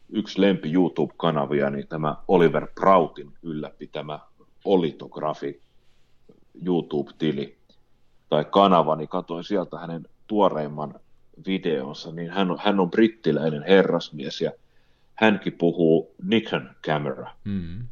yksi 0.10 0.42
lempi 0.42 0.74
YouTube-kanavia, 0.74 1.70
niin 1.70 1.88
tämä 1.88 2.16
Oliver 2.28 2.68
Proutin 2.76 3.34
ylläpitämä 3.44 4.20
Olitografi 4.66 5.62
YouTube-tili 6.66 7.58
tai 8.30 8.46
kanava, 8.46 8.96
niin 8.96 9.10
katsoin 9.10 9.44
sieltä 9.44 9.80
hänen 9.80 10.08
tuoreimman 10.28 11.00
videonsa, 11.48 12.12
niin 12.12 12.32
hän 12.32 12.52
on, 12.52 12.58
hän 12.64 12.80
on 12.80 12.92
brittiläinen 12.92 13.64
herrasmies 13.64 14.42
ja 14.42 14.52
hänkin 15.16 15.54
puhuu 15.54 16.16
Nikon 16.24 16.70
camera. 16.84 17.32
Mm. 17.44 17.88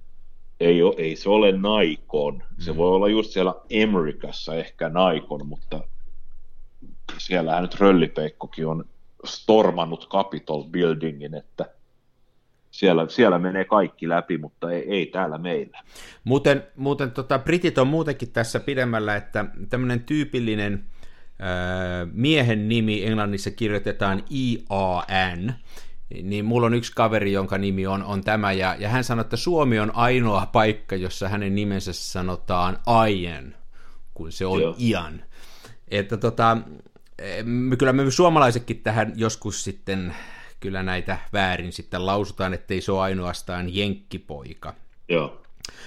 Ei, 0.59 0.83
ole, 0.83 0.95
ei 0.97 1.15
se 1.15 1.29
ole 1.29 1.51
Naikon. 1.51 2.43
Se 2.59 2.71
mm. 2.71 2.77
voi 2.77 2.89
olla 2.89 3.07
just 3.07 3.31
siellä 3.31 3.55
Amerikassa 3.83 4.55
ehkä 4.55 4.89
Naikon, 4.89 5.47
mutta 5.47 5.83
siellähän 7.17 7.61
nyt 7.61 7.75
Röllipeikkokin 7.75 8.67
on 8.67 8.85
stormannut 9.25 10.09
Capitol 10.09 10.63
Buildingin, 10.63 11.35
että 11.35 11.65
siellä, 12.71 13.05
siellä 13.09 13.39
menee 13.39 13.65
kaikki 13.65 14.09
läpi, 14.09 14.37
mutta 14.37 14.71
ei, 14.71 14.89
ei 14.89 15.05
täällä 15.05 15.37
meillä. 15.37 15.83
Muuten, 16.23 16.63
muuten 16.75 17.11
tota, 17.11 17.39
Britit 17.39 17.77
on 17.77 17.87
muutenkin 17.87 18.31
tässä 18.31 18.59
pidemmällä, 18.59 19.15
että 19.15 19.45
tämmöinen 19.69 20.03
tyypillinen 20.03 20.83
miehen 22.13 22.69
nimi 22.69 23.05
englannissa 23.05 23.51
kirjoitetaan 23.51 24.23
I-A-N, 24.29 25.53
niin 26.23 26.45
mulla 26.45 26.67
on 26.67 26.73
yksi 26.73 26.91
kaveri, 26.95 27.31
jonka 27.31 27.57
nimi 27.57 27.87
on, 27.87 28.03
on 28.03 28.23
tämä, 28.23 28.51
ja, 28.51 28.75
ja 28.79 28.89
hän 28.89 29.03
sanoi, 29.03 29.21
että 29.21 29.37
Suomi 29.37 29.79
on 29.79 29.95
ainoa 29.95 30.45
paikka, 30.45 30.95
jossa 30.95 31.29
hänen 31.29 31.55
nimensä 31.55 31.93
sanotaan 31.93 32.79
Aien, 32.85 33.55
kun 34.13 34.31
se 34.31 34.45
on 34.45 34.61
Joo. 34.61 34.75
Ian. 34.79 35.23
Että 35.87 36.17
tota, 36.17 36.57
me, 37.43 37.75
kyllä 37.75 37.93
me 37.93 38.11
suomalaisetkin 38.11 38.79
tähän 38.83 39.13
joskus 39.15 39.63
sitten 39.63 40.15
kyllä 40.59 40.83
näitä 40.83 41.17
väärin 41.33 41.73
sitten 41.73 42.05
lausutaan, 42.05 42.53
ettei 42.53 42.81
se 42.81 42.91
ole 42.91 43.01
ainoastaan 43.01 43.75
jenkkipoika. 43.75 44.73
Joo. 45.09 45.41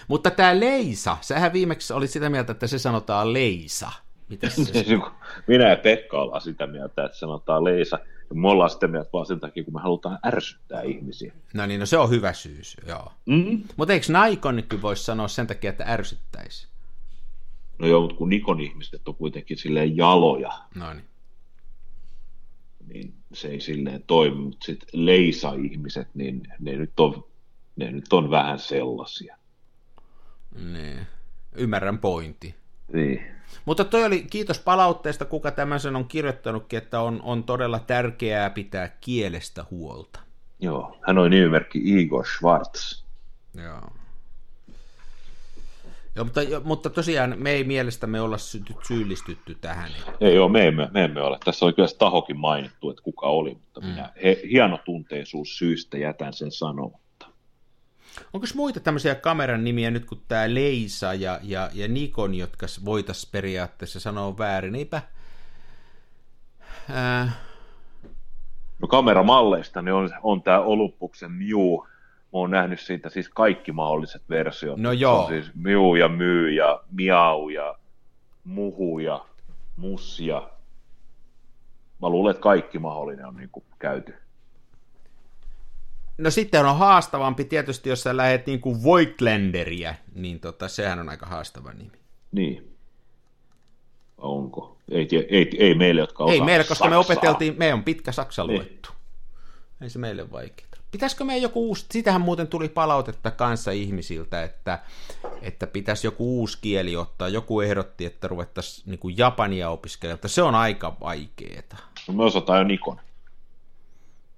Mutta 0.09 0.31
tämä 0.31 0.61
Leisa, 0.61 1.17
sähän 1.21 1.53
viimeksi 1.53 1.93
oli 1.93 2.07
sitä 2.07 2.31
mieltä, 2.31 2.53
että 2.53 2.67
se 2.67 2.79
sanotaan 2.79 3.33
Leisa. 3.33 3.93
Mitäs 4.29 4.57
se 4.57 4.85
Minä 5.47 5.69
ja 5.69 5.77
Pekka 5.77 6.23
ollaan 6.23 6.41
sitä 6.41 6.67
mieltä, 6.67 7.05
että 7.05 7.19
sanotaan 7.19 7.65
Leisa. 7.65 7.99
Ja 8.29 8.35
me 8.35 8.49
ollaan 8.49 8.71
sitä 8.71 8.89
mieltä 8.89 9.11
vaan 9.13 9.27
sen 9.27 9.41
takia, 9.41 9.65
kun 9.65 9.75
me 9.75 9.81
halutaan 9.81 10.19
ärsyttää 10.27 10.83
ihmisiä. 10.83 11.33
No 11.55 11.67
niin, 11.67 11.81
no 11.81 11.87
se 11.87 11.99
on 11.99 12.11
hyvä 12.11 12.33
syys, 12.33 12.77
joo. 12.87 13.13
Mm-hmm. 13.27 13.63
Mutta 13.77 13.95
eikö 13.95 14.07
Naikonkin 14.13 14.83
voisi 14.83 15.05
sanoa 15.05 15.29
sen 15.29 15.47
takia, 15.47 15.71
että 15.71 15.85
ärsyttäisi? 15.85 16.69
No 17.79 17.87
joo, 17.87 18.01
mutta 18.01 18.17
kun 18.17 18.29
Nikon 18.29 18.61
ihmiset 18.61 19.09
on 19.09 19.15
kuitenkin 19.15 19.59
silleen 19.59 19.97
jaloja. 19.97 20.53
No 20.75 20.93
niin 20.93 21.05
niin 22.89 23.15
se 23.33 23.49
ei 23.49 23.61
silleen 23.61 24.03
toimi, 24.07 24.37
mutta 24.37 24.67
sitten 24.67 24.89
leisa-ihmiset, 24.93 26.09
niin 26.15 26.43
ne 26.59 26.77
nyt 26.77 27.01
on, 27.01 27.25
ne 27.77 27.93
nyt 27.93 28.13
on 28.13 28.31
vähän 28.31 28.59
sellaisia. 28.59 29.37
Niin, 30.73 31.07
ymmärrän 31.53 31.99
pointti. 31.99 32.55
Niin. 32.93 33.36
Mutta 33.65 33.85
toi 33.85 34.05
oli, 34.05 34.27
kiitos 34.31 34.59
palautteesta, 34.59 35.25
kuka 35.25 35.51
tämän 35.51 35.81
sen 35.81 35.97
on 35.97 36.09
kirjoittanutkin, 36.09 36.77
että 36.77 37.01
on, 37.01 37.21
on 37.23 37.45
todella 37.45 37.79
tärkeää 37.79 38.51
pitää 38.51 38.89
kielestä 39.01 39.65
huolta. 39.71 40.21
Joo, 40.61 40.99
hän 41.07 41.19
on 41.19 41.31
nimimerkki 41.31 41.79
Igor 41.85 42.27
Schwartz. 42.27 43.03
Joo. 43.55 43.93
Joo, 46.17 46.25
mutta, 46.25 46.41
mutta 46.65 46.91
tosiaan 46.91 47.35
me 47.37 47.51
ei 47.51 47.65
mielestämme 47.65 48.21
olla 48.21 48.39
syyllistytty 48.83 49.57
tähän. 49.61 49.91
Ei 50.21 50.35
joo, 50.35 50.49
me 50.49 50.67
emme, 50.67 50.89
me 50.93 51.05
emme 51.05 51.23
ole. 51.23 51.39
Tässä 51.45 51.65
oli 51.65 51.73
kyllä 51.73 51.89
tahokin 51.99 52.39
mainittu, 52.39 52.91
että 52.91 53.03
kuka 53.03 53.27
oli, 53.27 53.55
mutta 53.55 53.81
mm. 53.81 53.87
minä 53.87 54.13
he, 54.23 54.41
hienotunteisuus 54.51 55.59
syystä 55.59 55.99
jätän 55.99 56.33
sen 56.33 56.51
sanomatta. 56.51 57.06
Onko 58.33 58.47
muita 58.55 58.81
tämmöisiä 58.81 59.15
kameran 59.15 59.65
nimiä 59.65 59.91
nyt 59.91 60.05
kuin 60.05 60.21
tämä 60.29 60.55
Leisa 60.55 61.15
ja, 61.15 61.41
ja, 61.43 61.71
ja 61.75 61.89
Nikon, 61.89 62.35
jotka 62.35 62.67
voitaisiin 62.85 63.31
periaatteessa 63.33 64.01
sanoa 64.01 64.39
väärin? 64.39 64.75
Eipä... 64.75 65.03
Ää... 66.91 67.33
No 68.79 68.89
kameramalleista 68.89 69.83
niin 69.83 69.95
on, 69.95 70.11
on 70.23 70.43
tämä 70.43 70.61
Olympuksen 70.61 71.33
Mew 71.33 71.79
mä 72.37 72.41
oon 72.41 72.51
nähnyt 72.51 72.81
siitä 72.81 73.09
siis 73.11 73.29
kaikki 73.29 73.73
mahdolliset 73.73 74.23
versiot. 74.29 74.79
No 74.79 74.93
joo. 74.93 75.23
on 75.23 75.29
siis 75.29 75.55
miu 75.55 75.95
ja 75.95 76.09
myy 76.09 76.51
ja 76.51 76.83
miau 76.91 77.49
ja 77.49 77.79
muhu 78.45 78.99
ja 78.99 79.25
mussia. 79.77 80.43
Mä 82.03 82.09
luulen, 82.09 82.31
että 82.31 82.41
kaikki 82.41 82.79
mahdollinen 82.79 83.27
on 83.27 83.37
niin 83.37 83.49
kuin 83.53 83.65
käyty. 83.79 84.15
No 86.19 86.31
sitten 86.31 86.67
on 86.67 86.79
haastavampi 86.79 87.45
tietysti, 87.45 87.89
jos 87.89 88.03
sä 88.03 88.17
lähet 88.17 88.47
niin 88.47 88.61
kuin 88.61 88.83
Voitlenderiä, 88.83 89.95
niin 90.15 90.41
tota, 90.41 90.69
sehän 90.69 90.99
on 90.99 91.09
aika 91.09 91.27
haastava 91.27 91.73
nimi. 91.73 91.99
Niin. 92.33 92.77
Onko? 94.19 94.77
Ei, 94.91 95.09
ei, 95.31 95.51
ei 95.59 95.75
meille, 95.75 96.01
jotka 96.01 96.25
Ei 96.29 96.41
meille, 96.41 96.65
koska 96.65 96.75
Saksaa. 96.75 96.91
me 96.91 96.97
opeteltiin, 96.97 97.55
me 97.59 97.75
on 97.75 97.85
pitkä 97.85 98.13
saksa 98.13 98.45
niin. 98.45 98.55
luettu. 98.55 98.91
Ei 99.81 99.91
se 99.91 99.99
meille 99.99 100.31
vaikeaa. 100.31 100.67
Pitäisikö 100.91 101.25
meidän 101.25 101.43
joku 101.43 101.69
uusi, 101.69 101.87
sitähän 101.91 102.21
muuten 102.21 102.49
tuli 102.49 102.69
palautetta 102.69 103.31
kanssa 103.31 103.71
ihmisiltä, 103.71 104.43
että, 104.43 104.79
että 105.43 105.67
pitäisi 105.67 106.07
joku 106.07 106.39
uusi 106.39 106.59
kieli 106.61 106.97
ottaa. 106.97 107.29
Joku 107.29 107.61
ehdotti, 107.61 108.05
että 108.05 108.29
ruvettaisiin 108.29 108.91
niin 108.91 109.19
japania 109.19 109.71
opiskelemaan, 109.71 110.15
mutta 110.17 110.29
se 110.29 110.43
on 110.43 110.55
aika 110.55 110.97
vaikeeta. 111.01 111.77
No 112.09 112.15
me 112.15 112.25
osataan 112.25 112.59
jo 112.59 112.65
Nikon. 112.65 113.01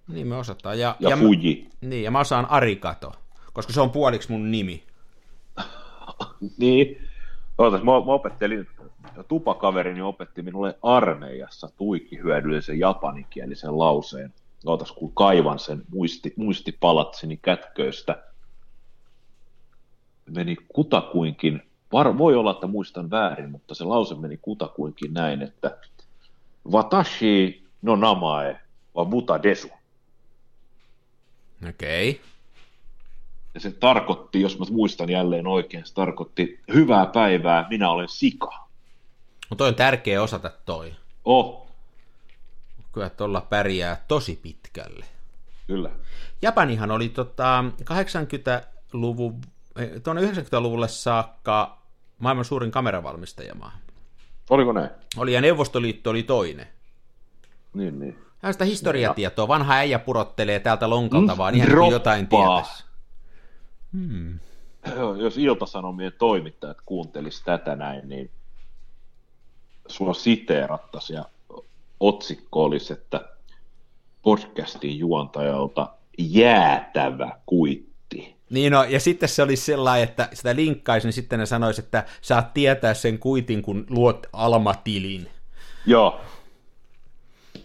Niin 0.09 0.27
me 0.27 0.37
osataan. 0.37 0.79
Ja, 0.79 0.97
ja, 1.01 1.11
ja 1.11 1.17
Fuji. 1.17 1.69
Niin, 1.81 2.05
ja 2.05 2.11
mä 2.11 2.21
osaan 2.21 2.51
Arikato, 2.51 3.13
koska 3.53 3.73
se 3.73 3.81
on 3.81 3.91
puoliksi 3.91 4.33
mun 4.33 4.51
nimi. 4.51 4.83
niin. 6.59 7.03
Ootas, 7.59 7.83
mä, 7.83 7.93
mä 7.93 8.13
opettelin, 8.13 8.67
tupakaverini 9.29 10.03
opetti 10.03 10.43
minulle 10.43 10.79
armeijassa 10.83 11.69
tuikki 11.77 12.19
hyödyllisen 12.19 12.79
japaninkielisen 12.79 13.79
lauseen 13.79 14.33
ootas 14.67 14.93
kun 14.93 15.13
kaivan 15.13 15.59
sen 15.59 15.83
muisti, 15.91 16.35
muistipalatsini 16.37 17.37
kätköistä, 17.37 18.23
meni 20.31 20.57
kutakuinkin, 20.69 21.63
var, 21.93 22.19
voi 22.19 22.35
olla, 22.35 22.51
että 22.51 22.67
muistan 22.67 23.11
väärin, 23.11 23.51
mutta 23.51 23.75
se 23.75 23.85
lause 23.85 24.15
meni 24.15 24.37
kutakuinkin 24.43 25.15
näin, 25.15 25.43
että 25.43 25.79
Watashi 26.73 27.65
no 27.83 27.97
namae 27.97 28.61
wa 28.97 29.05
muta 29.05 29.43
desu. 29.43 29.69
Okei. 31.69 32.11
Okay. 32.11 32.23
Ja 33.55 33.61
se 33.61 33.71
tarkoitti, 33.71 34.41
jos 34.41 34.59
mä 34.59 34.65
muistan 34.71 35.11
jälleen 35.11 35.47
oikein, 35.47 35.87
se 35.87 35.95
tarkoitti 35.95 36.61
hyvää 36.75 37.07
päivää, 37.07 37.67
minä 37.71 37.91
olen 37.91 38.09
sika. 38.09 38.69
Mutta 39.49 39.65
on 39.65 39.75
tärkeä 39.75 40.23
osata 40.23 40.51
toi. 40.65 40.95
Oh, 41.25 41.69
kyllä 42.93 43.11
tuolla 43.11 43.41
pärjää 43.41 44.05
tosi 44.09 44.39
pitkälle. 44.43 45.05
Kyllä. 45.67 45.91
Japanihan 46.43 46.91
oli 46.91 47.09
tota 47.09 47.65
80-luvun, 47.81 49.41
eh, 49.77 49.91
tuonne 50.03 50.23
90-luvulle 50.23 50.89
saakka 50.89 51.79
maailman 52.19 52.45
suurin 52.45 52.71
kameravalmistajamaa. 52.71 53.79
Oliko 54.51 54.73
ne? 54.73 54.91
Oli, 55.17 55.33
ja 55.33 55.41
Neuvostoliitto 55.41 56.11
oli 56.11 56.23
toinen. 56.23 56.67
Niin, 57.75 57.99
niin. 57.99 58.19
Hän 58.43 58.53
sitä 58.53 58.65
historiatietoa. 58.65 59.49
Vanha 59.49 59.75
äijä 59.75 59.99
purottelee 59.99 60.61
täältä 60.61 60.91
lonkalta, 60.91 61.33
mm, 61.33 61.39
vaan 61.39 61.55
ihan 61.55 61.71
kuin 61.71 61.93
jotain 61.93 62.29
tietäisi. 62.29 62.85
Hmm. 63.93 64.39
Jos 65.23 65.39
Ilta-Sanomien 65.39 66.13
toimittajat 66.19 66.79
kuuntelisi 66.87 67.45
tätä 67.45 67.77
näin, 67.77 68.09
niin 68.09 68.31
sua 69.87 70.15
siteerattaisiin 70.15 71.17
ja 71.17 71.25
otsikko 72.01 72.65
olisi, 72.65 72.93
että 72.93 73.29
podcastin 74.23 74.99
juontajalta 74.99 75.91
jäätävä 76.19 77.39
kuitti. 77.47 78.37
Niin 78.51 78.73
no, 78.73 78.85
ja 78.85 79.01
sitten 79.01 79.29
se 79.29 79.43
olisi 79.43 79.65
sellainen, 79.65 80.09
että 80.09 80.29
sitä 80.33 80.57
linkkaisi, 80.57 81.07
niin 81.07 81.13
sitten 81.13 81.39
ne 81.39 81.47
sanoisi, 81.47 81.81
että 81.81 82.05
saat 82.21 82.55
tietää 82.55 82.95
sen 82.95 83.19
kuitin, 83.19 83.63
kun 83.63 83.87
luot 83.91 84.27
Almatilin. 84.33 85.29
Joo. 85.87 86.21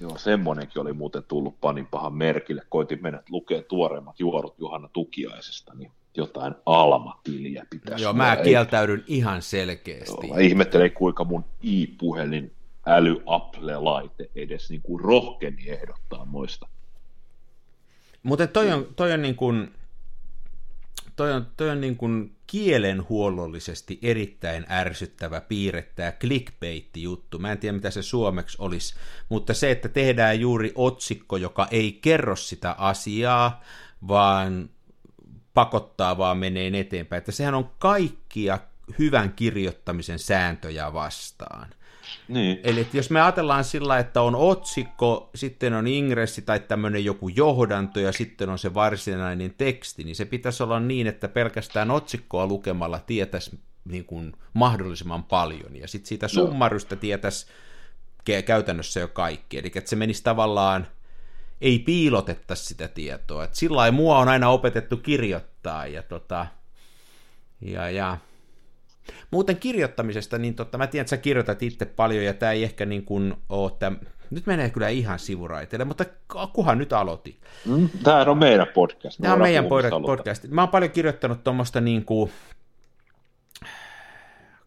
Joo, 0.04 0.18
semmoinenkin 0.18 0.82
oli 0.82 0.94
muuten 0.94 1.24
tullut 1.24 1.62
panin 1.62 1.88
pahan 1.88 2.14
merkille. 2.14 2.62
Koitin 2.70 3.02
mennä 3.02 3.24
lukea 3.30 3.62
tuoreimmat 3.62 4.20
juorut 4.20 4.56
Johanna 4.60 4.90
Tukiaisesta, 4.94 5.74
niin 5.76 5.92
jotain 6.18 6.56
Alma-tiliä 6.66 7.66
pitäisi 7.70 8.04
Joo, 8.04 8.14
mä 8.14 8.36
kieltäydyn 8.36 9.04
ihan 9.08 9.42
selkeästi. 9.42 10.28
Joo, 10.28 10.36
mä 10.36 10.42
ihmettelen, 10.42 10.92
kuinka 10.92 11.24
mun 11.24 11.46
i-puhelin 11.64 12.52
äly 12.86 13.24
Apple-laite 13.26 14.30
edes 14.36 14.70
niin 14.70 14.82
kuin 14.82 15.04
rohkeni 15.04 15.70
ehdottaa 15.70 16.26
moista. 16.26 16.68
Mutta 18.24 18.48
toi 18.48 18.72
on, 18.72 18.88
toi 18.96 19.12
on 19.12 19.22
niin 19.22 19.36
kuin, 19.36 19.72
toi 21.16 21.32
on, 21.34 21.48
toi 21.58 21.70
on 21.70 21.82
niin 21.82 21.98
kuin 21.98 22.36
kielenhuollollisesti 22.48 24.00
erittäin 24.02 24.66
ärsyttävä 24.70 25.42
piirre, 25.42 25.82
tämä 25.96 26.12
clickbait-juttu. 26.12 27.40
Mä 27.40 27.52
en 27.52 27.58
tiedä, 27.58 27.76
mitä 27.76 27.92
se 27.92 28.02
suomeksi 28.02 28.58
olisi, 28.60 28.96
mutta 29.30 29.54
se, 29.54 29.72
että 29.72 29.90
tehdään 29.90 30.40
juuri 30.40 30.72
otsikko, 30.76 31.38
joka 31.38 31.68
ei 31.72 32.00
kerro 32.02 32.36
sitä 32.36 32.72
asiaa, 32.72 33.62
vaan 34.08 34.70
pakottaa 35.54 36.18
vaan 36.18 36.38
menee 36.38 36.80
eteenpäin. 36.80 37.18
Että 37.18 37.32
sehän 37.32 37.56
on 37.56 37.72
kaikkia 37.80 38.60
hyvän 39.00 39.34
kirjoittamisen 39.34 40.20
sääntöjä 40.20 40.94
vastaan. 40.94 41.70
Niin. 42.28 42.60
Eli 42.64 42.82
että 42.82 42.98
jos 42.98 43.10
me 43.10 43.22
ajatellaan 43.22 43.64
sillä, 43.64 44.00
että 44.00 44.22
on 44.22 44.36
otsikko, 44.36 45.30
sitten 45.36 45.74
on 45.74 45.88
ingressi 45.88 46.42
tai 46.42 46.60
tämmöinen 46.60 47.06
joku 47.06 47.30
johdanto 47.30 48.00
ja 48.00 48.12
sitten 48.12 48.50
on 48.50 48.60
se 48.60 48.74
varsinainen 48.74 49.54
teksti, 49.58 50.04
niin 50.04 50.16
se 50.16 50.26
pitäisi 50.26 50.64
olla 50.64 50.80
niin, 50.80 51.08
että 51.08 51.28
pelkästään 51.28 51.92
otsikkoa 51.92 52.48
lukemalla 52.48 53.00
tietäisi 53.00 53.60
niin 53.86 54.06
kuin 54.06 54.34
mahdollisimman 54.54 55.24
paljon. 55.24 55.76
Ja 55.76 55.88
sitten 55.88 56.08
siitä 56.08 56.28
summarystä 56.28 56.96
tietäisi 56.96 57.48
käytännössä 58.46 59.00
jo 59.00 59.08
kaikki. 59.08 59.58
Eli 59.58 59.72
että 59.76 59.90
se 59.90 59.96
menisi 59.96 60.24
tavallaan, 60.24 60.88
ei 61.62 61.80
piilotettaisi 61.80 62.66
sitä 62.66 62.88
tietoa. 62.88 63.44
Et 63.44 63.56
sillä 63.56 63.92
mua 63.92 64.20
on 64.20 64.30
aina 64.30 64.50
opetettu 64.50 64.98
kirjoittaa 64.98 65.88
ja 65.88 66.04
tota, 66.04 66.46
ja, 67.62 67.90
ja 67.90 68.18
Muuten 69.32 69.58
kirjoittamisesta, 69.58 70.38
niin 70.38 70.56
totta, 70.56 70.78
mä 70.78 70.88
tiedän, 70.88 71.04
että 71.04 71.10
sä 71.10 71.18
kirjoitat 71.18 71.64
itse 71.64 71.86
paljon, 71.86 72.26
ja 72.26 72.34
tämä 72.34 72.52
ei 72.52 72.64
ehkä 72.64 72.86
niin 72.86 73.06
kuin 73.06 73.34
ole 73.50 73.72
tämä, 73.80 73.98
nyt 74.30 74.46
menee 74.46 74.70
kyllä 74.70 74.90
ihan 74.90 75.20
sivuraiteille, 75.20 75.86
mutta 75.86 76.06
kuhan 76.54 76.78
nyt 76.78 76.94
aloitin. 76.94 77.38
Mm, 77.66 77.90
tämä 78.04 78.22
on 78.22 78.38
meidän 78.38 78.68
podcast. 78.74 79.20
Tämä 79.22 79.34
on 79.34 79.42
meidän 79.42 79.66
podcast. 80.06 80.48
Mä 80.48 80.62
oon 80.62 80.70
paljon 80.70 80.92
kirjoittanut 80.92 81.44
tuommoista 81.44 81.82
niin 81.82 82.06
kuin, 82.06 82.32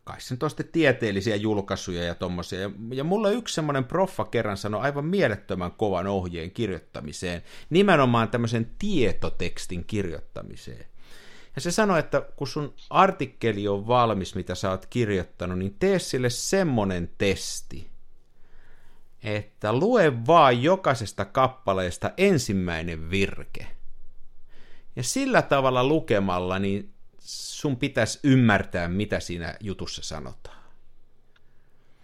kai 0.05 0.21
sen 0.21 0.39
tieteellisiä 0.73 1.37
julkaisuja 1.37 2.05
ja 2.05 2.15
tommosia. 2.15 2.61
Ja, 2.61 2.71
ja 2.93 3.05
mulla 3.05 3.31
yksi 3.31 3.55
semmoinen 3.55 3.85
proffa 3.85 4.25
kerran 4.25 4.57
sanoi 4.57 4.81
aivan 4.81 5.05
mielettömän 5.05 5.73
kovan 5.73 6.07
ohjeen 6.07 6.51
kirjoittamiseen, 6.51 7.43
nimenomaan 7.71 8.29
tämmöisen 8.29 8.71
tietotekstin 8.79 9.85
kirjoittamiseen. 9.85 10.87
Ja 11.57 11.63
se 11.63 11.71
sanoi, 11.71 11.99
että 11.99 12.21
kun 12.37 12.47
sun 12.47 12.75
artikkeli 12.91 13.69
on 13.69 13.87
valmis, 13.87 14.35
mitä 14.35 14.55
sä 14.55 14.71
oot 14.71 14.87
kirjoittanut, 14.87 15.59
niin 15.59 15.77
tee 15.79 15.99
sille 15.99 16.31
semmonen 16.31 17.11
testi, 17.19 17.91
että 19.23 19.73
lue 19.73 20.27
vaan 20.27 20.63
jokaisesta 20.63 21.25
kappaleesta 21.25 22.11
ensimmäinen 22.17 23.11
virke. 23.11 23.67
Ja 24.97 25.03
sillä 25.03 25.43
tavalla 25.43 25.85
lukemalla, 25.85 26.59
niin 26.59 26.93
sun 27.19 27.77
pitäisi 27.77 28.19
ymmärtää, 28.25 28.89
mitä 28.89 29.21
siinä 29.21 29.57
jutussa 29.61 30.03
sanotaan 30.03 30.56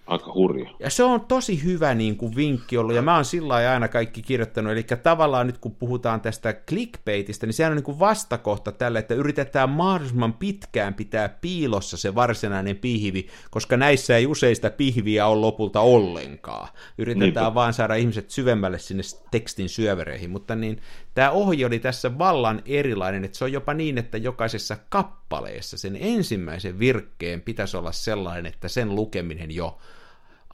aika 0.07 0.32
hurja. 0.34 0.70
Ja 0.80 0.90
se 0.90 1.05
on 1.05 1.20
tosi 1.20 1.64
hyvä 1.64 1.94
niin 1.94 2.16
kuin 2.16 2.36
vinkki 2.36 2.78
ollut, 2.78 2.94
ja 2.94 3.03
mä 3.03 3.14
oon 3.14 3.24
sillä 3.24 3.55
aina 3.55 3.88
kaikki 3.88 4.22
kirjoittanut, 4.22 4.72
eli 4.72 4.82
tavallaan 5.03 5.46
nyt 5.46 5.59
kun 5.59 5.74
puhutaan 5.74 6.20
tästä 6.20 6.53
clickbaitista, 6.53 7.46
niin 7.46 7.55
sehän 7.55 7.72
on 7.72 7.76
niin 7.76 7.84
kuin 7.84 7.98
vastakohta 7.98 8.72
tälle, 8.72 8.98
että 8.98 9.14
yritetään 9.14 9.70
mahdollisimman 9.70 10.32
pitkään 10.32 10.94
pitää 10.94 11.28
piilossa 11.28 11.96
se 11.96 12.14
varsinainen 12.14 12.76
pihvi, 12.76 13.26
koska 13.50 13.76
näissä 13.76 14.16
ei 14.16 14.26
useista 14.26 14.70
pihviä 14.70 15.26
ole 15.26 15.40
lopulta 15.40 15.80
ollenkaan. 15.80 16.68
Yritetään 16.98 17.44
Niinpä. 17.44 17.55
vaan 17.55 17.74
saada 17.74 17.94
ihmiset 17.94 18.30
syvemmälle 18.30 18.78
sinne 18.78 19.03
tekstin 19.30 19.68
syövereihin, 19.68 20.30
mutta 20.30 20.55
niin 20.57 20.80
tämä 21.14 21.30
ohje 21.30 21.66
oli 21.66 21.78
tässä 21.78 22.18
vallan 22.18 22.62
erilainen, 22.66 23.24
että 23.24 23.38
se 23.38 23.44
on 23.44 23.52
jopa 23.52 23.74
niin, 23.74 23.98
että 23.98 24.18
jokaisessa 24.18 24.76
kappaleessa 24.88 25.78
sen 25.78 25.96
ensimmäisen 26.00 26.78
virkkeen 26.78 27.40
pitäisi 27.40 27.76
olla 27.76 27.92
sellainen, 27.92 28.46
että 28.46 28.68
sen 28.68 28.94
lukeminen 28.94 29.50
jo 29.50 29.78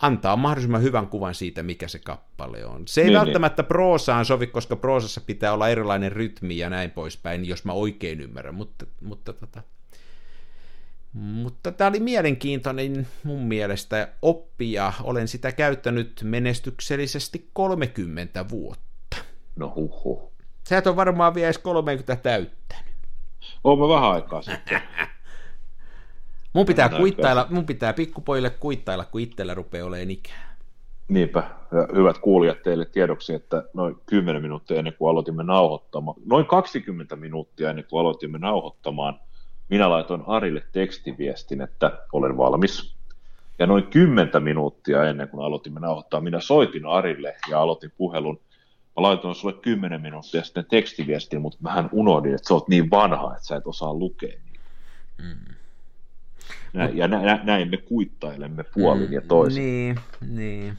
antaa 0.02 0.36
mahdollisimman 0.36 0.82
hyvän 0.82 1.08
kuvan 1.08 1.34
siitä, 1.34 1.62
mikä 1.62 1.88
se 1.88 1.98
kappale 1.98 2.64
on. 2.64 2.88
Se 2.88 3.00
ei 3.00 3.04
niin, 3.04 3.12
niin. 3.12 3.20
välttämättä 3.20 3.62
niin. 3.62 3.68
proosaan 3.68 4.24
sovi, 4.24 4.46
koska 4.46 4.76
proosassa 4.76 5.20
pitää 5.20 5.52
olla 5.52 5.68
erilainen 5.68 6.12
rytmi 6.12 6.58
ja 6.58 6.70
näin 6.70 6.90
poispäin, 6.90 7.44
jos 7.44 7.64
mä 7.64 7.72
oikein 7.72 8.20
ymmärrän, 8.20 8.54
mutta, 8.54 8.86
mutta 9.00 9.32
tota, 9.32 9.62
mutta 11.12 11.72
tämä 11.72 11.90
oli 11.90 12.00
mielenkiintoinen 12.00 13.08
mun 13.24 13.42
mielestä 13.42 14.08
oppia. 14.22 14.92
Olen 15.02 15.28
sitä 15.28 15.52
käyttänyt 15.52 16.20
menestyksellisesti 16.24 17.50
30 17.52 18.48
vuotta. 18.48 19.16
No 19.56 19.72
huhu. 19.76 20.32
Sä 20.68 20.78
et 20.78 20.86
ole 20.86 20.96
varmaan 20.96 21.34
vielä 21.34 21.46
edes 21.46 21.58
30 21.58 22.16
täyttänyt. 22.16 22.94
Oon 23.64 23.88
vähän 23.88 24.10
aikaa 24.10 24.42
sitten. 24.42 24.80
Mun 26.52 26.66
pitää, 26.66 26.88
kuittailla, 26.88 27.46
mun 27.50 27.66
pitää 27.66 27.92
pikkupojille 27.92 28.50
kuittailla, 28.50 29.04
kun 29.04 29.20
itsellä 29.20 29.54
rupeaa 29.54 29.86
olemaan 29.86 30.10
ikää. 30.10 30.56
Niinpä, 31.08 31.42
ja 31.72 31.96
hyvät 31.96 32.18
kuulijat 32.18 32.62
teille 32.62 32.84
tiedoksi, 32.84 33.34
että 33.34 33.62
noin 33.74 33.96
10 34.06 34.42
minuuttia 34.42 34.78
ennen 34.78 34.94
kuin 34.98 35.10
aloitimme 35.10 35.42
nauhoittamaan, 35.42 36.16
noin 36.26 36.46
20 36.46 37.16
minuuttia 37.16 37.70
ennen 37.70 37.84
kuin 37.90 38.00
aloitimme 38.00 38.38
nauhoittamaan, 38.38 39.20
minä 39.68 39.90
laitoin 39.90 40.22
Arille 40.26 40.62
tekstiviestin, 40.72 41.60
että 41.60 41.92
olen 42.12 42.36
valmis. 42.36 42.94
Ja 43.58 43.66
noin 43.66 43.86
10 43.86 44.42
minuuttia 44.42 45.04
ennen 45.04 45.28
kuin 45.28 45.44
aloitimme 45.44 45.80
nauhoittaa, 45.80 46.20
minä 46.20 46.40
soitin 46.40 46.86
Arille 46.86 47.36
ja 47.50 47.60
aloitin 47.60 47.92
puhelun. 47.96 48.40
Mä 48.98 49.02
laitoin 49.02 49.34
sulle 49.34 49.54
10 49.54 50.00
minuuttia 50.00 50.44
sitten 50.44 50.64
tekstiviestin, 50.70 51.40
mutta 51.40 51.58
vähän 51.62 51.88
unohdin, 51.92 52.34
että 52.34 52.48
sä 52.48 52.54
oot 52.54 52.68
niin 52.68 52.90
vanha, 52.90 53.34
että 53.34 53.46
sä 53.46 53.56
et 53.56 53.66
osaa 53.66 53.94
lukea. 53.94 54.38
Mm. 55.18 55.54
Nä, 56.72 56.90
ja 56.94 57.08
nä, 57.08 57.40
näin 57.44 57.70
me 57.70 57.76
kuittailemme 57.76 58.64
puolin 58.64 59.06
mm, 59.06 59.12
ja 59.12 59.20
toisin. 59.20 59.62
Niin, 59.62 59.98
niin. 60.30 60.78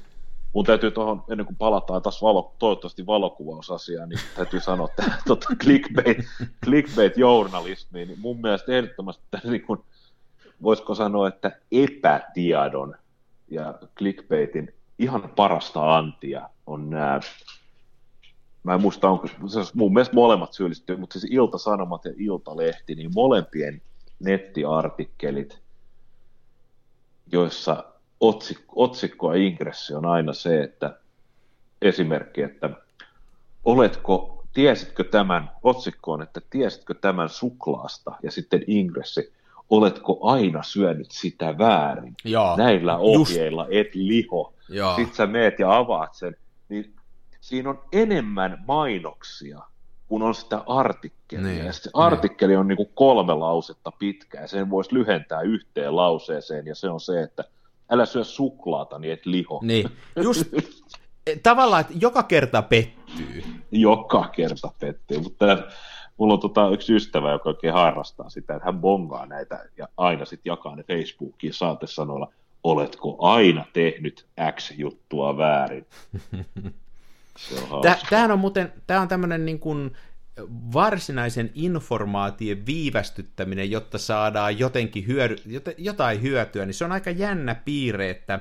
Mun 0.53 0.65
täytyy 0.65 0.91
tuohon, 0.91 1.23
ennen 1.29 1.45
kuin 1.45 1.55
palataan 1.55 2.01
taas 2.01 2.21
valo, 2.21 2.55
toivottavasti 2.59 3.05
valokuvausasiaan, 3.05 4.09
niin 4.09 4.19
täytyy 4.35 4.59
sanoa, 4.59 4.87
että 4.89 5.11
tuota, 5.27 5.47
clickbait, 5.63 6.17
clickbait-journalismiin, 6.65 8.07
niin 8.07 8.19
mun 8.19 8.41
mielestä 8.41 8.71
ehdottomasti 8.71 9.23
niin 9.43 9.61
kuin, 9.61 9.79
voisiko 10.63 10.95
sanoa, 10.95 11.27
että 11.27 11.51
epätiedon 11.71 12.95
ja 13.51 13.73
clickbaitin 13.97 14.73
ihan 14.99 15.29
parasta 15.35 15.97
antia 15.97 16.49
on 16.67 16.89
nämä 16.89 17.19
mä 18.63 18.73
en 18.73 18.81
muista, 18.81 19.09
onko, 19.09 19.27
mun 19.73 19.93
mielestä 19.93 20.15
molemmat 20.15 20.53
syyllistyy, 20.53 20.97
mutta 20.97 21.19
siis 21.19 21.31
Ilta-Sanomat 21.31 22.05
ja 22.05 22.11
Iltalehti, 22.17 22.95
niin 22.95 23.11
molempien 23.15 23.81
nettiartikkelit, 24.19 25.59
joissa 27.31 27.83
otsikko, 28.19 28.73
otsikko 28.75 29.33
ja 29.33 29.43
ingressi 29.43 29.93
on 29.93 30.05
aina 30.05 30.33
se, 30.33 30.63
että 30.63 30.99
esimerkki, 31.81 32.41
että 32.41 32.69
oletko, 33.65 34.43
tiesitkö 34.53 35.03
tämän, 35.03 35.51
otsikkoon, 35.63 36.21
että 36.21 36.41
tiesitkö 36.49 36.93
tämän 36.93 37.29
suklaasta 37.29 38.11
ja 38.23 38.31
sitten 38.31 38.63
ingressi, 38.67 39.33
oletko 39.69 40.19
aina 40.21 40.63
syönyt 40.63 41.11
sitä 41.11 41.57
väärin? 41.57 42.15
Joo, 42.25 42.57
Näillä 42.57 42.97
ohjeilla 42.97 43.63
just. 43.63 43.73
et 43.73 43.95
liho. 43.95 44.53
Sitten 44.95 45.15
sä 45.15 45.27
meet 45.27 45.59
ja 45.59 45.77
avaat 45.77 46.15
sen, 46.15 46.35
niin 46.69 46.93
siinä 47.49 47.69
on 47.69 47.81
enemmän 47.91 48.63
mainoksia 48.67 49.59
kun 50.09 50.23
on 50.23 50.35
sitä 50.35 50.63
artikkelia. 50.67 51.45
Niin, 51.45 51.65
ja 51.65 51.73
se 51.73 51.89
artikkeli 51.93 52.51
niin. 52.51 52.59
on 52.59 52.67
niin 52.67 52.77
kuin 52.77 52.89
kolme 52.93 53.33
lausetta 53.33 53.91
pitkä, 53.91 54.41
ja 54.41 54.47
sen 54.47 54.69
voisi 54.69 54.93
lyhentää 54.93 55.41
yhteen 55.41 55.95
lauseeseen, 55.95 56.67
ja 56.67 56.75
se 56.75 56.89
on 56.89 56.99
se, 56.99 57.21
että 57.21 57.43
älä 57.89 58.05
syö 58.05 58.23
suklaata, 58.23 58.99
niin 58.99 59.13
et 59.13 59.25
liho. 59.25 59.59
Niin, 59.63 59.89
just 60.23 60.43
tavallaan, 61.43 61.81
että 61.81 61.93
joka 62.01 62.23
kerta 62.23 62.61
pettyy. 62.61 63.43
Joka 63.71 64.27
kerta 64.27 64.71
pettyy, 64.79 65.19
mutta 65.19 65.45
mulla 66.17 66.33
on 66.33 66.39
tota 66.39 66.69
yksi 66.69 66.95
ystävä, 66.95 67.31
joka 67.31 67.49
oikein 67.49 67.73
harrastaa 67.73 68.29
sitä, 68.29 68.55
että 68.55 68.65
hän 68.65 68.81
bongaa 68.81 69.25
näitä 69.25 69.65
ja 69.77 69.87
aina 69.97 70.25
sitten 70.25 70.51
jakaa 70.51 70.75
ne 70.75 70.83
Facebookiin 70.83 71.53
saatesanoilla, 71.53 72.33
oletko 72.63 73.17
aina 73.19 73.65
tehnyt 73.73 74.25
X-juttua 74.55 75.37
väärin? 75.37 75.85
Tämähän 78.09 78.31
on 78.31 78.39
muuten, 78.39 78.73
tämä 78.87 79.01
on 79.01 79.07
tämmöinen 79.07 79.45
niin 79.45 79.59
kuin 79.59 79.97
varsinaisen 80.73 81.51
informaation 81.55 82.65
viivästyttäminen, 82.65 83.71
jotta 83.71 83.97
saadaan 83.97 84.59
jotenkin 84.59 85.07
hyödy, 85.07 85.35
jotain 85.77 86.21
hyötyä, 86.21 86.65
niin 86.65 86.73
se 86.73 86.85
on 86.85 86.91
aika 86.91 87.11
jännä 87.11 87.55
piirre, 87.55 88.09
että 88.09 88.39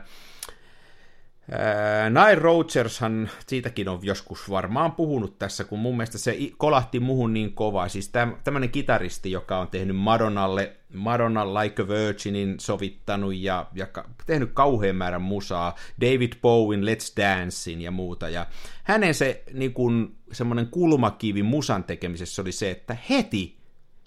Nile 2.10 2.34
Rogershan, 2.34 3.30
siitäkin 3.46 3.88
on 3.88 3.98
joskus 4.02 4.50
varmaan 4.50 4.92
puhunut 4.92 5.38
tässä, 5.38 5.64
kun 5.64 5.78
mun 5.78 5.96
mielestä 5.96 6.18
se 6.18 6.38
kolahti 6.56 7.00
muhun 7.00 7.34
niin 7.34 7.52
kovaa. 7.52 7.88
Siis 7.88 8.12
tämmöinen 8.44 8.70
kitaristi, 8.70 9.30
joka 9.30 9.58
on 9.58 9.68
tehnyt 9.68 9.96
Madonnalle, 9.96 10.76
Madonna 10.94 11.54
Like 11.54 11.82
a 11.82 11.88
Virginin 11.88 12.60
sovittanut 12.60 13.34
ja, 13.36 13.66
ja 13.74 13.86
tehnyt 14.26 14.50
kauhean 14.54 14.96
määrän 14.96 15.22
musaa, 15.22 15.74
David 16.00 16.32
Bowen 16.42 16.82
Let's 16.82 17.22
Dancein 17.22 17.80
ja 17.80 17.90
muuta. 17.90 18.28
Ja 18.28 18.46
hänen 18.82 19.14
se 19.14 19.42
niin 19.52 19.72
kun, 19.72 20.16
semmoinen 20.32 20.66
kulmakivi 20.66 21.42
musan 21.42 21.84
tekemisessä 21.84 22.42
oli 22.42 22.52
se, 22.52 22.70
että 22.70 22.96
heti 23.10 23.58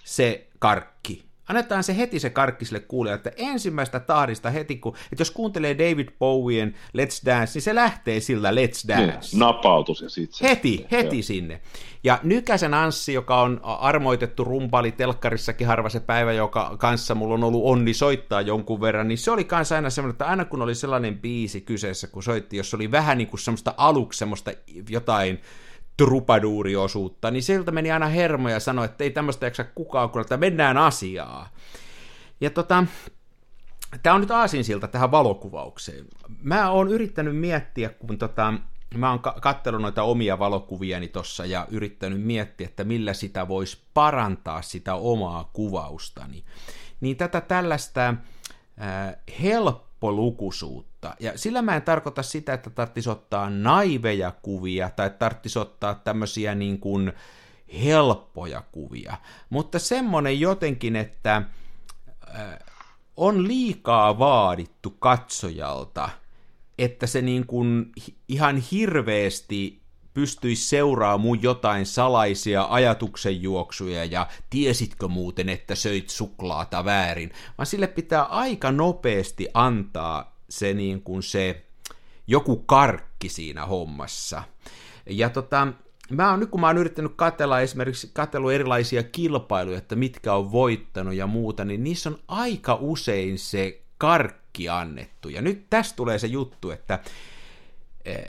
se 0.03 0.47
karkki 0.59 1.30
Annetaan 1.51 1.83
se 1.83 1.97
heti 1.97 2.19
se 2.19 2.29
karkkiselle 2.29 2.79
kuulijalle, 2.79 3.17
että 3.17 3.31
ensimmäistä 3.37 3.99
tahdista 3.99 4.49
heti, 4.49 4.75
kun, 4.75 4.95
että 5.11 5.21
jos 5.21 5.31
kuuntelee 5.31 5.77
David 5.77 6.07
Bowien 6.19 6.75
Let's 6.97 7.25
Dance, 7.25 7.51
niin 7.53 7.61
se 7.61 7.75
lähtee 7.75 8.19
sillä 8.19 8.51
Let's 8.51 8.87
Dance. 8.87 9.29
Niin, 9.31 9.39
napautus 9.39 10.01
ja 10.01 10.09
sitten 10.09 10.49
Heti, 10.49 10.85
heti 10.91 11.15
joo. 11.15 11.23
sinne. 11.23 11.61
Ja 12.03 12.19
Nykäsen 12.23 12.73
Anssi, 12.73 13.13
joka 13.13 13.41
on 13.41 13.59
armoitettu 13.63 14.43
rumpali 14.43 14.91
telkkarissakin 14.91 15.67
harva 15.67 15.89
se 15.89 15.99
päivä, 15.99 16.33
joka 16.33 16.75
kanssa 16.77 17.15
mulla 17.15 17.33
on 17.33 17.43
ollut 17.43 17.63
onni 17.65 17.93
soittaa 17.93 18.41
jonkun 18.41 18.81
verran, 18.81 19.07
niin 19.07 19.17
se 19.17 19.31
oli 19.31 19.43
kanssa 19.43 19.75
aina 19.75 19.89
semmoinen, 19.89 20.13
että 20.13 20.25
aina 20.25 20.45
kun 20.45 20.61
oli 20.61 20.75
sellainen 20.75 21.19
biisi 21.19 21.61
kyseessä, 21.61 22.07
kun 22.07 22.23
soitti, 22.23 22.57
jos 22.57 22.73
oli 22.73 22.91
vähän 22.91 23.17
niin 23.17 23.27
kuin 23.27 23.39
semmoista 23.39 23.73
aluksi 23.77 24.19
semmoista 24.19 24.51
jotain 24.89 25.41
trupaduuriosuutta, 26.01 27.31
niin 27.31 27.43
sieltä 27.43 27.71
meni 27.71 27.91
aina 27.91 28.07
hermo 28.07 28.49
ja 28.49 28.59
sanoi, 28.59 28.85
että 28.85 29.03
ei 29.03 29.09
tämmöistä 29.09 29.45
jaksa 29.45 29.63
kukaan 29.63 30.09
kuulla, 30.09 30.21
että 30.21 30.37
mennään 30.37 30.77
asiaa. 30.77 31.49
Ja 32.41 32.49
tota, 32.49 32.85
tämä 34.03 34.15
on 34.15 34.21
nyt 34.21 34.31
aasinsilta 34.31 34.87
tähän 34.87 35.11
valokuvaukseen. 35.11 36.05
Mä 36.43 36.69
oon 36.69 36.87
yrittänyt 36.87 37.37
miettiä, 37.37 37.89
kun 37.89 38.17
tota, 38.17 38.53
mä 38.95 39.09
oon 39.09 39.19
katsellut 39.19 39.81
noita 39.81 40.03
omia 40.03 40.39
valokuviani 40.39 41.07
tossa 41.07 41.45
ja 41.45 41.67
yrittänyt 41.69 42.21
miettiä, 42.21 42.67
että 42.67 42.83
millä 42.83 43.13
sitä 43.13 43.47
voisi 43.47 43.77
parantaa 43.93 44.61
sitä 44.61 44.95
omaa 44.95 45.49
kuvaustani. 45.53 46.43
Niin 47.01 47.17
tätä 47.17 47.41
tällaista 47.41 48.07
äh, 48.07 49.15
helppolukuisuutta, 50.01 51.15
ja 51.19 51.37
sillä 51.37 51.61
mä 51.61 51.75
en 51.75 51.81
tarkoita 51.81 52.23
sitä, 52.23 52.53
että 52.53 52.69
tarvitsisi 52.69 53.09
ottaa 53.09 53.49
naiveja 53.49 54.31
kuvia 54.41 54.89
tai 54.89 55.09
tarvitsisi 55.09 55.59
ottaa 55.59 55.95
tämmöisiä 55.95 56.55
niin 56.55 56.79
kuin 56.79 57.13
helppoja 57.83 58.63
kuvia, 58.71 59.17
mutta 59.49 59.79
semmonen 59.79 60.39
jotenkin, 60.39 60.95
että 60.95 61.35
äh, 61.35 62.59
on 63.17 63.47
liikaa 63.47 64.19
vaadittu 64.19 64.89
katsojalta– 64.89 66.09
että 66.77 67.07
se 67.07 67.21
niin 67.21 67.45
kuin 67.45 67.91
ihan 68.27 68.57
hirveästi 68.57 69.80
pystyisi 70.13 70.69
seuraamaan 70.69 71.21
mun 71.21 71.41
jotain 71.41 71.85
salaisia 71.85 72.67
ajatuksenjuoksuja 72.69 74.05
ja 74.05 74.27
tiesitkö 74.49 75.07
muuten, 75.07 75.49
että 75.49 75.75
söit 75.75 76.09
suklaata 76.09 76.85
väärin, 76.85 77.31
vaan 77.57 77.65
sille 77.65 77.87
pitää 77.87 78.23
aika 78.23 78.71
nopeasti 78.71 79.47
antaa 79.53 80.35
se 80.49 80.73
niin 80.73 81.01
kuin 81.01 81.23
se 81.23 81.65
joku 82.27 82.57
karkki 82.57 83.29
siinä 83.29 83.65
hommassa. 83.65 84.43
Ja 85.09 85.29
tota, 85.29 85.67
mä 86.11 86.31
oon, 86.31 86.39
nyt 86.39 86.49
kun 86.49 86.61
mä 86.61 86.67
oon 86.67 86.77
yrittänyt 86.77 87.13
katella 87.15 87.59
esimerkiksi 87.59 88.11
katselu 88.13 88.49
erilaisia 88.49 89.03
kilpailuja, 89.03 89.77
että 89.77 89.95
mitkä 89.95 90.33
on 90.33 90.51
voittanut 90.51 91.13
ja 91.13 91.27
muuta, 91.27 91.65
niin 91.65 91.83
niissä 91.83 92.09
on 92.09 92.19
aika 92.27 92.77
usein 92.81 93.39
se 93.39 93.81
karkki 93.97 94.69
annettu. 94.69 95.29
Ja 95.29 95.41
nyt 95.41 95.69
tästä 95.69 95.95
tulee 95.95 96.19
se 96.19 96.27
juttu, 96.27 96.71
että 96.71 96.99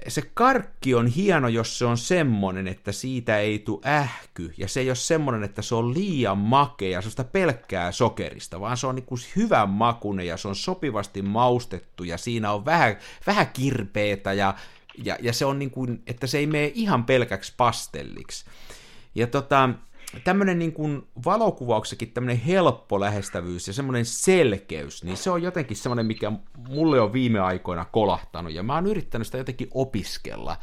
se 0.08 0.22
karkki 0.34 0.94
on 0.94 1.06
hieno, 1.06 1.48
jos 1.48 1.78
se 1.78 1.84
on 1.84 1.98
semmonen, 1.98 2.68
että 2.68 2.92
siitä 2.92 3.38
ei 3.38 3.58
tule 3.58 3.80
ähky, 3.86 4.54
ja 4.58 4.68
se 4.68 4.80
ei 4.80 4.88
ole 4.88 4.94
semmonen, 4.94 5.44
että 5.44 5.62
se 5.62 5.74
on 5.74 5.94
liian 5.94 6.38
makea, 6.38 7.00
sellaista 7.00 7.24
pelkkää 7.24 7.92
sokerista, 7.92 8.60
vaan 8.60 8.76
se 8.76 8.86
on 8.86 8.94
niin 8.94 9.06
hyvän 9.36 9.68
makunen, 9.68 10.26
ja 10.26 10.36
se 10.36 10.48
on 10.48 10.56
sopivasti 10.56 11.22
maustettu, 11.22 12.04
ja 12.04 12.18
siinä 12.18 12.52
on 12.52 12.64
vähän, 12.64 12.96
vähän 13.26 13.46
kirpeetä, 13.52 14.32
ja, 14.32 14.54
ja, 15.04 15.16
ja 15.20 15.32
se 15.32 15.44
on 15.44 15.58
niin 15.58 15.70
kuin, 15.70 16.02
että 16.06 16.26
se 16.26 16.38
ei 16.38 16.46
mene 16.46 16.72
ihan 16.74 17.04
pelkäksi 17.04 17.54
pastelliksi. 17.56 18.44
Ja 19.14 19.26
tota, 19.26 19.70
tämmöinen 20.24 20.58
niin 20.58 20.72
kuin 20.72 21.06
valokuvauksekin 21.24 22.12
tämmöinen 22.12 22.38
helppo 22.38 23.00
lähestävyys 23.00 23.66
ja 23.66 23.72
semmoinen 23.72 24.04
selkeys, 24.04 25.04
niin 25.04 25.16
se 25.16 25.30
on 25.30 25.42
jotenkin 25.42 25.76
semmoinen, 25.76 26.06
mikä 26.06 26.32
mulle 26.68 27.00
on 27.00 27.12
viime 27.12 27.40
aikoina 27.40 27.84
kolahtanut, 27.84 28.52
ja 28.52 28.62
mä 28.62 28.74
oon 28.74 28.86
yrittänyt 28.86 29.26
sitä 29.26 29.38
jotenkin 29.38 29.68
opiskella. 29.74 30.56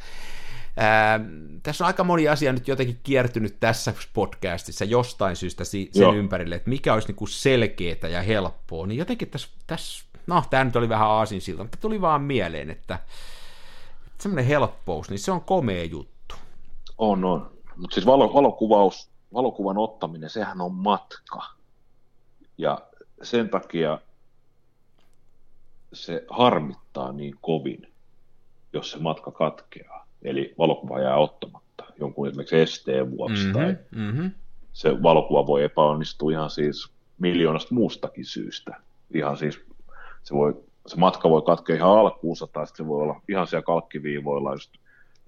Ää, 0.76 1.20
tässä 1.62 1.84
on 1.84 1.86
aika 1.86 2.04
moni 2.04 2.28
asia 2.28 2.52
nyt 2.52 2.68
jotenkin 2.68 3.00
kiertynyt 3.02 3.56
tässä 3.60 3.94
podcastissa 4.14 4.84
jostain 4.84 5.36
syystä 5.36 5.64
sen 5.64 5.88
Joo. 5.94 6.14
ympärille, 6.14 6.54
että 6.54 6.70
mikä 6.70 6.94
olisi 6.94 7.12
niin 7.12 7.28
selkeää 7.28 8.08
ja 8.10 8.22
helppoa, 8.22 8.86
niin 8.86 8.98
jotenkin 8.98 9.28
tässä, 9.28 9.48
tässä 9.66 10.04
no 10.26 10.44
tämä 10.50 10.64
nyt 10.64 10.76
oli 10.76 10.88
vähän 10.88 11.08
aasinsilta, 11.08 11.62
mutta 11.62 11.78
tuli 11.80 12.00
vaan 12.00 12.22
mieleen, 12.22 12.70
että 12.70 12.98
semmoinen 14.18 14.44
helppous, 14.44 15.10
niin 15.10 15.18
se 15.18 15.32
on 15.32 15.40
komea 15.40 15.84
juttu. 15.84 16.34
On, 16.98 17.24
on. 17.24 17.50
Mutta 17.76 17.94
siis 17.94 18.06
valo, 18.06 18.34
valokuvaus 18.34 19.09
valokuvan 19.34 19.78
ottaminen, 19.78 20.30
sehän 20.30 20.60
on 20.60 20.74
matka. 20.74 21.42
Ja 22.58 22.78
sen 23.22 23.48
takia 23.48 23.98
se 25.92 26.24
harmittaa 26.30 27.12
niin 27.12 27.34
kovin, 27.40 27.92
jos 28.72 28.90
se 28.90 28.98
matka 28.98 29.30
katkeaa. 29.30 30.06
Eli 30.22 30.54
valokuva 30.58 31.00
jää 31.00 31.16
ottamatta 31.16 31.84
jonkun 32.00 32.28
esimerkiksi 32.28 32.60
esteen 32.60 33.10
vuoksi 33.10 33.44
mm-hmm, 33.44 33.52
tai 33.52 33.76
mm-hmm. 33.90 34.30
se 34.72 35.02
valokuva 35.02 35.46
voi 35.46 35.64
epäonnistua 35.64 36.30
ihan 36.30 36.50
siis 36.50 36.90
miljoonasta 37.18 37.74
muustakin 37.74 38.24
syystä. 38.24 38.76
Ihan 39.14 39.36
siis 39.36 39.60
se, 40.22 40.34
voi, 40.34 40.64
se 40.86 40.96
matka 40.96 41.30
voi 41.30 41.42
katkea 41.42 41.76
ihan 41.76 41.98
alkuunsa 41.98 42.46
tai 42.46 42.66
se 42.66 42.86
voi 42.86 43.02
olla 43.02 43.20
ihan 43.28 43.46
siellä 43.46 43.62
kalkkiviivoilla 43.62 44.52
just 44.52 44.70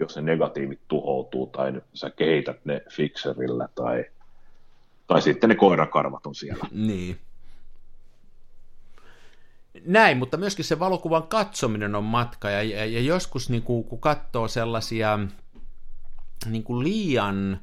jos 0.03 0.17
ne 0.17 0.23
negatiivit 0.23 0.81
tuhoutuu 0.89 1.47
tai 1.47 1.73
sä 1.95 2.11
kehität 2.11 2.65
ne 2.65 2.83
fixerillä 2.91 3.69
tai, 3.75 4.05
tai 5.07 5.23
sitten 5.23 5.49
ne 5.49 5.55
koirakarvat 5.55 6.27
on 6.27 6.35
siellä. 6.35 6.67
Niin. 6.89 7.19
Näin, 9.87 10.19
mutta 10.19 10.37
myöskin 10.37 10.65
se 10.65 10.79
valokuvan 10.79 11.23
katsominen 11.23 11.95
on 11.95 12.05
matka, 12.05 12.51
ja, 12.51 12.63
ja, 12.63 12.87
ja 12.87 13.01
joskus 13.01 13.51
niin 13.51 13.63
kuin, 13.63 13.85
kun 13.85 14.01
katsoo 14.01 14.49
sellaisia 14.49 15.19
niin 16.47 16.65
kuin 16.65 16.85
liian 16.85 17.61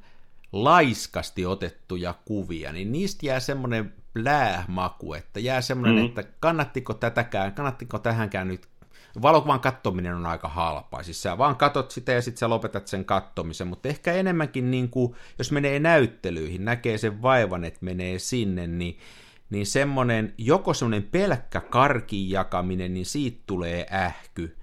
laiskasti 0.51 1.45
otettuja 1.45 2.15
kuvia, 2.25 2.71
niin 2.71 2.91
niistä 2.91 3.25
jää 3.25 3.39
semmoinen 3.39 3.93
blää-maku, 4.13 5.13
että 5.13 5.39
jää 5.39 5.61
semmoinen, 5.61 5.95
mm-hmm. 5.95 6.19
että 6.19 6.33
kannattiko 6.39 6.93
tätäkään, 6.93 7.53
kannattiko 7.53 7.99
tähänkään 7.99 8.47
nyt 8.47 8.67
valokuvan 9.21 9.59
kattominen 9.59 10.15
on 10.15 10.25
aika 10.25 10.47
halpaa. 10.47 11.03
Siis 11.03 11.21
sä 11.21 11.37
vaan 11.37 11.55
katot 11.55 11.91
sitä 11.91 12.11
ja 12.11 12.21
sitten 12.21 12.39
sä 12.39 12.49
lopetat 12.49 12.87
sen 12.87 13.05
kattomisen, 13.05 13.67
mutta 13.67 13.89
ehkä 13.89 14.13
enemmänkin 14.13 14.71
niin 14.71 14.89
kuin, 14.89 15.15
jos 15.37 15.51
menee 15.51 15.79
näyttelyihin, 15.79 16.65
näkee 16.65 16.97
sen 16.97 17.21
vaivan, 17.21 17.63
että 17.63 17.85
menee 17.85 18.19
sinne, 18.19 18.67
niin, 18.67 18.97
niin 19.49 19.65
semmoinen, 19.65 20.33
joko 20.37 20.73
semmoinen 20.73 21.09
pelkkä 21.11 21.61
karkin 21.61 22.29
jakaminen, 22.29 22.93
niin 22.93 23.05
siitä 23.05 23.39
tulee 23.45 23.85
ähky. 23.93 24.55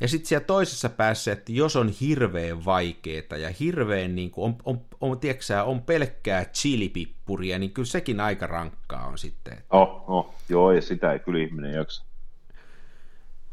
Ja 0.00 0.08
sitten 0.08 0.28
siellä 0.28 0.44
toisessa 0.44 0.88
päässä, 0.88 1.32
että 1.32 1.52
jos 1.52 1.76
on 1.76 1.88
hirveän 1.88 2.64
vaikeeta 2.64 3.36
ja 3.36 3.50
hirveän, 3.60 4.14
niin 4.14 4.30
kuin 4.30 4.44
on, 4.44 4.56
on, 4.64 4.80
on, 5.00 5.18
tiedätkö, 5.18 5.62
on 5.64 5.82
pelkkää 5.82 6.44
chilipippuria, 6.44 7.58
niin 7.58 7.70
kyllä 7.70 7.86
sekin 7.86 8.20
aika 8.20 8.46
rankkaa 8.46 9.06
on 9.06 9.18
sitten. 9.18 9.58
Oh, 9.70 10.04
oh, 10.06 10.34
joo, 10.48 10.72
ja 10.72 10.82
sitä 10.82 11.12
ei 11.12 11.18
kyllä 11.18 11.38
ihminen 11.38 11.72
jaksa. 11.72 12.04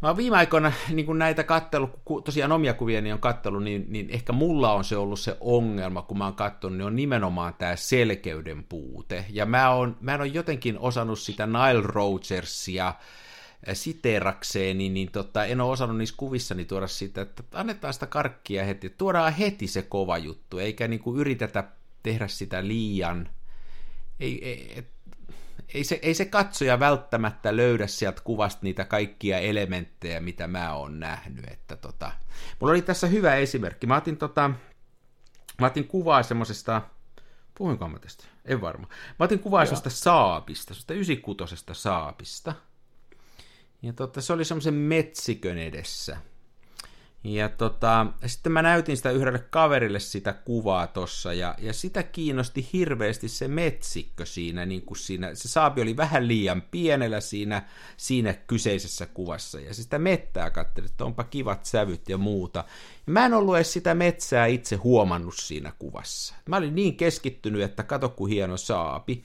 Mä 0.02 0.08
oon 0.08 0.18
viime 0.18 0.38
aikoina 0.38 0.72
niin 0.90 1.06
kun 1.06 1.20
näitä 1.20 1.44
kattelu, 1.44 1.90
tosiaan 2.26 2.52
omia 2.52 2.74
kuvia 2.74 3.02
niin 3.02 3.14
on 3.14 3.20
kattelu, 3.20 3.60
niin, 3.60 3.86
niin 3.88 4.10
ehkä 4.10 4.34
mulla 4.34 4.74
on 4.74 4.84
se 4.84 4.98
ollut 4.98 5.20
se 5.20 5.38
ongelma, 5.40 6.02
kun 6.02 6.18
mä 6.18 6.24
oon 6.24 6.36
katsonut, 6.36 6.78
niin 6.78 6.86
on 6.86 6.96
nimenomaan 6.96 7.54
tämä 7.54 7.76
selkeyden 7.76 8.64
puute. 8.64 9.26
Ja 9.30 9.46
mä, 9.46 9.70
oon, 9.70 9.98
mä 10.02 10.16
ole 10.16 10.28
jotenkin 10.28 10.80
osannut 10.80 11.20
sitä 11.20 11.46
Nile 11.46 11.82
Rogersia 11.82 12.94
siteerakseen, 13.74 14.78
niin, 14.78 14.94
niin 14.94 15.12
tota, 15.12 15.46
en 15.46 15.62
ole 15.62 15.72
osannut 15.72 15.98
niissä 15.98 16.16
kuvissani 16.18 16.66
tuoda 16.66 16.88
sitä, 16.88 17.22
että 17.22 17.44
annetaan 17.54 17.94
sitä 17.94 18.08
karkkia 18.08 18.66
heti, 18.66 18.90
tuodaan 18.90 19.34
heti 19.34 19.68
se 19.68 19.82
kova 19.82 20.18
juttu, 20.18 20.60
eikä 20.60 20.88
niin 20.88 21.00
kuin 21.00 21.20
yritetä 21.20 21.64
tehdä 22.04 22.28
sitä 22.28 22.68
liian, 22.68 23.30
ei, 24.20 24.50
ei, 24.50 24.74
et, 24.76 24.88
ei 25.74 25.84
se, 25.84 26.00
ei 26.02 26.14
se 26.14 26.26
katsoja 26.26 26.80
välttämättä 26.80 27.56
löydä 27.56 27.88
sieltä 27.88 28.22
kuvasta 28.24 28.60
niitä 28.62 28.86
kaikkia 28.86 29.40
elementtejä, 29.40 30.20
mitä 30.20 30.48
mä 30.48 30.74
oon 30.74 31.00
nähnyt. 31.00 31.46
Että 31.48 31.76
tota, 31.76 32.12
mulla 32.60 32.72
oli 32.72 32.82
tässä 32.82 33.08
hyvä 33.08 33.36
esimerkki. 33.36 33.88
Mä 33.88 33.98
otin, 33.98 34.18
tota, 34.18 34.52
mä 35.62 35.68
otin 35.68 35.88
kuvaa 35.88 36.24
semmoisesta, 36.24 36.82
puhuinko 37.56 37.88
mä 37.88 38.00
tästä? 38.00 38.24
En 38.46 38.62
varma. 38.62 38.88
Mä 39.20 39.24
otin 39.24 39.40
kuvaa 39.40 39.66
semmoisesta 39.66 39.90
saapista, 39.90 40.74
semmoisesta 40.74 40.94
96 40.94 41.66
saapista. 41.74 42.54
Ja 43.82 43.94
tota, 43.94 44.22
se 44.22 44.34
oli 44.34 44.46
semmoisen 44.46 44.74
metsikön 44.74 45.58
edessä. 45.58 46.18
Ja 47.24 47.50
tota, 47.50 48.06
sitten 48.26 48.52
mä 48.52 48.62
näytin 48.62 48.98
sitä 48.98 49.12
yhdelle 49.12 49.40
kaverille 49.40 50.00
sitä 50.00 50.34
kuvaa 50.34 50.88
tossa, 50.88 51.34
ja, 51.34 51.56
ja 51.58 51.74
sitä 51.74 52.04
kiinnosti 52.04 52.70
hirveästi 52.74 53.28
se 53.28 53.48
metsikkö 53.48 54.26
siinä, 54.26 54.66
niin 54.66 54.82
kuin 54.82 54.98
siinä, 54.98 55.36
se 55.36 55.48
saapi 55.48 55.82
oli 55.82 55.98
vähän 55.98 56.28
liian 56.28 56.62
pienellä 56.62 57.20
siinä, 57.20 57.62
siinä 57.98 58.34
kyseisessä 58.34 59.06
kuvassa, 59.06 59.60
ja 59.60 59.74
sitä 59.74 60.00
mettää 60.00 60.50
katseli, 60.50 60.86
että 60.86 61.06
onpa 61.06 61.24
kivat 61.24 61.66
sävyt 61.66 62.10
ja 62.10 62.18
muuta. 62.18 62.64
Ja 63.08 63.14
mä 63.14 63.26
en 63.26 63.34
ollut 63.34 63.56
edes 63.56 63.74
sitä 63.74 63.94
metsää 63.94 64.46
itse 64.46 64.76
huomannut 64.76 65.36
siinä 65.38 65.74
kuvassa. 65.80 66.36
Mä 66.46 66.58
olin 66.58 66.76
niin 66.76 66.98
keskittynyt, 66.98 67.62
että 67.62 67.84
kato 67.84 68.10
ku 68.10 68.26
hieno 68.26 68.58
saapi, 68.58 69.24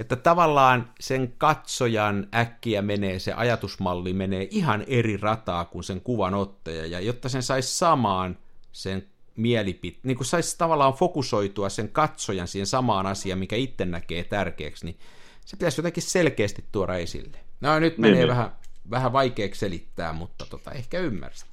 että 0.00 0.16
tavallaan 0.16 0.90
sen 1.00 1.34
katsojan 1.38 2.28
äkkiä 2.34 2.82
menee, 2.82 3.18
se 3.18 3.32
ajatusmalli 3.32 4.12
menee 4.12 4.48
ihan 4.50 4.84
eri 4.86 5.16
rataa 5.16 5.64
kuin 5.64 5.84
sen 5.84 6.00
kuvan 6.00 6.34
ottaja, 6.34 6.86
ja 6.86 7.00
jotta 7.00 7.28
sen 7.28 7.42
saisi 7.42 7.78
samaan 7.78 8.38
sen 8.72 9.06
mielipit, 9.36 9.98
niin 10.02 10.16
kuin 10.16 10.26
saisi 10.26 10.58
tavallaan 10.58 10.94
fokusoitua 10.94 11.68
sen 11.68 11.88
katsojan 11.88 12.48
siihen 12.48 12.66
samaan 12.66 13.06
asiaan, 13.06 13.38
mikä 13.38 13.56
itse 13.56 13.84
näkee 13.84 14.24
tärkeäksi, 14.24 14.84
niin 14.84 14.98
se 15.44 15.56
pitäisi 15.56 15.80
jotenkin 15.80 16.02
selkeästi 16.02 16.64
tuoda 16.72 16.96
esille. 16.96 17.38
No 17.60 17.78
nyt 17.78 17.98
menee 17.98 18.18
niin, 18.18 18.28
vähän, 18.28 18.52
vähän 18.90 19.12
vaikeaksi 19.12 19.58
selittää, 19.58 20.12
mutta 20.12 20.46
tota, 20.50 20.70
ehkä 20.70 20.98
ymmärsit. 20.98 21.48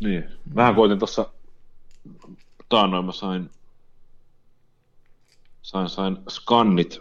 Niin, 0.00 0.24
vähän 0.54 0.74
koitin 0.74 0.98
tuossa 0.98 1.30
taannoin 2.68 3.04
mä 3.04 3.12
sain, 3.12 3.50
sain, 5.68 5.88
sain 5.88 6.18
skannit 6.28 7.00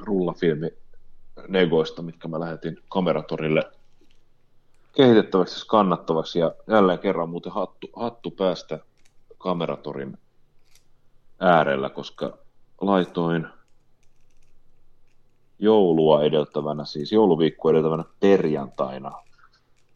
rullafilmi 0.00 0.70
negoista, 1.48 2.02
mitkä 2.02 2.28
mä 2.28 2.40
lähetin 2.40 2.78
kameratorille 2.88 3.62
kehitettäväksi 4.96 5.60
skannattavaksi. 5.60 6.38
Ja 6.38 6.54
jälleen 6.66 6.98
kerran 6.98 7.28
muuten 7.28 7.52
hattu, 7.52 7.90
hattu 7.96 8.30
päästä 8.30 8.78
kameratorin 9.38 10.18
äärellä, 11.40 11.90
koska 11.90 12.38
laitoin 12.80 13.46
joulua 15.58 16.22
edeltävänä, 16.22 16.84
siis 16.84 17.12
jouluviikkoa 17.12 17.70
edeltävänä 17.70 18.04
perjantaina 18.20 19.12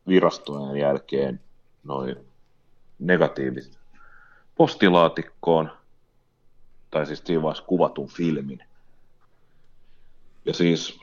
virastojen 0.08 0.76
jälkeen 0.76 1.40
noin 1.84 2.16
negatiivit 2.98 3.78
postilaatikkoon, 4.56 5.70
tai 6.96 7.06
siis 7.06 7.20
tiivaisi 7.20 7.62
kuvatun 7.62 8.08
filmin. 8.08 8.62
Ja 10.44 10.54
siis 10.54 11.00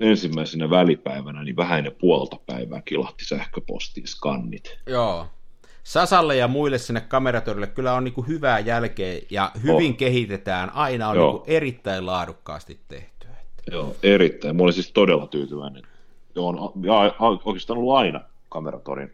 ensimmäisenä 0.00 0.70
välipäivänä 0.70 1.44
niin 1.44 1.56
vähän 1.56 1.78
ennen 1.78 1.96
puolta 2.00 2.36
päivää 2.46 2.82
kilahti 2.84 3.24
sähköpostiin 3.24 4.06
skannit. 4.06 4.78
Joo. 4.86 5.26
Sasalle 5.82 6.36
ja 6.36 6.48
muille 6.48 6.78
sinne 6.78 7.00
kameratorille 7.00 7.66
kyllä 7.66 7.94
on 7.94 8.04
niin 8.04 8.14
kuin 8.14 8.26
hyvää 8.28 8.58
jälkeä 8.58 9.20
ja 9.30 9.50
hyvin 9.62 9.92
oh. 9.92 9.96
kehitetään. 9.96 10.70
Aina 10.70 11.08
on 11.08 11.16
niin 11.16 11.30
kuin 11.30 11.42
erittäin 11.46 12.06
laadukkaasti 12.06 12.80
tehty. 12.88 13.26
Joo, 13.70 13.96
erittäin. 14.02 14.56
Mä 14.56 14.62
olin 14.62 14.74
siis 14.74 14.92
todella 14.92 15.26
tyytyväinen. 15.26 15.82
Joo, 16.34 16.48
on, 16.48 16.72
ja 16.84 17.14
oikeastaan 17.44 17.78
ollut 17.78 17.94
aina 17.94 18.20
kameratorin 18.48 19.12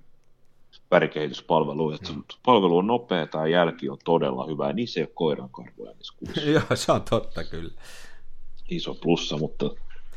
värikehityspalvelu. 0.91 1.93
Että 1.93 2.12
mm. 2.12 2.22
Palvelu 2.45 2.78
on 2.78 2.86
nopea, 2.86 3.26
tämä 3.26 3.47
jälki 3.47 3.89
on 3.89 3.99
todella 4.05 4.47
hyvä, 4.47 4.66
ja 4.66 4.72
niissä 4.72 5.01
ei 5.01 5.05
ole 5.05 5.11
koiran 5.14 5.51
karvoja 5.51 5.93
niissä 5.93 6.14
kuvissa. 6.16 6.41
Joo, 6.51 6.62
se 6.74 6.93
on 6.93 7.03
totta 7.03 7.45
kyllä. 7.45 7.72
Iso 8.68 8.95
plussa, 8.95 9.39
mutta... 9.39 9.70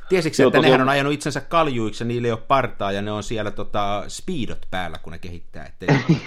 Tiesitkö, 0.10 0.44
että 0.44 0.58
tosiaan... 0.58 0.64
nehän 0.64 0.82
on 0.82 0.90
ajanut 0.90 1.14
itsensä 1.14 1.42
kaljuiksi 1.42 2.04
ja 2.04 2.08
niille 2.08 2.28
ei 2.28 2.32
ole 2.32 2.42
partaa, 2.48 2.92
ja 2.92 3.02
ne 3.02 3.12
on 3.12 3.24
siellä 3.24 3.52
tota, 3.52 4.04
speedot 4.08 4.68
päällä, 4.72 4.98
kun 4.98 5.12
ne 5.12 5.20
kehittää. 5.20 5.66
Ettei... 5.66 5.90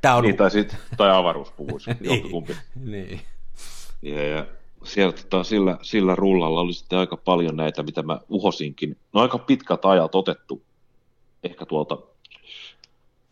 Tämä 0.00 0.14
on... 0.14 0.24
Niin, 0.24 0.36
tai, 0.36 0.50
sit, 0.50 0.76
tai 0.96 1.16
avaruuspuvuissa, 1.16 1.94
niin. 2.00 2.46
niin. 2.74 3.20
Ja, 4.02 4.28
ja 4.28 4.46
siellä 4.84 5.12
tota, 5.12 5.44
sillä, 5.44 5.78
sillä 5.82 6.14
rullalla 6.14 6.60
oli 6.60 6.72
sitten 6.72 6.98
aika 6.98 7.16
paljon 7.16 7.56
näitä, 7.56 7.82
mitä 7.82 8.02
mä 8.02 8.20
uhosinkin. 8.28 8.96
No 9.12 9.20
aika 9.20 9.38
pitkät 9.38 9.84
ajat 9.84 10.14
otettu, 10.14 10.62
ehkä 11.44 11.66
tuolta 11.66 11.98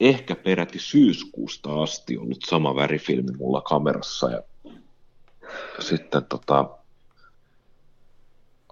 ehkä 0.00 0.34
peräti 0.34 0.78
syyskuusta 0.78 1.82
asti 1.82 2.18
ollut 2.18 2.42
sama 2.42 2.74
värifilmi 2.74 3.32
mulla 3.38 3.60
kamerassa 3.60 4.30
ja 4.30 4.42
sitten 5.80 6.24
tota, 6.24 6.70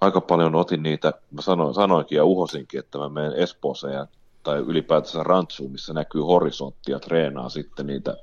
aika 0.01 0.21
paljon 0.21 0.55
otin 0.55 0.83
niitä, 0.83 1.13
mä 1.31 1.41
sanoin, 1.41 1.73
sanoinkin 1.73 2.15
ja 2.15 2.25
uhosinkin, 2.25 2.79
että 2.79 2.97
mä 2.97 3.09
menen 3.09 3.33
Espooseen 3.33 3.93
ja, 3.93 4.07
tai 4.43 4.59
ylipäätänsä 4.59 5.23
Rantsuun, 5.23 5.71
missä 5.71 5.93
näkyy 5.93 6.21
horisonttia, 6.21 6.99
treenaa 6.99 7.49
sitten 7.49 7.87
niitä 7.87 8.17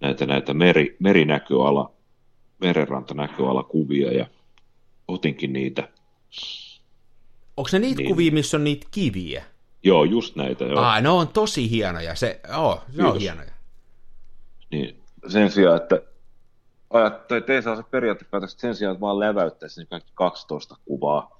näitä, 0.00 0.26
näitä 0.26 0.54
meri, 0.54 0.96
merinäköala, 0.98 1.92
merenrantanäköalakuvia 2.60 4.12
ja 4.12 4.26
otinkin 5.08 5.52
niitä. 5.52 5.88
Onko 7.56 7.68
ne 7.72 7.78
niitä 7.78 8.02
niin. 8.02 8.08
kuvia, 8.08 8.32
missä 8.32 8.56
on 8.56 8.64
niitä 8.64 8.86
kiviä? 8.90 9.44
Joo, 9.82 10.04
just 10.04 10.36
näitä. 10.36 10.64
Joo. 10.64 10.80
Ah, 10.80 11.02
ne 11.02 11.08
on 11.08 11.28
tosi 11.28 11.70
hienoja. 11.70 12.14
Se, 12.14 12.40
oh, 12.56 12.82
ne 12.96 13.04
on 13.04 13.18
hienoja. 13.18 13.50
Niin, 14.70 15.02
sen 15.28 15.50
sijaan, 15.50 15.76
että 15.76 16.00
ajat, 16.90 17.28
tai 17.28 17.40
tein 17.40 17.62
se 17.62 17.70
periaatepäätökset 17.90 18.60
sen 18.60 18.74
sijaan, 18.74 18.92
että 18.92 19.00
vaan 19.00 19.20
läväyttäisin 19.20 19.86
kaikki 19.86 20.12
12 20.14 20.76
kuvaa 20.84 21.38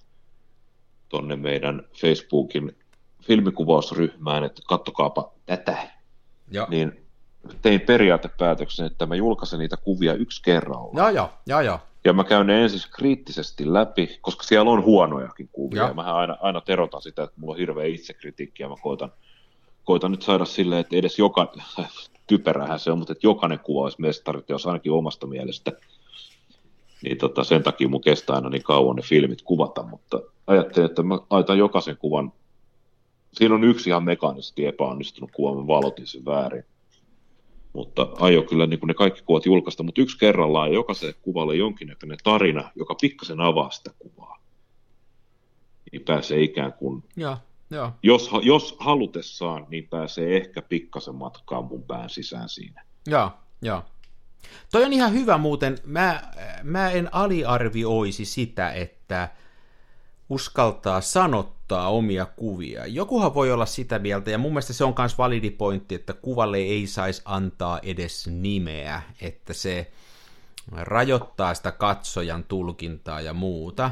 tonne 1.09 1.37
meidän 1.37 1.83
Facebookin 2.01 2.77
filmikuvausryhmään, 3.23 4.45
että 4.45 4.63
kattokaapa 4.67 5.33
tätä. 5.47 5.77
Joo. 6.51 6.67
Niin 6.71 7.07
tein 7.63 7.81
periaatepäätöksen, 7.81 8.87
että 8.87 9.07
mä 9.07 9.15
julkaisen 9.15 9.59
niitä 9.59 9.77
kuvia 9.77 10.15
yksi 10.15 10.43
kerralla. 10.43 10.91
Joo, 10.95 11.09
joo, 11.09 11.31
joo, 11.47 11.61
joo. 11.61 11.81
Ja 12.07 12.13
mä 12.13 12.25
käyn 12.25 12.47
ne 12.47 12.63
ensin 12.63 12.81
kriittisesti 12.97 13.73
läpi, 13.73 14.19
koska 14.21 14.43
siellä 14.43 14.71
on 14.71 14.85
huonojakin 14.85 15.49
kuvia. 15.53 15.83
Ja. 15.83 15.95
Mä 15.95 16.03
aina, 16.03 16.37
aina 16.41 16.61
terotan 16.61 17.03
sitä, 17.03 17.23
että 17.23 17.41
mulla 17.41 17.53
on 17.53 17.59
hirveä 17.59 17.87
itsekritiikki 17.87 18.63
ja 18.63 18.69
mä 18.69 18.75
koitan, 18.83 19.13
koitan 19.85 20.11
nyt 20.11 20.23
saada 20.23 20.45
silleen, 20.45 20.81
että 20.81 20.97
edes 20.97 21.19
joka, 21.19 21.53
typerähän 22.27 22.79
se 22.79 22.91
on, 22.91 22.99
mutta 22.99 23.13
että 23.13 23.27
jokainen 23.27 23.59
kuva 23.59 23.83
olisi 23.83 24.03
jos 24.49 24.67
ainakin 24.67 24.93
omasta 24.93 25.27
mielestä. 25.27 25.73
Niin 27.03 27.19
tota, 27.19 27.45
sen 27.45 27.63
takia 27.63 27.89
mun 27.89 28.01
kestää 28.01 28.37
aina 28.37 28.49
niin 28.49 28.63
kauan 28.63 28.97
ne 28.97 29.03
filmit 29.03 29.43
kuvata, 29.43 29.83
mutta 29.83 30.21
ajattelin, 30.47 30.91
että 30.91 31.03
mä 31.03 31.19
laitan 31.31 31.59
jokaisen 31.59 31.97
kuvan. 31.97 32.33
Siinä 33.33 33.55
on 33.55 33.65
yksi 33.65 33.91
ihan 33.91 34.05
mekaanisesti 34.05 34.67
epäonnistunut 34.67 35.31
kuva, 35.33 35.61
mä 35.61 35.67
valotin 35.67 36.07
sen 36.07 36.25
väärin 36.25 36.65
mutta 37.77 38.09
aio 38.21 38.43
kyllä 38.43 38.67
niin 38.67 38.81
kuin 38.81 38.89
ne 38.89 38.95
kaikki 38.95 39.23
kuvat 39.23 39.47
julkaista, 39.47 39.83
mutta 39.83 40.01
yksi 40.01 40.19
kerrallaan 40.19 40.73
jokaisen 40.73 41.15
kuvalle 41.23 41.57
jonkinnäköinen 41.57 42.19
tarina, 42.25 42.71
joka 42.77 42.95
pikkasen 43.01 43.41
avaa 43.41 43.71
sitä 43.71 43.91
kuvaa. 43.99 44.39
Niin 45.93 46.03
pääsee 46.03 46.43
ikään 46.43 46.73
kuin, 46.73 47.05
ja, 47.17 47.39
ja. 47.71 47.93
Jos, 48.03 48.31
jos 48.43 48.77
halutessaan, 48.79 49.67
niin 49.69 49.89
pääsee 49.89 50.37
ehkä 50.37 50.63
pikkasen 50.63 51.15
matkaan 51.15 51.65
mun 51.65 51.83
pään 51.83 52.11
sisään 52.11 52.49
siinä. 52.49 52.85
Joo, 53.07 53.31
joo. 53.63 53.83
Toi 54.73 54.85
on 54.85 54.93
ihan 54.93 55.13
hyvä 55.13 55.39
muuten, 55.39 55.79
mä, 55.85 56.23
mä 56.63 56.91
en 56.91 57.15
aliarvioisi 57.15 58.25
sitä, 58.25 58.73
että 58.73 59.29
uskaltaa 60.29 61.01
sanottaa 61.01 61.56
omia 61.73 62.27
kuvia. 62.27 62.87
Jokuhan 62.87 63.35
voi 63.35 63.53
olla 63.53 63.67
sitä 63.67 63.99
mieltä, 63.99 64.31
ja 64.31 64.39
mun 64.39 64.53
mielestä 64.53 64.73
se 64.73 64.85
on 64.85 64.95
myös 64.99 65.19
validi 65.19 65.51
pointti, 65.51 65.95
että 65.95 66.13
kuvalle 66.13 66.57
ei 66.57 66.87
saisi 66.87 67.23
antaa 67.25 67.81
edes 67.83 68.27
nimeä, 68.27 69.03
että 69.21 69.53
se 69.53 69.91
rajoittaa 70.73 71.55
sitä 71.55 71.73
katsojan 71.73 72.45
tulkintaa 72.45 73.21
ja 73.21 73.35
muuta. 73.35 73.91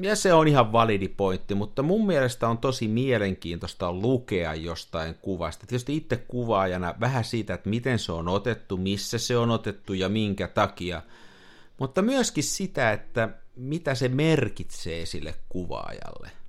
Ja 0.00 0.16
se 0.16 0.32
on 0.32 0.48
ihan 0.48 0.72
validi 0.72 1.08
pointti, 1.08 1.54
mutta 1.54 1.82
mun 1.82 2.06
mielestä 2.06 2.48
on 2.48 2.58
tosi 2.58 2.88
mielenkiintoista 2.88 3.92
lukea 3.92 4.54
jostain 4.54 5.14
kuvasta. 5.14 5.66
Tietysti 5.66 5.96
itse 5.96 6.16
kuvaajana 6.16 6.94
vähän 7.00 7.24
siitä, 7.24 7.54
että 7.54 7.70
miten 7.70 7.98
se 7.98 8.12
on 8.12 8.28
otettu, 8.28 8.76
missä 8.76 9.18
se 9.18 9.36
on 9.36 9.50
otettu 9.50 9.94
ja 9.94 10.08
minkä 10.08 10.48
takia. 10.48 11.02
Mutta 11.78 12.02
myöskin 12.02 12.44
sitä, 12.44 12.92
että 12.92 13.28
mitä 13.56 13.94
se 13.94 14.08
merkitsee 14.08 15.06
sille 15.06 15.34
kuvaajalle. 15.48 16.41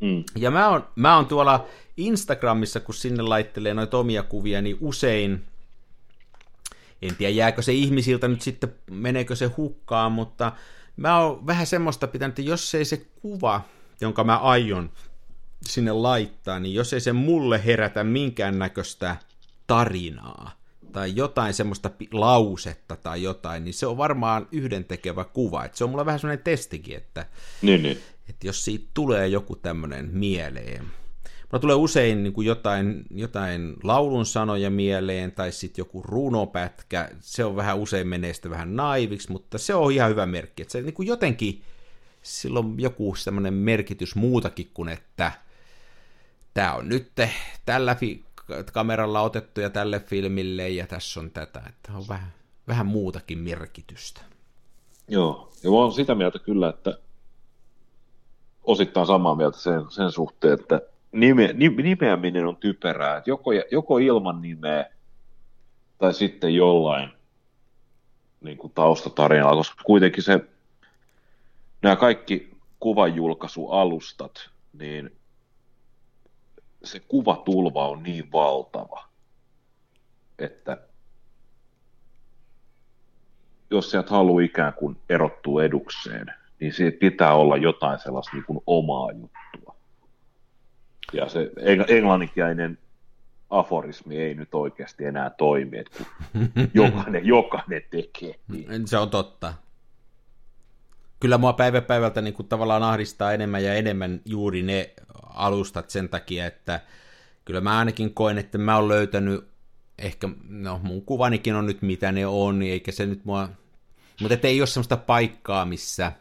Mm. 0.00 0.24
Ja 0.36 0.50
mä 0.50 0.68
oon, 0.68 0.88
mä 0.96 1.16
oon 1.16 1.26
tuolla 1.26 1.66
Instagramissa, 1.96 2.80
kun 2.80 2.94
sinne 2.94 3.22
laittelee 3.22 3.74
noita 3.74 3.98
omia 3.98 4.22
kuvia, 4.22 4.62
niin 4.62 4.76
usein, 4.80 5.44
en 7.02 7.16
tiedä 7.16 7.34
jääkö 7.34 7.62
se 7.62 7.72
ihmisiltä 7.72 8.28
nyt 8.28 8.42
sitten, 8.42 8.74
meneekö 8.90 9.36
se 9.36 9.46
hukkaan, 9.46 10.12
mutta 10.12 10.52
mä 10.96 11.18
oon 11.18 11.46
vähän 11.46 11.66
semmoista 11.66 12.06
pitänyt, 12.06 12.38
että 12.38 12.50
jos 12.50 12.74
ei 12.74 12.84
se 12.84 13.06
kuva, 13.22 13.60
jonka 14.00 14.24
mä 14.24 14.38
aion 14.38 14.90
sinne 15.66 15.92
laittaa, 15.92 16.60
niin 16.60 16.74
jos 16.74 16.92
ei 16.92 17.00
se 17.00 17.12
mulle 17.12 17.64
herätä 17.64 18.04
minkäännäköistä 18.04 19.16
tarinaa, 19.66 20.60
tai 20.92 21.12
jotain 21.16 21.54
semmoista 21.54 21.90
lausetta 22.12 22.96
tai 22.96 23.22
jotain, 23.22 23.64
niin 23.64 23.74
se 23.74 23.86
on 23.86 23.96
varmaan 23.96 24.48
yhdentekevä 24.52 25.24
kuva. 25.24 25.64
Et 25.64 25.74
se 25.74 25.84
on 25.84 25.90
mulla 25.90 26.06
vähän 26.06 26.20
semmoinen 26.20 26.44
testikin, 26.44 26.96
että, 26.96 27.26
niin, 27.62 27.82
niin. 27.82 27.98
Että 28.30 28.46
jos 28.46 28.64
siitä 28.64 28.90
tulee 28.94 29.28
joku 29.28 29.56
tämmöinen 29.56 30.08
mieleen. 30.12 30.84
Mulla 31.52 31.60
tulee 31.60 31.76
usein 31.76 32.22
niin 32.22 32.32
kuin 32.32 32.46
jotain, 32.46 33.04
jotain 33.10 33.76
laulun 33.82 34.26
sanoja 34.26 34.70
mieleen, 34.70 35.32
tai 35.32 35.52
sitten 35.52 35.82
joku 35.82 36.02
runopätkä. 36.02 37.10
Se 37.20 37.44
on 37.44 37.56
vähän 37.56 37.78
usein 37.78 38.08
menee 38.08 38.32
sitten 38.32 38.50
vähän 38.50 38.76
naiviksi, 38.76 39.32
mutta 39.32 39.58
se 39.58 39.74
on 39.74 39.92
ihan 39.92 40.10
hyvä 40.10 40.26
merkki. 40.26 40.62
Että 40.62 40.72
se 40.72 40.82
niin 40.82 40.94
kuin 40.94 41.08
jotenkin, 41.08 41.62
sillä 42.22 42.58
on 42.58 42.74
joku 42.78 43.14
semmoinen 43.14 43.54
merkitys 43.54 44.14
muutakin 44.14 44.70
kuin, 44.74 44.88
että 44.88 45.32
tämä 46.54 46.74
on 46.74 46.88
nyt 46.88 47.12
tällä 47.64 47.96
kameralla 48.72 49.20
otettuja 49.20 49.70
tälle 49.70 50.00
filmille 50.00 50.68
ja 50.68 50.86
tässä 50.86 51.20
on 51.20 51.30
tätä, 51.30 51.62
että 51.68 51.92
on 51.92 52.08
vähän, 52.08 52.32
vähän 52.68 52.86
muutakin 52.86 53.38
merkitystä. 53.38 54.20
Joo, 55.08 55.52
ja 55.64 55.70
oon 55.70 55.92
sitä 55.92 56.14
mieltä 56.14 56.38
kyllä, 56.38 56.68
että 56.68 56.98
osittain 58.64 59.06
samaa 59.06 59.34
mieltä 59.34 59.58
sen, 59.58 59.82
sen 59.88 60.12
suhteen, 60.12 60.54
että 60.60 60.80
nime, 61.12 61.52
nimeäminen 61.52 62.46
on 62.46 62.56
typerää, 62.56 63.16
että 63.16 63.30
joko, 63.30 63.52
joko 63.52 63.98
ilman 63.98 64.42
nimeä 64.42 64.90
tai 65.98 66.14
sitten 66.14 66.54
jollain 66.54 67.10
niin 68.40 68.58
kuin 68.58 68.72
taustatarinalla, 68.72 69.56
koska 69.56 69.82
kuitenkin 69.84 70.22
se, 70.22 70.40
nämä 71.82 71.96
kaikki 71.96 72.56
kuvanjulkaisualustat, 72.80 74.50
niin 74.72 75.16
se 76.84 77.00
kuvatulva 77.00 77.88
on 77.88 78.02
niin 78.02 78.32
valtava, 78.32 79.08
että 80.38 80.78
jos 83.70 83.90
sieltä 83.90 84.10
haluaa 84.10 84.42
ikään 84.44 84.72
kuin 84.72 84.96
erottua 85.08 85.64
edukseen, 85.64 86.26
niin 86.60 86.72
siitä 86.72 86.98
pitää 86.98 87.34
olla 87.34 87.56
jotain 87.56 87.98
sellaista 87.98 88.36
niin 88.36 88.44
kuin 88.44 88.60
omaa 88.66 89.12
juttua. 89.12 89.76
Ja 91.12 91.28
se 91.28 91.50
englanninkielinen 91.88 92.78
aforismi 93.50 94.16
ei 94.16 94.34
nyt 94.34 94.54
oikeasti 94.54 95.04
enää 95.04 95.30
toimi, 95.30 95.78
että 95.78 96.04
jokainen, 96.74 97.26
jokainen 97.26 97.82
tekee. 97.90 98.34
Niin. 98.48 98.88
Se 98.88 98.98
on 98.98 99.10
totta. 99.10 99.54
Kyllä 101.20 101.38
mua 101.38 101.52
päivä 101.52 101.80
päivältä 101.80 102.20
niin 102.20 102.34
kuin 102.34 102.48
tavallaan 102.48 102.82
ahdistaa 102.82 103.32
enemmän 103.32 103.64
ja 103.64 103.74
enemmän 103.74 104.20
juuri 104.24 104.62
ne 104.62 104.90
alustat 105.34 105.90
sen 105.90 106.08
takia, 106.08 106.46
että 106.46 106.80
kyllä 107.44 107.60
mä 107.60 107.78
ainakin 107.78 108.14
koen, 108.14 108.38
että 108.38 108.58
mä 108.58 108.76
oon 108.76 108.88
löytänyt 108.88 109.48
ehkä, 109.98 110.28
no 110.48 110.80
mun 110.82 111.02
kuvanikin 111.02 111.54
on 111.54 111.66
nyt 111.66 111.82
mitä 111.82 112.12
ne 112.12 112.26
on, 112.26 112.62
eikä 112.62 112.92
se 112.92 113.06
nyt 113.06 113.24
mua, 113.24 113.48
mutta 114.20 114.48
ei 114.48 114.60
ole 114.60 114.66
semmoista 114.66 114.96
paikkaa, 114.96 115.64
missä, 115.64 116.12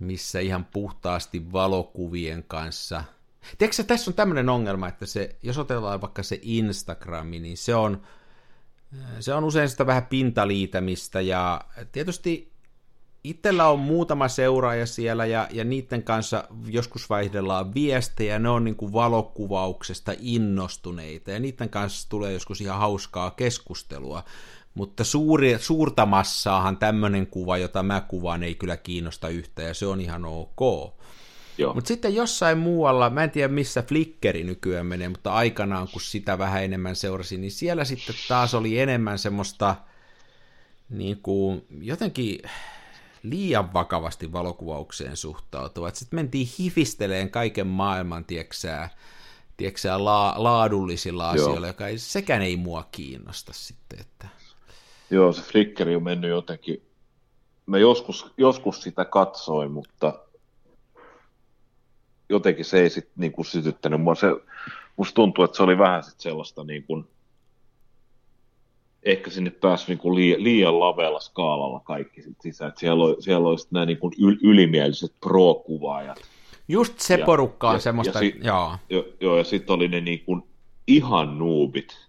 missä 0.00 0.40
ihan 0.40 0.64
puhtaasti 0.64 1.52
valokuvien 1.52 2.44
kanssa– 2.48 3.04
Tiedätkö, 3.58 3.82
tässä 3.82 4.10
on 4.10 4.14
tämmöinen 4.14 4.48
ongelma, 4.48 4.88
että 4.88 5.06
se, 5.06 5.36
jos 5.42 5.58
otetaan 5.58 6.00
vaikka 6.00 6.22
se 6.22 6.38
Instagrami, 6.42 7.38
niin 7.38 7.56
se 7.56 7.74
on, 7.74 8.02
se 9.20 9.34
on 9.34 9.44
usein 9.44 9.68
sitä 9.68 9.86
vähän 9.86 10.06
pintaliitämistä 10.06 11.20
ja 11.20 11.60
tietysti 11.92 12.52
itsellä 13.24 13.68
on 13.68 13.78
muutama 13.78 14.28
seuraaja 14.28 14.86
siellä 14.86 15.26
ja, 15.26 15.48
ja 15.50 15.64
niiden 15.64 16.02
kanssa 16.02 16.44
joskus 16.66 17.10
vaihdellaan 17.10 17.74
viestejä, 17.74 18.38
ne 18.38 18.48
on 18.48 18.64
niin 18.64 18.76
kuin 18.76 18.92
valokuvauksesta 18.92 20.12
innostuneita 20.20 21.30
ja 21.30 21.38
niiden 21.38 21.70
kanssa 21.70 22.08
tulee 22.08 22.32
joskus 22.32 22.60
ihan 22.60 22.78
hauskaa 22.78 23.30
keskustelua, 23.30 24.24
mutta 24.78 25.04
suuri, 25.04 25.58
suurta 25.58 26.06
massaahan 26.06 26.76
tämmöinen 26.76 27.26
kuva, 27.26 27.58
jota 27.58 27.82
mä 27.82 28.00
kuvaan, 28.00 28.42
ei 28.42 28.54
kyllä 28.54 28.76
kiinnosta 28.76 29.28
yhtä 29.28 29.62
ja 29.62 29.74
se 29.74 29.86
on 29.86 30.00
ihan 30.00 30.24
ok. 30.24 30.94
Mutta 31.74 31.88
sitten 31.88 32.14
jossain 32.14 32.58
muualla, 32.58 33.10
mä 33.10 33.24
en 33.24 33.30
tiedä 33.30 33.48
missä 33.48 33.82
Flickeri 33.82 34.44
nykyään 34.44 34.86
menee, 34.86 35.08
mutta 35.08 35.32
aikanaan 35.32 35.88
kun 35.92 36.00
sitä 36.00 36.38
vähän 36.38 36.64
enemmän 36.64 36.96
seurasin, 36.96 37.40
niin 37.40 37.50
siellä 37.50 37.84
sitten 37.84 38.14
taas 38.28 38.54
oli 38.54 38.78
enemmän 38.78 39.18
semmoista 39.18 39.76
niin 40.90 41.20
kuin, 41.22 41.66
jotenkin 41.80 42.38
liian 43.22 43.72
vakavasti 43.72 44.32
valokuvaukseen 44.32 45.16
suhtautuvat. 45.16 45.96
Sitten 45.96 46.16
mentiin 46.16 46.48
hifisteleen 46.58 47.30
kaiken 47.30 47.66
maailman, 47.66 48.24
tieksää, 48.24 48.88
tieksää 49.56 50.04
la, 50.04 50.34
laadullisilla 50.36 51.24
Joo. 51.24 51.32
asioilla, 51.32 51.66
joka 51.66 51.86
ei, 51.86 51.98
sekään 51.98 52.42
ei 52.42 52.56
mua 52.56 52.88
kiinnosta 52.92 53.52
sitten. 53.52 54.00
Että... 54.00 54.37
Joo, 55.10 55.32
se 55.32 55.42
Flickeri 55.42 55.96
on 55.96 56.02
mennyt 56.02 56.30
jotenkin, 56.30 56.82
mä 57.66 57.78
joskus, 57.78 58.26
joskus 58.36 58.82
sitä 58.82 59.04
katsoin, 59.04 59.72
mutta 59.72 60.18
jotenkin 62.28 62.64
se 62.64 62.82
ei 62.82 62.90
sitten 62.90 63.14
niin 63.16 63.32
kuin 63.32 63.44
sytyttänyt 63.44 64.00
mua. 64.00 64.14
Se, 64.14 64.26
musta 64.96 65.14
tuntuu, 65.14 65.44
että 65.44 65.56
se 65.56 65.62
oli 65.62 65.78
vähän 65.78 66.04
sit 66.04 66.20
sellaista 66.20 66.64
niin 66.64 66.82
kuin, 66.82 67.04
ehkä 69.02 69.30
sinne 69.30 69.50
pääsi 69.50 69.84
niin 69.88 69.98
kuin 69.98 70.14
liian, 70.14 70.44
liian 70.44 70.80
lavella 70.80 71.20
skaalalla 71.20 71.80
kaikki 71.80 72.22
sit 72.22 72.40
sisään. 72.40 72.68
Että 72.68 72.80
siellä 72.80 73.04
oli, 73.04 73.22
siellä 73.22 73.48
oli 73.48 73.56
nämä 73.70 73.86
niin 73.86 73.98
kuin 73.98 74.14
yl, 74.18 74.36
ylimieliset 74.42 75.12
pro-kuvaajat. 75.20 76.18
Just 76.68 77.00
se 77.00 77.14
ja, 77.14 77.26
porukka 77.26 77.68
on 77.68 77.74
ja, 77.74 77.80
semmoista, 77.80 78.18
ja 78.18 78.20
sit, 78.20 78.44
joo. 78.44 78.76
Jo, 78.90 79.04
joo, 79.20 79.38
ja 79.38 79.44
sitten 79.44 79.74
oli 79.74 79.88
ne 79.88 80.00
niin 80.00 80.20
kuin 80.24 80.42
ihan 80.86 81.38
nuubit, 81.38 82.07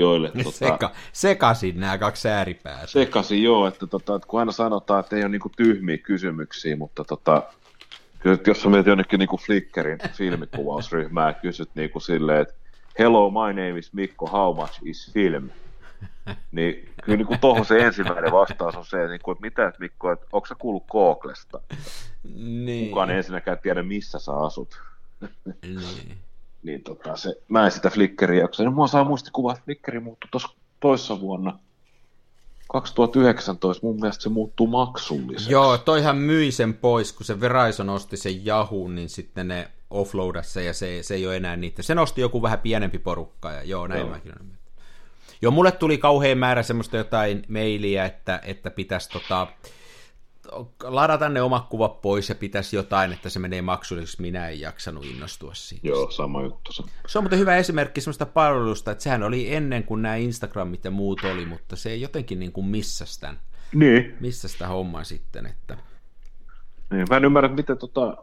joille... 0.00 0.30
tota, 0.44 0.50
Seka, 0.50 0.90
sekasin 1.12 1.80
nämä 1.80 1.98
kaksi 1.98 2.28
ääripäätä. 2.28 2.86
Sekasin, 2.86 3.42
joo, 3.42 3.66
että, 3.66 3.86
tota, 3.86 4.14
että 4.14 4.28
kun 4.28 4.40
aina 4.40 4.52
sanotaan, 4.52 5.00
että 5.00 5.16
ei 5.16 5.22
ole 5.22 5.28
niin 5.28 5.40
kuin 5.40 5.52
tyhmiä 5.56 5.98
kysymyksiä, 5.98 6.76
mutta 6.76 7.04
tota, 7.04 7.42
Kyllä, 8.20 8.38
jos 8.46 8.62
sä 8.62 8.68
menet 8.68 8.86
jonnekin 8.86 9.18
niin 9.18 9.28
kuin 9.28 9.40
Flickerin 9.40 9.98
filmikuvausryhmää 10.12 11.26
ja 11.26 11.32
kysyt 11.32 11.70
niin 11.74 11.90
kuin 11.90 12.02
silleen, 12.02 12.40
että 12.40 12.54
hello, 12.98 13.30
my 13.30 13.52
name 13.52 13.78
is 13.78 13.92
Mikko, 13.92 14.26
how 14.26 14.56
much 14.56 14.80
is 14.84 15.12
film? 15.12 15.50
Niin 16.52 16.88
kyllä 17.02 17.16
niin 17.16 17.26
kuin 17.26 17.40
tohon 17.40 17.64
se 17.64 17.78
ensimmäinen 17.78 18.32
vastaus 18.32 18.76
on 18.76 18.84
se, 18.84 18.96
että, 18.96 19.10
niin 19.10 19.20
kuin, 19.22 19.32
että 19.34 19.46
mitä, 19.46 19.68
että 19.68 19.80
Mikko, 19.80 20.12
että 20.12 20.26
onko 20.32 20.46
sä 20.46 20.54
kuullut 20.54 20.86
Googlesta? 20.86 21.60
Niin. 22.34 22.88
Kukaan 22.88 23.10
ei 23.10 23.16
ensinnäkään 23.16 23.58
tiedä, 23.62 23.82
missä 23.82 24.18
sä 24.18 24.32
asut. 24.32 24.80
niin. 25.62 26.16
Niin 26.62 26.82
tota, 26.82 27.16
se, 27.16 27.34
mä 27.48 27.64
en 27.64 27.70
sitä 27.70 27.90
Flickeriä 27.90 28.40
jaksa. 28.40 28.64
No, 28.64 28.70
mua 28.70 28.86
saa 28.86 29.04
muistikuvaa, 29.04 29.52
että 29.52 29.64
Flickeri 29.64 30.00
muuttui 30.00 30.28
tuossa 30.30 30.48
toissa 30.80 31.20
vuonna– 31.20 31.58
2019 32.72 33.86
mun 33.86 34.00
mielestä 34.00 34.22
se 34.22 34.28
muuttuu 34.28 34.66
maksulliseksi. 34.66 35.52
Joo, 35.52 35.78
toihan 35.78 36.16
myi 36.16 36.52
sen 36.52 36.74
pois, 36.74 37.12
kun 37.12 37.26
se 37.26 37.40
Verizon 37.40 37.90
osti 37.90 38.16
sen 38.16 38.46
Yahoo, 38.46 38.88
niin 38.88 39.08
sitten 39.08 39.48
ne 39.48 39.68
offloadassa 39.90 40.60
ja 40.60 40.74
se, 40.74 41.02
se 41.02 41.14
ei 41.14 41.26
ole 41.26 41.36
enää 41.36 41.56
niitä. 41.56 41.82
Se 41.82 41.94
nosti 41.94 42.20
joku 42.20 42.42
vähän 42.42 42.58
pienempi 42.58 42.98
porukka 42.98 43.52
ja 43.52 43.62
joo, 43.62 43.86
näin 43.86 44.00
joo. 44.00 44.10
mäkin 44.10 44.32
olen. 44.32 44.58
Joo, 45.42 45.52
mulle 45.52 45.72
tuli 45.72 45.98
kauhean 45.98 46.38
määrä 46.38 46.62
semmoista 46.62 46.96
jotain 46.96 47.42
mailia, 47.48 48.04
että, 48.04 48.40
että 48.44 48.70
pitäisi 48.70 49.10
tota, 49.10 49.46
ladata 50.82 51.28
ne 51.28 51.42
omat 51.42 51.66
kuvat 51.68 52.02
pois 52.02 52.28
ja 52.28 52.34
pitäisi 52.34 52.76
jotain, 52.76 53.12
että 53.12 53.28
se 53.28 53.38
menee 53.38 53.62
maksulliseksi. 53.62 54.22
Minä 54.22 54.48
en 54.48 54.60
jaksanut 54.60 55.04
innostua 55.04 55.54
siitä. 55.54 55.88
Joo, 55.88 56.10
sama 56.10 56.42
juttu. 56.42 56.72
Se 57.06 57.18
on 57.18 57.24
muuten 57.24 57.38
hyvä 57.38 57.56
esimerkki 57.56 58.00
semmoista 58.00 58.26
palvelusta, 58.26 58.90
että 58.90 59.04
sehän 59.04 59.22
oli 59.22 59.54
ennen 59.54 59.84
kuin 59.84 60.02
nämä 60.02 60.16
Instagramit 60.16 60.84
ja 60.84 60.90
muut 60.90 61.20
oli, 61.24 61.46
mutta 61.46 61.76
se 61.76 61.90
ei 61.90 62.00
jotenkin 62.00 62.40
niin 62.40 62.52
kuin 62.52 62.66
missasi 62.66 63.20
tämän. 63.20 63.40
Niin. 63.74 64.16
Missä 64.20 64.48
sitä 64.48 64.68
hommaa 64.68 65.04
sitten, 65.04 65.46
että... 65.46 65.76
Niin, 66.90 67.06
mä 67.10 67.16
en 67.16 67.24
ymmärrä, 67.24 67.48
miten, 67.48 67.78
tota, 67.78 68.16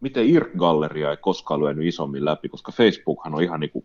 miten 0.00 0.26
IRC-galleria 0.26 1.10
ei 1.10 1.16
koskaan 1.16 1.60
lyönyt 1.60 1.86
isommin 1.86 2.24
läpi, 2.24 2.48
koska 2.48 2.72
Facebookhan 2.72 3.34
on 3.34 3.42
ihan 3.42 3.60
niin 3.60 3.70
kuin 3.70 3.84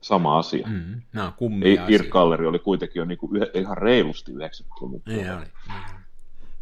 sama 0.00 0.38
asia. 0.38 0.66
Mm, 0.66 1.02
nämä 1.12 1.26
on 1.26 1.32
kummia 1.32 1.86
IRC-galleri 1.86 2.46
oli 2.46 2.58
kuitenkin 2.58 3.00
jo 3.00 3.04
niin 3.04 3.18
kuin 3.18 3.42
ihan 3.54 3.78
reilusti 3.78 4.32
90-luvun 4.32 5.02
Niin 5.06 5.32
oli. 5.32 5.46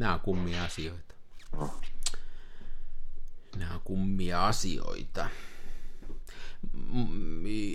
Nämä 0.00 0.14
on 0.14 0.20
kummia 0.20 0.64
asioita. 0.64 1.14
Nämä 3.56 3.74
on 3.74 3.80
kummia 3.84 4.46
asioita. 4.46 5.28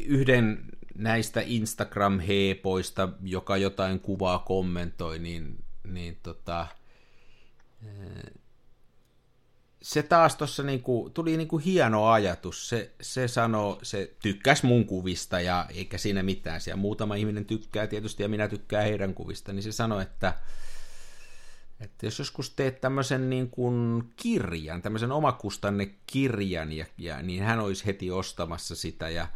Yhden 0.05 0.65
näistä 0.95 1.41
Instagram-heepoista, 1.41 3.09
joka 3.23 3.57
jotain 3.57 3.99
kuvaa 3.99 4.39
kommentoi, 4.39 5.19
niin, 5.19 5.63
niin 5.83 6.19
tota, 6.23 6.67
se 9.81 10.03
taas 10.03 10.35
tuossa 10.35 10.63
niinku, 10.63 11.11
tuli 11.13 11.37
niinku 11.37 11.57
hieno 11.57 12.07
ajatus. 12.07 12.69
Se, 12.69 12.91
se 13.01 13.27
sanoo, 13.27 13.79
se 13.83 14.15
tykkäs 14.21 14.63
mun 14.63 14.85
kuvista 14.85 15.39
ja 15.39 15.65
eikä 15.69 15.97
siinä 15.97 16.23
mitään. 16.23 16.61
Siellä 16.61 16.81
muutama 16.81 17.15
ihminen 17.15 17.45
tykkää 17.45 17.87
tietysti 17.87 18.23
ja 18.23 18.29
minä 18.29 18.47
tykkään 18.47 18.85
heidän 18.85 19.13
kuvista, 19.13 19.53
niin 19.53 19.63
se 19.63 19.71
sanoi, 19.71 20.01
että 20.01 20.33
että 21.79 22.05
jos 22.05 22.19
joskus 22.19 22.49
teet 22.49 22.81
tämmöisen 22.81 23.29
niin 23.29 23.49
kuin 23.49 24.03
kirjan, 24.15 24.81
tämmöisen 24.81 25.11
omakustanne 25.11 25.91
kirjan, 26.07 26.71
ja, 26.71 26.85
ja, 26.97 27.21
niin 27.21 27.43
hän 27.43 27.59
olisi 27.59 27.85
heti 27.85 28.11
ostamassa 28.11 28.75
sitä. 28.75 29.09
Ja, 29.09 29.27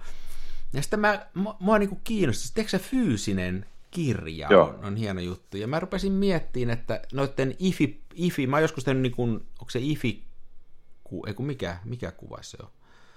ja 0.73 0.81
sitten 0.81 0.99
mä, 0.99 1.27
mua 1.59 1.79
niin 1.79 1.89
kuin 1.89 2.01
kiinnosti, 2.03 2.43
sitten 2.43 2.69
se 2.69 2.79
fyysinen 2.79 3.65
kirja 3.91 4.47
on, 4.49 4.85
on, 4.85 4.95
hieno 4.95 5.21
juttu. 5.21 5.57
Ja 5.57 5.67
mä 5.67 5.79
rupesin 5.79 6.11
miettimään, 6.11 6.79
että 6.79 7.01
noiden 7.13 7.55
IFI, 7.59 8.01
IFI 8.13 8.47
mä 8.47 8.55
oon 8.55 8.61
joskus 8.61 8.83
tehnyt 8.83 9.01
niin 9.01 9.15
kuin, 9.15 9.31
onko 9.33 9.69
se 9.69 9.79
IFI, 9.79 10.23
ku, 11.03 11.25
ei 11.25 11.33
kun 11.33 11.45
mikä, 11.45 11.77
mikä 11.85 12.11
kuva 12.11 12.37
se 12.41 12.57
on? 12.61 12.69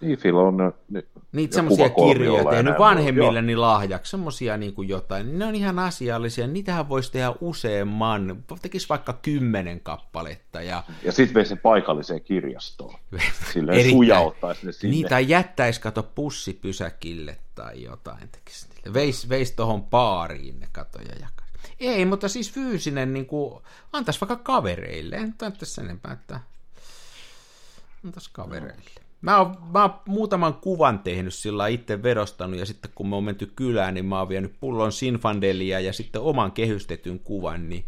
Ifillä 0.03 0.40
on 0.40 0.57
ne, 0.88 1.03
Niitä 1.32 1.55
semmoisia 1.55 1.88
kirjoja 1.88 2.44
tehnyt 2.44 2.78
vanhemmille 2.78 3.42
niin 3.42 3.61
lahjaksi, 3.61 4.11
semmoisia 4.11 4.57
niin 4.57 4.74
kuin 4.74 4.88
jotain. 4.88 5.38
Ne 5.38 5.46
on 5.46 5.55
ihan 5.55 5.78
asiallisia, 5.78 6.46
niitähän 6.46 6.88
voisi 6.88 7.12
tehdä 7.12 7.34
useamman, 7.40 8.44
tekisi 8.62 8.88
vaikka 8.88 9.12
kymmenen 9.12 9.80
kappaletta. 9.80 10.62
Ja, 10.62 10.84
ja 11.03 11.12
sitten 11.12 11.34
veisi 11.34 11.48
sen 11.48 11.59
paikalliseen 11.59 12.20
kirjastoon. 12.20 12.94
Silleen 13.53 13.90
sujauttaisi 13.90 14.66
ne 14.66 14.72
sinne. 14.72 14.96
Niitä 14.96 15.20
jättäisi 15.20 15.80
kato 15.80 16.03
pussipysäkille 16.03 17.38
tai 17.55 17.82
jotain 17.82 18.28
tekisi. 18.28 18.66
Veisi 18.94 19.28
veis 19.28 19.53
tuohon 19.53 19.82
baariin 19.82 20.61
ne 20.61 20.68
katoja 20.72 21.12
jakaisi. 21.20 21.74
Ei, 21.80 22.05
mutta 22.05 22.28
siis 22.28 22.53
fyysinen, 22.53 23.12
niin 23.12 23.26
kuin, 23.26 23.62
antaisi 23.92 24.20
vaikka 24.20 24.36
kavereille. 24.36 25.16
En 25.16 25.34
tässä 25.59 25.82
enempää, 25.82 26.12
että 26.12 26.40
antaisi 28.05 28.30
kavereille. 28.32 29.03
Mä 29.23 29.39
oon, 29.39 29.57
mä 29.73 29.83
oon 29.83 29.95
muutaman 30.07 30.55
kuvan 30.55 30.99
tehnyt 30.99 31.35
sillä 31.35 31.66
itse 31.66 32.03
vedostanut, 32.03 32.59
ja 32.59 32.66
sitten 32.66 32.91
kun 32.95 33.09
me 33.09 33.16
on 33.16 33.25
menty 33.25 33.53
kylään, 33.57 33.95
niin 33.95 34.05
mä 34.05 34.18
oon 34.18 34.29
vienyt 34.29 34.55
pullon 34.61 34.93
Sinfandelia 34.93 35.81
ja 35.81 35.93
sitten 35.93 36.23
oman 36.23 36.53
kehystetyn 36.53 37.20
kuvan, 37.20 37.68
niin 37.68 37.85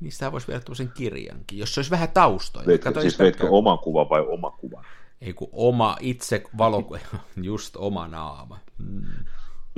niistä 0.00 0.32
voisi 0.32 0.46
viedä 0.46 0.60
tämmöisen 0.60 0.92
kirjankin, 0.94 1.58
jos 1.58 1.74
se 1.74 1.80
olisi 1.80 1.90
vähän 1.90 2.08
taustoja. 2.08 2.66
Veitkö, 2.66 3.00
siis 3.00 3.18
veitkö 3.18 3.46
oman 3.50 3.78
kuvan 3.78 4.08
vai 4.08 4.20
oma 4.28 4.50
kuvan? 4.50 4.84
Ei 5.20 5.32
kun 5.32 5.48
oma 5.52 5.96
itse 6.00 6.42
valokuva, 6.58 6.98
just 7.42 7.76
oma 7.76 8.08
naama. 8.08 8.58
Mm. 8.78 9.02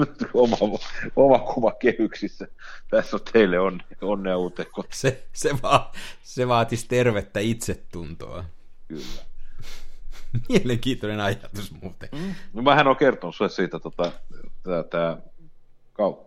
oma, 0.34 0.56
oma 1.16 1.38
kuva 1.38 1.72
kehyksissä. 1.72 2.48
Tässä 2.90 3.16
on 3.16 3.20
teille 3.32 3.60
onne, 3.60 3.84
onnea 4.00 4.38
uuteen 4.38 4.68
se, 4.90 5.26
se, 5.32 5.50
va, 5.62 5.92
se 6.22 6.48
vaatisi 6.48 6.88
tervettä 6.88 7.40
itsetuntoa. 7.40 8.44
Kyllä. 8.88 9.29
Mielenkiintoinen 10.48 11.20
ajatus 11.20 11.72
muuten. 11.82 12.08
Mm. 12.12 12.34
No 12.52 12.62
mähän 12.62 12.88
on 12.88 12.96
kertonut 12.96 13.36
sulle 13.36 13.50
siitä, 13.50 13.78
tota, 13.78 14.12
tämä 14.90 15.16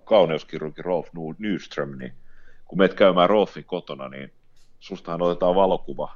kauneuskirurgi 0.06 0.82
Rolf 0.82 1.08
Nyström, 1.38 1.98
niin 1.98 2.14
kun 2.66 2.78
meet 2.78 2.94
käymään 2.94 3.30
Rolfin 3.30 3.64
kotona, 3.64 4.10
niin 4.10 4.32
sustahan 4.80 5.22
otetaan 5.22 5.56
valokuva, 5.56 6.16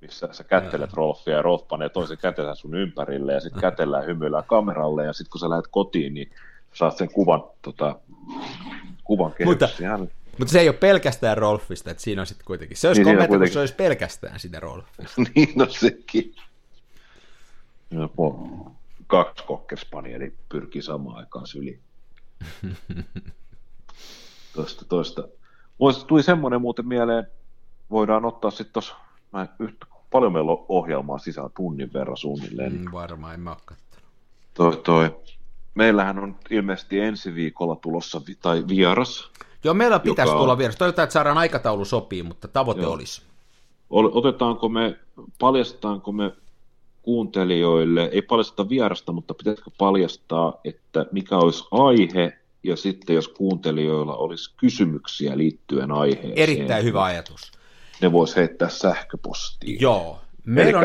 missä 0.00 0.28
sä 0.32 0.44
kättelet 0.44 0.92
Rolfia 0.92 1.34
ja 1.34 1.42
Rolf 1.42 1.68
panee 1.68 1.88
toisen 1.88 2.18
kätensä 2.18 2.54
sun 2.54 2.74
ympärille 2.74 3.32
ja 3.32 3.40
sitten 3.40 3.60
kätellään 3.60 4.06
hymyillään 4.06 4.44
kameralle 4.44 5.04
ja 5.04 5.12
sitten 5.12 5.30
kun 5.30 5.40
sä 5.40 5.50
lähdet 5.50 5.66
kotiin, 5.70 6.14
niin 6.14 6.30
saat 6.72 6.96
sen 6.96 7.12
kuvan, 7.12 7.44
tota, 7.62 8.00
kuvan 9.04 9.34
mutta, 9.44 9.68
mutta 10.38 10.52
se 10.52 10.60
ei 10.60 10.68
ole 10.68 10.76
pelkästään 10.76 11.38
Rolfista, 11.38 11.90
että 11.90 12.02
siinä 12.02 12.22
on 12.22 12.26
sitten 12.26 12.46
kuitenkin. 12.46 12.76
Se 12.76 12.88
olisi 12.88 13.04
niin, 13.04 13.16
komea, 13.16 13.28
kuitenkin... 13.28 13.48
kun 13.48 13.52
se 13.52 13.60
olisi 13.60 13.74
pelkästään 13.74 14.40
sitä 14.40 14.60
Rolfista. 14.60 15.22
niin, 15.34 15.52
no 15.54 15.66
sekin. 15.68 16.34
No, 17.90 18.10
kaksi 19.06 19.44
kokkerspanieli 19.44 20.34
pyrkii 20.48 20.82
samaan 20.82 21.16
aikaan 21.16 21.46
syliin. 21.46 21.80
toista, 24.54 24.84
toista. 24.84 25.28
Muista 25.78 26.04
tuli 26.04 26.22
semmoinen 26.22 26.60
muuten 26.60 26.88
mieleen, 26.88 27.26
voidaan 27.90 28.24
ottaa 28.24 28.50
sitten 28.50 28.72
tuossa, 28.72 28.94
paljon 30.10 30.32
meillä 30.32 30.52
on 30.52 30.64
ohjelmaa 30.68 31.18
sisään 31.18 31.50
tunnin 31.56 31.92
verran 31.92 32.16
suunnilleen. 32.16 32.72
Mm, 32.72 32.92
varmaan, 32.92 33.34
en 33.34 33.40
mä 33.40 33.50
ole 33.50 33.76
toi, 34.54 34.76
toi. 34.76 35.16
Meillähän 35.74 36.18
on 36.18 36.36
ilmeisesti 36.50 37.00
ensi 37.00 37.34
viikolla 37.34 37.76
tulossa, 37.76 38.20
vi- 38.28 38.34
tai 38.34 38.64
vieras. 38.68 39.30
Joo, 39.64 39.74
meillä 39.74 39.98
pitäisi 39.98 40.30
joka... 40.30 40.40
tulla 40.40 40.58
vieras. 40.58 40.76
Toivotaan, 40.76 41.04
että 41.04 41.12
saadaan 41.12 41.38
aikataulu 41.38 41.84
sopii, 41.84 42.22
mutta 42.22 42.48
tavoite 42.48 42.80
Joo. 42.80 42.92
olisi. 42.92 43.22
Otetaanko 43.90 44.68
me, 44.68 44.98
paljastetaanko 45.38 46.12
me 46.12 46.32
kuuntelijoille, 47.06 48.08
ei 48.12 48.22
paljasteta 48.22 48.68
vierasta, 48.68 49.12
mutta 49.12 49.34
pitäisikö 49.34 49.70
paljastaa, 49.78 50.60
että 50.64 51.06
mikä 51.12 51.36
olisi 51.36 51.64
aihe, 51.70 52.38
ja 52.62 52.76
sitten 52.76 53.16
jos 53.16 53.28
kuuntelijoilla 53.28 54.16
olisi 54.16 54.54
kysymyksiä 54.56 55.38
liittyen 55.38 55.92
aiheeseen. 55.92 56.38
Erittäin 56.38 56.84
hyvä 56.84 57.04
ajatus. 57.04 57.52
Ne 58.02 58.12
voisi 58.12 58.36
heittää 58.36 58.68
sähköpostiin. 58.68 59.80
Joo. 59.80 60.20
Meillä 60.44 60.78
on... 60.78 60.84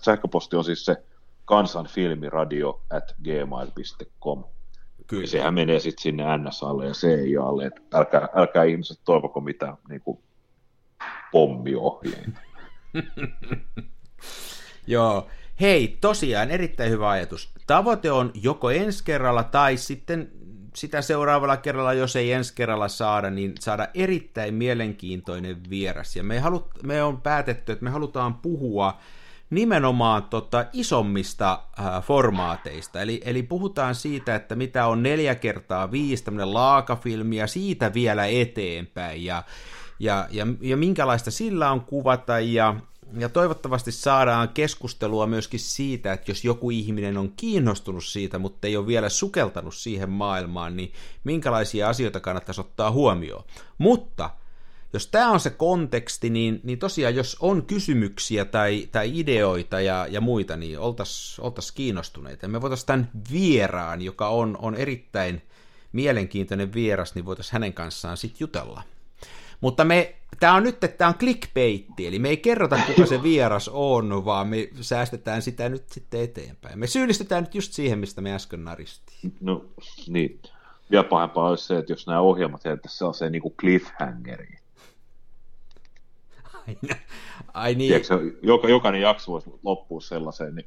sähköposti 0.00 0.56
on 0.56 0.64
siis 0.64 0.84
se 0.84 0.96
kansanfilmiradio 1.44 2.82
at 2.90 3.14
gmail.com. 3.24 4.44
Kyllä. 5.06 5.22
Ja 5.22 5.28
sehän 5.28 5.54
menee 5.54 5.80
sitten 5.80 6.02
sinne 6.02 6.24
NSAlle 6.38 6.86
ja 6.86 6.92
CIAlle, 6.92 7.66
että 7.66 7.80
älkää, 7.94 8.28
älkää 8.34 8.64
ihmiset 8.64 9.00
toivoko 9.04 9.40
mitään 9.40 9.76
niin 9.88 10.00
kuin 10.00 10.18
pommiohjeita. 11.32 12.40
Joo, 14.86 15.26
Hei, 15.60 15.98
tosiaan 16.00 16.50
erittäin 16.50 16.90
hyvä 16.90 17.10
ajatus. 17.10 17.50
Tavoite 17.66 18.12
on 18.12 18.30
joko 18.34 18.70
ensi 18.70 19.04
kerralla 19.04 19.44
tai 19.44 19.76
sitten 19.76 20.30
sitä 20.74 21.02
seuraavalla 21.02 21.56
kerralla, 21.56 21.92
jos 21.92 22.16
ei 22.16 22.32
ensi 22.32 22.54
kerralla 22.54 22.88
saada, 22.88 23.30
niin 23.30 23.54
saada 23.60 23.88
erittäin 23.94 24.54
mielenkiintoinen 24.54 25.56
vieras. 25.70 26.16
Ja 26.16 26.22
me, 26.22 26.38
halut, 26.38 26.70
me 26.82 27.02
on 27.02 27.20
päätetty, 27.20 27.72
että 27.72 27.84
me 27.84 27.90
halutaan 27.90 28.34
puhua 28.34 28.98
nimenomaan 29.50 30.22
tota 30.22 30.64
isommista 30.72 31.62
äh, 31.80 32.02
formaateista. 32.02 33.00
Eli, 33.00 33.20
eli 33.24 33.42
puhutaan 33.42 33.94
siitä, 33.94 34.34
että 34.34 34.56
mitä 34.56 34.86
on 34.86 35.02
neljä 35.02 35.34
kertaa 35.34 35.90
viisi, 35.90 36.24
tämmöinen 36.24 36.54
laakafilmi 36.54 37.36
ja 37.36 37.46
siitä 37.46 37.94
vielä 37.94 38.26
eteenpäin. 38.26 39.24
Ja, 39.24 39.42
ja, 39.98 40.26
ja, 40.30 40.46
ja 40.60 40.76
minkälaista 40.76 41.30
sillä 41.30 41.70
on 41.70 41.80
kuvata 41.80 42.40
ja 42.40 42.76
ja 43.18 43.28
toivottavasti 43.28 43.92
saadaan 43.92 44.48
keskustelua 44.48 45.26
myöskin 45.26 45.60
siitä, 45.60 46.12
että 46.12 46.30
jos 46.30 46.44
joku 46.44 46.70
ihminen 46.70 47.18
on 47.18 47.32
kiinnostunut 47.36 48.04
siitä, 48.04 48.38
mutta 48.38 48.66
ei 48.66 48.76
ole 48.76 48.86
vielä 48.86 49.08
sukeltanut 49.08 49.74
siihen 49.74 50.10
maailmaan, 50.10 50.76
niin 50.76 50.92
minkälaisia 51.24 51.88
asioita 51.88 52.20
kannattaisi 52.20 52.60
ottaa 52.60 52.90
huomioon. 52.90 53.44
Mutta 53.78 54.30
jos 54.92 55.06
tämä 55.06 55.30
on 55.30 55.40
se 55.40 55.50
konteksti, 55.50 56.30
niin, 56.30 56.60
niin 56.62 56.78
tosiaan 56.78 57.14
jos 57.14 57.36
on 57.40 57.66
kysymyksiä 57.66 58.44
tai, 58.44 58.88
tai 58.92 59.18
ideoita 59.18 59.80
ja, 59.80 60.06
ja 60.10 60.20
muita, 60.20 60.56
niin 60.56 60.78
oltaisiin 60.78 61.44
oltais 61.44 61.72
kiinnostuneita. 61.72 62.48
Me 62.48 62.60
voitaisiin 62.60 62.86
tämän 62.86 63.10
vieraan, 63.32 64.02
joka 64.02 64.28
on, 64.28 64.58
on 64.62 64.74
erittäin 64.74 65.42
mielenkiintoinen 65.92 66.72
vieras, 66.72 67.14
niin 67.14 67.24
voitaisiin 67.24 67.52
hänen 67.52 67.72
kanssaan 67.72 68.16
sitten 68.16 68.40
jutella. 68.40 68.82
Mutta 69.60 69.84
me, 69.84 70.14
tämä 70.40 70.54
on 70.54 70.62
nyt, 70.62 70.84
että 70.84 70.98
tämä 70.98 71.08
on 71.08 71.18
clickbaitti, 71.18 72.06
eli 72.06 72.18
me 72.18 72.28
ei 72.28 72.36
kerrota, 72.36 72.78
kuka 72.86 73.06
se 73.06 73.22
vieras 73.28 73.70
on, 73.72 74.24
vaan 74.24 74.48
me 74.48 74.68
säästetään 74.80 75.42
sitä 75.42 75.68
nyt 75.68 75.88
sitten 75.88 76.20
eteenpäin. 76.20 76.78
Me 76.78 76.86
syyllistetään 76.86 77.44
nyt 77.44 77.54
just 77.54 77.72
siihen, 77.72 77.98
mistä 77.98 78.20
me 78.20 78.34
äsken 78.34 78.64
naristiin. 78.64 79.32
No 79.40 79.64
niin, 80.08 80.40
vielä 80.90 81.04
pahempaa 81.04 81.48
olisi 81.48 81.64
se, 81.64 81.78
että 81.78 81.92
jos 81.92 82.06
nämä 82.06 82.20
ohjelmat 82.20 82.64
jättäisi 82.64 82.98
sellaiseen 82.98 83.32
niin 83.32 83.42
kuin 83.42 83.54
cliffhangeriin. 83.60 84.58
Ai, 86.54 86.78
ai 87.54 87.74
niin. 87.74 87.88
Tiedätkö, 87.88 88.38
joka, 88.42 88.68
jokainen 88.68 89.00
jakso 89.00 89.32
voisi 89.32 89.50
loppua 89.62 90.00
sellaiseen, 90.00 90.54
niin 90.54 90.66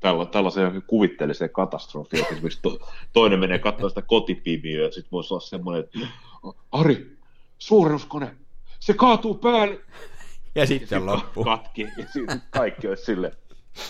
tälla, 0.00 0.26
tällaiseen 0.26 0.82
kuvitteelliseen 0.86 1.50
katastrofiin, 1.50 2.22
että 2.22 2.34
esimerkiksi 2.34 2.62
to, 2.62 2.78
toinen 3.12 3.38
menee 3.38 3.58
katsomaan 3.58 3.90
sitä 3.90 4.02
kotipimiä 4.02 4.82
ja 4.82 4.92
sitten 4.92 5.10
voisi 5.12 5.34
olla 5.34 5.40
semmoinen, 5.40 5.84
että 5.84 5.98
Ari, 6.72 7.15
suurennuskone, 7.58 8.36
se 8.80 8.94
kaatuu 8.94 9.34
päälle. 9.34 9.78
Ja 10.54 10.66
sitten 10.66 11.06
loppu. 11.06 11.44
Katki, 11.44 11.82
ja 11.96 12.06
sitten 12.12 12.42
kaikki 12.50 12.88
olisi 12.88 13.04
sille, 13.04 13.32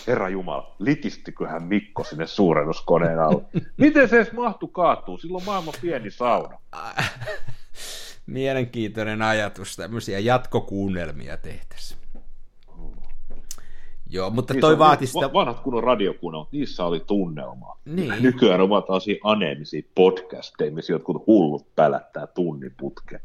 Herra 0.07 0.29
Jumala, 0.29 0.75
litistiköhän 0.79 1.63
Mikko 1.63 2.03
sinne 2.03 2.27
suurennuskoneen 2.27 3.19
alle? 3.19 3.41
Miten 3.77 4.09
se 4.09 4.15
edes 4.15 4.33
mahtu 4.33 4.67
kaatuu? 4.67 5.17
Silloin 5.17 5.45
maailman 5.45 5.73
pieni 5.81 6.11
sauna. 6.11 6.59
Mielenkiintoinen 8.25 9.21
ajatus, 9.21 9.75
tämmöisiä 9.75 10.19
jatkokuunnelmia 10.19 11.37
tehtäisiin. 11.37 11.99
Joo, 14.09 14.29
mutta 14.29 14.53
niissä 14.53 14.67
toi 14.67 14.79
vaati 14.79 15.07
sitä... 15.07 15.33
Vanhat 15.33 15.59
kunnon 15.59 15.83
radiokunnat, 15.83 16.51
niissä 16.51 16.85
oli 16.85 16.99
tunnelmaa. 16.99 17.79
Niin. 17.85 18.13
Nykyään 18.19 18.61
ovat 18.61 18.85
taas 18.85 19.05
aneemisia 19.23 19.81
podcasteja, 19.95 20.71
missä 20.71 20.93
jotkut 20.93 21.27
hullut 21.27 21.75
pälättää 21.75 22.27
tunnin 22.27 22.73
putkeen. 22.77 23.21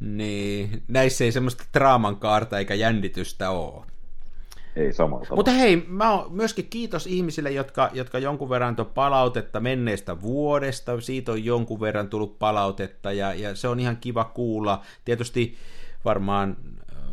Niin, 0.00 0.82
näissä 0.88 1.24
ei 1.24 1.32
semmoista 1.32 1.64
draaman 1.74 2.16
kaarta 2.16 2.58
eikä 2.58 2.74
jännitystä 2.74 3.50
ole. 3.50 3.84
Ei 4.76 4.92
samalla 4.92 5.36
Mutta 5.36 5.50
hei, 5.50 5.84
mä 5.86 6.10
oon 6.10 6.32
myöskin 6.32 6.66
kiitos 6.70 7.06
ihmisille, 7.06 7.50
jotka, 7.50 7.90
jotka 7.92 8.18
jonkun 8.18 8.50
verran 8.50 8.76
on 8.78 8.86
palautetta 8.86 9.60
menneestä 9.60 10.20
vuodesta. 10.20 11.00
Siitä 11.00 11.32
on 11.32 11.44
jonkun 11.44 11.80
verran 11.80 12.08
tullut 12.08 12.38
palautetta 12.38 13.12
ja, 13.12 13.34
ja 13.34 13.54
se 13.54 13.68
on 13.68 13.80
ihan 13.80 13.96
kiva 13.96 14.24
kuulla. 14.24 14.82
Tietysti 15.04 15.56
varmaan, 16.04 16.56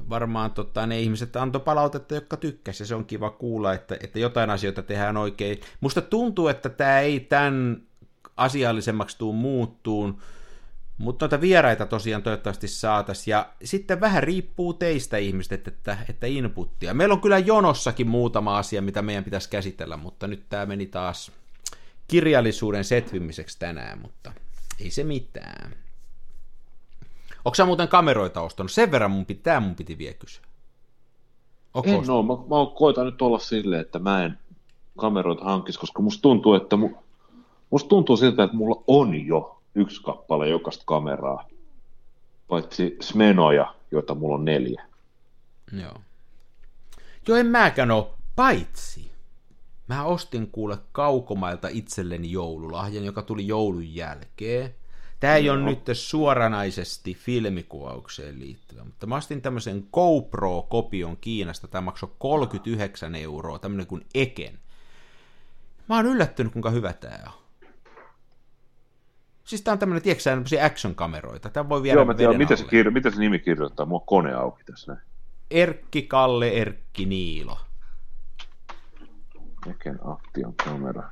varmaan 0.10 0.52
tota, 0.52 0.86
ne 0.86 1.00
ihmiset 1.00 1.36
antoi 1.36 1.62
palautetta, 1.62 2.16
jotka 2.16 2.38
tykkäsivät, 2.38 2.80
ja 2.80 2.88
se 2.88 2.96
on 2.96 3.06
kiva 3.06 3.30
kuulla, 3.30 3.74
että, 3.74 3.98
että 4.04 4.20
jotain 4.20 4.50
asioita 4.50 4.84
tehdään 4.84 5.18
oikein. 5.18 5.60
Musta 5.82 6.02
tuntuu, 6.02 6.48
että 6.48 6.70
tämä 6.70 7.00
ei 7.00 7.20
tämän 7.20 7.82
asiallisemmaksi 8.38 9.18
tuu 9.18 9.34
muuttuun, 9.34 10.18
mutta 10.98 11.26
noita 11.26 11.42
vieraita 11.42 11.86
tosiaan 11.86 12.24
toivottavasti 12.24 12.68
saataisiin. 12.68 13.32
Ja 13.32 13.50
sitten 13.64 14.02
vähän 14.02 14.24
riippuu 14.24 14.74
teistä 14.74 15.18
ihmistä, 15.18 15.56
että, 15.56 15.98
että 16.10 16.28
inputtia. 16.28 16.94
Meillä 16.94 17.14
on 17.14 17.22
kyllä 17.22 17.38
jonossakin 17.38 18.08
muutama 18.08 18.58
asia, 18.58 18.82
mitä 18.82 19.02
meidän 19.02 19.24
pitäisi 19.24 19.50
käsitellä, 19.50 19.98
mutta 19.98 20.28
nyt 20.28 20.46
tämä 20.50 20.66
meni 20.66 20.86
taas 20.86 21.32
kirjallisuuden 22.08 22.84
setvimiseksi 22.84 23.60
tänään, 23.60 24.02
mutta 24.02 24.32
ei 24.80 24.92
se 24.92 25.04
mitään. 25.04 25.76
Onko 27.46 27.56
sä 27.56 27.66
muuten 27.66 27.88
kameroita 27.88 28.42
ostanut? 28.42 28.72
Sen 28.72 28.92
verran 28.92 29.12
mun 29.12 29.26
pitää, 29.26 29.60
mun 29.60 29.76
piti 29.76 29.98
vielä 29.98 30.14
kysyä. 30.14 30.44
Onko 31.74 31.90
en 31.90 32.08
no, 32.08 32.24
mä, 32.24 32.34
mä 32.34 32.76
koitan 32.76 33.06
nyt 33.06 33.22
olla 33.22 33.40
silleen, 33.40 33.82
että 33.82 34.00
mä 34.00 34.26
en 34.26 34.38
kameroita 34.98 35.44
hankisi, 35.44 35.80
koska 35.80 36.02
musta 36.02 36.22
tuntuu, 36.22 36.54
että 36.54 36.78
mu, 36.78 36.90
musta 37.70 37.90
tuntuu 37.90 38.18
siltä, 38.18 38.44
että 38.44 38.58
mulla 38.58 38.84
on 38.88 39.26
jo 39.26 39.57
yksi 39.78 40.04
kappale 40.04 40.50
jokaista 40.50 40.84
kameraa. 40.88 41.48
paitsi 42.48 42.98
Smenoja, 43.02 43.76
joita 43.92 44.16
mulla 44.16 44.36
on 44.36 44.46
neljä. 44.46 44.86
Joo. 45.82 46.02
Joo, 47.28 47.38
en 47.38 47.46
mäkään 47.46 47.92
ole, 47.92 48.08
paitsi. 48.36 49.12
Mä 49.88 50.04
ostin 50.04 50.52
kuule 50.52 50.78
kaukomailta 50.92 51.68
itselleni 51.72 52.32
joululahjan, 52.32 53.06
joka 53.06 53.22
tuli 53.22 53.48
joulun 53.48 53.96
jälkeen. 53.96 54.76
Tämä 55.20 55.36
ei 55.36 55.50
ole 55.50 55.62
nyt 55.62 55.80
suoranaisesti 55.94 57.14
filmikuvaukseen 57.14 58.40
liittyvä, 58.40 58.84
mutta 58.84 59.08
mä 59.08 59.16
ostin 59.16 59.42
tämmöisen 59.42 59.88
GoPro-kopion 59.94 61.18
Kiinasta. 61.22 61.68
Tämä 61.68 61.82
maksoi 61.82 62.10
39 62.18 63.16
euroa, 63.16 63.60
tämmöinen 63.60 63.88
kuin 63.88 64.06
Eken. 64.14 64.60
Mä 65.90 65.96
oon 65.96 66.06
yllättynyt, 66.06 66.54
kuinka 66.54 66.70
hyvä 66.70 66.94
tämä 66.94 67.20
on. 67.26 67.47
Siis 69.48 69.62
tää 69.62 69.72
on 69.72 69.80
tämmönen, 69.80 70.04
tiedätkö 70.04 70.24
sä, 70.24 70.66
action-kameroita. 70.66 71.50
Tämä 71.50 71.70
voi 71.70 71.84
viedä 71.84 71.98
Joo, 71.98 72.06
mä 72.06 72.14
tiedän, 72.14 72.38
miten 72.38 72.58
se, 72.58 72.66
kirjo, 72.66 72.92
miten 72.92 73.12
se 73.12 73.20
nimi 73.20 73.40
kirjoittaa? 73.40 73.88
On 73.92 74.02
kone 74.06 74.34
auki 74.34 74.64
tässä 74.64 74.92
näin. 74.94 75.06
Erkki 75.52 76.02
Kalle 76.02 76.50
Erkki 76.50 77.06
Niilo. 77.06 77.58
Eken 79.70 80.00
Action 80.04 80.54
kamera. 80.66 81.04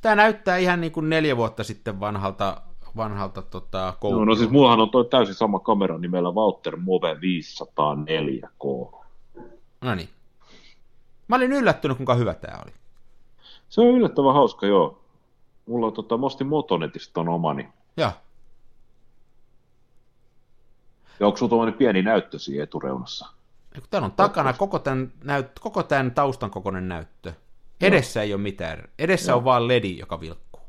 Tämä 0.00 0.14
näyttää 0.14 0.56
ihan 0.56 0.80
niin 0.80 0.92
kuin 0.92 1.10
neljä 1.10 1.36
vuotta 1.36 1.64
sitten 1.64 2.00
vanhalta, 2.00 2.62
vanhalta 2.96 3.42
tota, 3.42 3.94
no, 4.02 4.24
no 4.24 4.34
siis 4.34 4.50
mullahan 4.50 4.80
on 4.80 4.90
toi 4.90 5.04
täysin 5.04 5.34
sama 5.34 5.58
kamera 5.58 5.98
nimellä 5.98 6.30
Walter 6.30 6.76
Move 6.76 7.14
504K. 7.14 8.98
No 9.80 9.94
niin. 9.94 10.08
Mä 11.28 11.36
olin 11.36 11.52
yllättynyt, 11.52 11.96
kuinka 11.96 12.14
hyvä 12.14 12.34
tämä 12.34 12.58
oli. 12.62 12.72
Se 13.68 13.80
on 13.80 13.86
yllättävän 13.86 14.34
hauska, 14.34 14.66
joo. 14.66 15.00
Mulla 15.70 15.86
on 15.86 15.92
tota, 15.92 16.16
Mosti 16.16 16.44
Motonetista 16.44 17.20
on 17.20 17.28
omani. 17.28 17.68
Joo. 17.96 18.12
Ja 21.20 21.26
onko 21.26 21.38
sulla 21.38 21.72
pieni 21.72 22.02
näyttö 22.02 22.38
siinä 22.38 22.64
etureunassa? 22.64 23.28
Täällä 23.90 24.06
on 24.06 24.12
takana 24.12 24.52
koko 24.52 24.78
tämän, 24.78 25.12
näyt, 25.24 25.58
koko 25.60 25.82
tämän 25.82 26.10
taustan 26.10 26.50
kokoinen 26.50 26.88
näyttö. 26.88 27.32
Edessä 27.80 28.20
Joo. 28.20 28.24
ei 28.24 28.34
ole 28.34 28.42
mitään. 28.42 28.88
Edessä 28.98 29.32
Joo. 29.32 29.38
on 29.38 29.44
vaan 29.44 29.68
ledi, 29.68 29.98
joka 29.98 30.20
vilkkuu. 30.20 30.60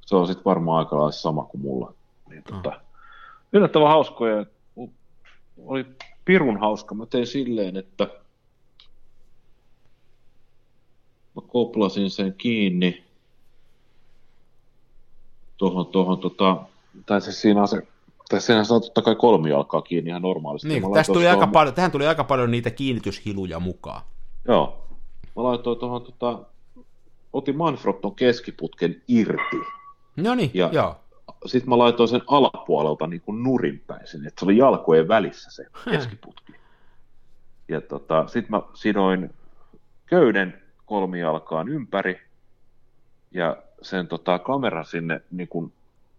Se 0.00 0.16
on 0.16 0.26
sitten 0.26 0.44
varmaan 0.44 0.78
aika 0.78 0.96
lailla 0.96 1.12
sama 1.12 1.44
kuin 1.44 1.60
mulla. 1.60 1.94
Niin, 2.28 2.42
tota, 2.42 2.80
yllättävän 3.52 3.88
hauskoja. 3.88 4.46
Oli 5.66 5.86
pirun 6.24 6.60
hauska. 6.60 6.94
Mä 6.94 7.06
tein 7.06 7.26
silleen, 7.26 7.76
että 7.76 8.04
mä 11.36 11.42
koplasin 11.48 12.10
sen 12.10 12.34
kiinni 12.34 13.09
tuohon, 15.60 15.86
tuohon 15.86 16.18
tota, 16.18 16.56
tai 17.06 17.20
se 17.20 17.32
siinä 17.32 17.60
on 17.60 17.68
se 17.68 17.82
tässä 18.28 18.46
siinä 18.46 18.64
saa 18.64 18.80
totta 18.80 19.02
kai 19.02 19.14
kolmi 19.14 19.52
alkaa 19.52 19.82
kiinni 19.82 20.10
ihan 20.10 20.22
normaalisti. 20.22 20.68
Niin, 20.68 20.92
tästä 20.94 21.12
tuli 21.12 21.28
aika 21.28 21.46
paljon, 21.46 21.74
tähän 21.74 21.90
tuli 21.90 22.06
aika 22.06 22.24
paljon 22.24 22.50
niitä 22.50 22.70
kiinnityshiluja 22.70 23.60
mukaan. 23.60 24.02
Joo. 24.48 24.86
Mä 25.36 25.42
laitoin 25.42 25.78
tuohon, 25.78 26.02
tota, 26.02 26.38
otin 27.32 27.56
Manfrotton 27.56 28.14
keskiputken 28.14 29.02
irti. 29.08 29.56
No 30.16 30.34
niin, 30.34 30.50
ja 30.54 30.70
joo. 30.72 30.96
Sitten 31.46 31.68
mä 31.68 31.78
laitoin 31.78 32.08
sen 32.08 32.22
alapuolelta 32.26 33.06
niin 33.06 33.20
kuin 33.20 33.42
nurinpäin 33.42 34.06
sinne, 34.06 34.28
että 34.28 34.40
se 34.40 34.44
oli 34.44 34.56
jalkojen 34.56 35.08
välissä 35.08 35.50
se 35.50 35.66
keskiputki. 35.90 36.52
Ja 37.68 37.80
tota, 37.80 38.26
sitten 38.26 38.50
mä 38.50 38.62
sidoin 38.74 39.34
köyden 40.06 40.62
kolmijalkaan 40.86 41.68
ympäri 41.68 42.20
ja 43.30 43.56
sen 43.82 44.08
tota, 44.08 44.38
kameran 44.38 44.84
sinne 44.84 45.20
niin 45.30 45.48
kuin 45.48 45.72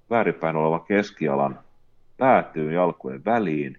väärinpäin 0.10 0.56
oleva 0.56 0.80
keskialan 0.80 1.60
päätyy 2.18 2.74
jalkojen 2.74 3.26
väliin, 3.26 3.78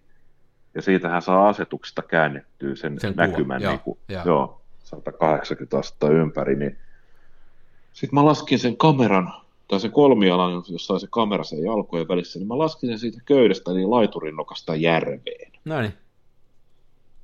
ja 0.75 0.83
siitä 0.83 1.09
hän 1.09 1.23
saa 1.23 1.49
asetuksesta 1.49 2.03
käännettyä 2.03 2.75
sen, 2.75 3.01
sen 3.01 3.15
näkymän 3.17 3.61
kuva. 3.61 3.71
niin 3.71 3.81
kuin, 3.81 3.99
joo, 4.09 4.23
joo, 4.25 4.61
180 4.85 5.79
astetta 5.79 6.09
ympäri, 6.09 6.57
niin 6.57 6.79
sitten 7.93 8.15
mä 8.15 8.25
laskin 8.25 8.59
sen 8.59 8.77
kameran, 8.77 9.33
tai 9.69 9.81
sen 9.81 9.93
kolmialan, 9.93 10.63
jossa 10.69 10.99
se 10.99 11.07
kamera 11.11 11.45
sen 11.45 11.63
jalkojen 11.63 12.09
välissä, 12.09 12.39
niin 12.39 12.49
mä 12.49 12.59
laskin 12.59 12.91
sen 12.91 12.99
siitä 12.99 13.19
köydestä 13.25 13.73
niin 13.73 13.91
laiturin 13.91 14.37
nokasta 14.37 14.75
järveen. 14.75 15.53
No 15.65 15.81
niin. 15.81 15.95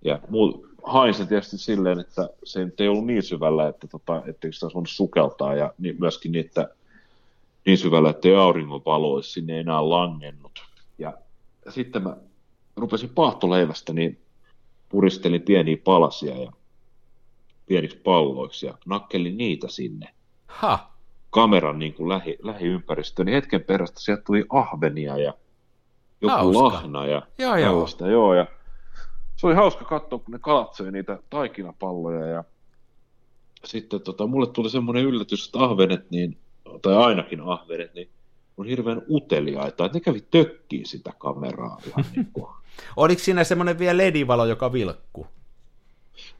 Ja 0.04 0.18
muu, 0.28 0.67
hain 0.88 1.14
se 1.14 1.26
tietysti 1.26 1.58
silleen, 1.58 2.00
että 2.00 2.30
se 2.44 2.68
ei 2.78 2.88
ollut 2.88 3.06
niin 3.06 3.22
syvällä, 3.22 3.68
että 3.68 3.86
tota, 3.86 4.22
etteikö 4.26 4.52
sitä 4.52 4.66
voinut 4.74 4.90
sukeltaa, 4.90 5.54
ja 5.54 5.74
niin, 5.78 5.96
myöskin 6.00 6.32
niin, 6.32 6.46
että 6.46 6.68
niin 7.66 7.78
syvällä, 7.78 8.10
että 8.10 8.28
ei 8.28 8.34
auringonvalo 8.34 9.12
olisi 9.12 9.32
sinne 9.32 9.60
enää 9.60 9.88
langennut. 9.88 10.62
Ja 10.98 11.12
sitten 11.68 12.02
mä 12.02 12.16
rupesin 12.76 13.10
paahtoleivästä, 13.14 13.92
niin 13.92 14.18
puristelin 14.88 15.42
pieniä 15.42 15.76
palasia 15.84 16.36
ja 16.36 16.52
pieniksi 17.66 17.96
palloiksi 17.96 18.66
ja 18.66 18.74
nakkelin 18.86 19.38
niitä 19.38 19.68
sinne. 19.68 20.08
Ha. 20.46 20.90
Kameran 21.30 21.78
niin 21.78 21.94
kuin 21.94 22.08
lähi, 22.08 22.38
lähiympäristöön, 22.42 23.26
niin 23.26 23.34
hetken 23.34 23.64
perästä 23.64 24.00
sieltä 24.00 24.22
tuli 24.22 24.44
ahvenia 24.48 25.18
ja 25.18 25.34
joku 26.20 26.34
hauska. 26.34 26.62
lahna 26.62 27.06
ja 27.06 27.22
joo, 27.38 27.56
joo. 27.56 27.88
joo. 28.10 28.34
Ja 28.34 28.46
se 29.38 29.46
oli 29.46 29.54
hauska 29.54 29.84
katsoa, 29.84 30.18
kun 30.18 30.32
ne 30.32 30.38
kalat 30.38 30.74
söi 30.74 30.92
niitä 30.92 31.18
taikinapalloja 31.30 32.26
ja 32.26 32.44
sitten 33.64 34.00
tota, 34.00 34.26
mulle 34.26 34.46
tuli 34.46 34.70
semmoinen 34.70 35.04
yllätys, 35.04 35.46
että 35.46 35.58
ahvenet, 35.58 36.10
niin, 36.10 36.38
tai 36.82 36.96
ainakin 36.96 37.40
ahvenet, 37.40 37.94
niin 37.94 38.08
on 38.56 38.66
hirveän 38.66 39.02
uteliaita, 39.10 39.84
että 39.84 39.96
ne 39.98 40.00
kävi 40.00 40.20
tökkiin 40.30 40.86
sitä 40.86 41.12
kameraa. 41.18 41.80
niin 42.16 42.28
kuin. 42.32 42.46
Oliko 42.96 43.22
siinä 43.22 43.44
semmoinen 43.44 43.78
vielä 43.78 43.96
ledivalo, 43.96 44.46
joka 44.46 44.72
vilkku? 44.72 45.26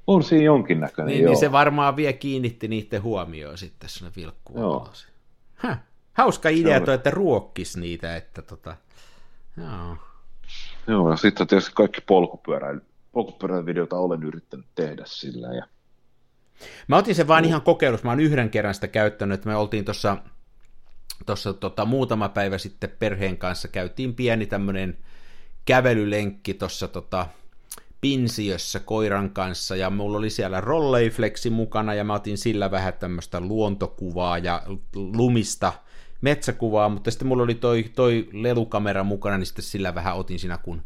On 0.06 0.22
siinä 0.22 0.44
jonkinnäköinen, 0.44 1.12
niin, 1.12 1.22
joo. 1.22 1.30
niin 1.30 1.40
se 1.40 1.52
varmaan 1.52 1.96
vie 1.96 2.12
kiinnitti 2.12 2.68
niiden 2.68 3.02
huomioon 3.02 3.58
sitten 3.58 3.88
sinne 3.88 4.12
vilkkuun. 4.16 4.88
Hauska 6.12 6.48
idea 6.48 6.80
toi, 6.80 6.94
että 6.94 7.10
ruokkis 7.10 7.76
niitä, 7.76 8.16
että 8.16 8.42
tota, 8.42 8.76
joo. 9.56 9.96
Joo, 10.88 11.10
ja 11.10 11.16
sitten 11.16 11.46
tietysti 11.46 11.72
kaikki 11.74 12.00
polkupyöräily, 12.00 12.80
polkupyöräilyvideota 13.12 13.96
olen 13.96 14.22
yrittänyt 14.22 14.66
tehdä 14.74 15.02
sillä. 15.06 15.54
Ja... 15.54 15.66
Mä 16.88 16.96
otin 16.96 17.14
sen 17.14 17.28
vaan 17.28 17.42
no. 17.42 17.48
ihan 17.48 17.62
kokeilussa, 17.62 18.04
mä 18.04 18.10
oon 18.10 18.20
yhden 18.20 18.50
kerran 18.50 18.74
sitä 18.74 18.88
käyttänyt, 18.88 19.34
että 19.34 19.48
me 19.48 19.56
oltiin 19.56 19.84
tuossa 19.84 20.16
tuossa 21.26 21.52
tota, 21.52 21.84
muutama 21.84 22.28
päivä 22.28 22.58
sitten 22.58 22.90
perheen 22.98 23.36
kanssa 23.36 23.68
käytiin 23.68 24.14
pieni 24.14 24.46
tämmöinen 24.46 24.98
kävelylenkki 25.64 26.54
tuossa 26.54 26.88
tota, 26.88 27.26
Pinsiössä 28.00 28.80
koiran 28.80 29.30
kanssa, 29.30 29.76
ja 29.76 29.90
mulla 29.90 30.18
oli 30.18 30.30
siellä 30.30 30.60
rolleiflexi 30.60 31.50
mukana, 31.50 31.94
ja 31.94 32.04
mä 32.04 32.14
otin 32.14 32.38
sillä 32.38 32.70
vähän 32.70 32.94
tämmöistä 32.94 33.40
luontokuvaa 33.40 34.38
ja 34.38 34.62
lumista 34.94 35.72
metsäkuvaa, 36.20 36.88
mutta 36.88 37.10
sitten 37.10 37.28
mulla 37.28 37.42
oli 37.42 37.54
toi, 37.54 37.84
toi 37.94 38.28
lelukamera 38.32 39.04
mukana, 39.04 39.38
niin 39.38 39.46
sitten 39.46 39.64
sillä 39.64 39.94
vähän 39.94 40.16
otin 40.16 40.38
siinä, 40.38 40.58
kun 40.58 40.82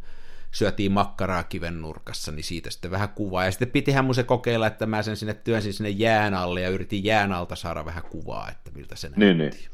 syötiin 0.50 0.92
makkaraa 0.92 1.42
kiven 1.42 1.80
nurkassa, 1.80 2.32
niin 2.32 2.44
siitä 2.44 2.70
sitten 2.70 2.90
vähän 2.90 3.08
kuvaa. 3.08 3.44
Ja 3.44 3.50
sitten 3.50 3.70
pitihän 3.70 4.04
mun 4.04 4.14
se 4.14 4.22
kokeilla, 4.22 4.66
että 4.66 4.86
mä 4.86 5.02
sen 5.02 5.16
sinne 5.16 5.34
työnsin 5.34 5.72
sinne 5.72 5.90
jään 5.90 6.34
alle 6.34 6.60
ja 6.60 6.68
yritin 6.68 7.04
jään 7.04 7.32
alta 7.32 7.56
saada 7.56 7.84
vähän 7.84 8.02
kuvaa, 8.10 8.50
että 8.50 8.70
miltä 8.74 8.96
se 8.96 9.10
niin, 9.16 9.38
näytti. 9.38 9.58
Niin 9.58 9.70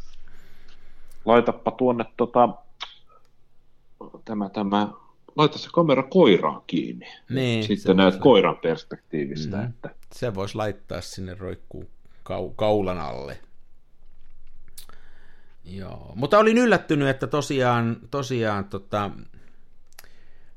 laitapa 1.25 1.71
tuonne 1.71 2.05
tota, 2.17 2.49
tämä, 4.25 4.49
tämä, 4.49 4.89
laita 5.37 5.59
se 5.59 5.69
kamera 5.73 6.03
koiraan 6.03 6.63
kiinni. 6.67 7.07
Niin, 7.31 7.65
Sitten 7.65 7.97
näet 7.97 8.15
vois... 8.15 8.23
koiran 8.23 8.57
perspektiivistä. 8.57 9.57
Mm. 9.57 9.65
Että... 9.65 9.91
Se 10.13 10.35
voisi 10.35 10.55
laittaa 10.55 11.01
sinne 11.01 11.35
roikkuu 11.35 11.91
kau- 12.31 12.53
kaulan 12.57 12.99
alle. 12.99 13.39
Joo, 15.69 16.13
mutta 16.15 16.39
olin 16.39 16.59
yllättynyt, 16.59 17.09
että 17.09 17.27
tosiaan, 17.27 17.97
tosiaan 18.11 18.65
tota, 18.65 19.11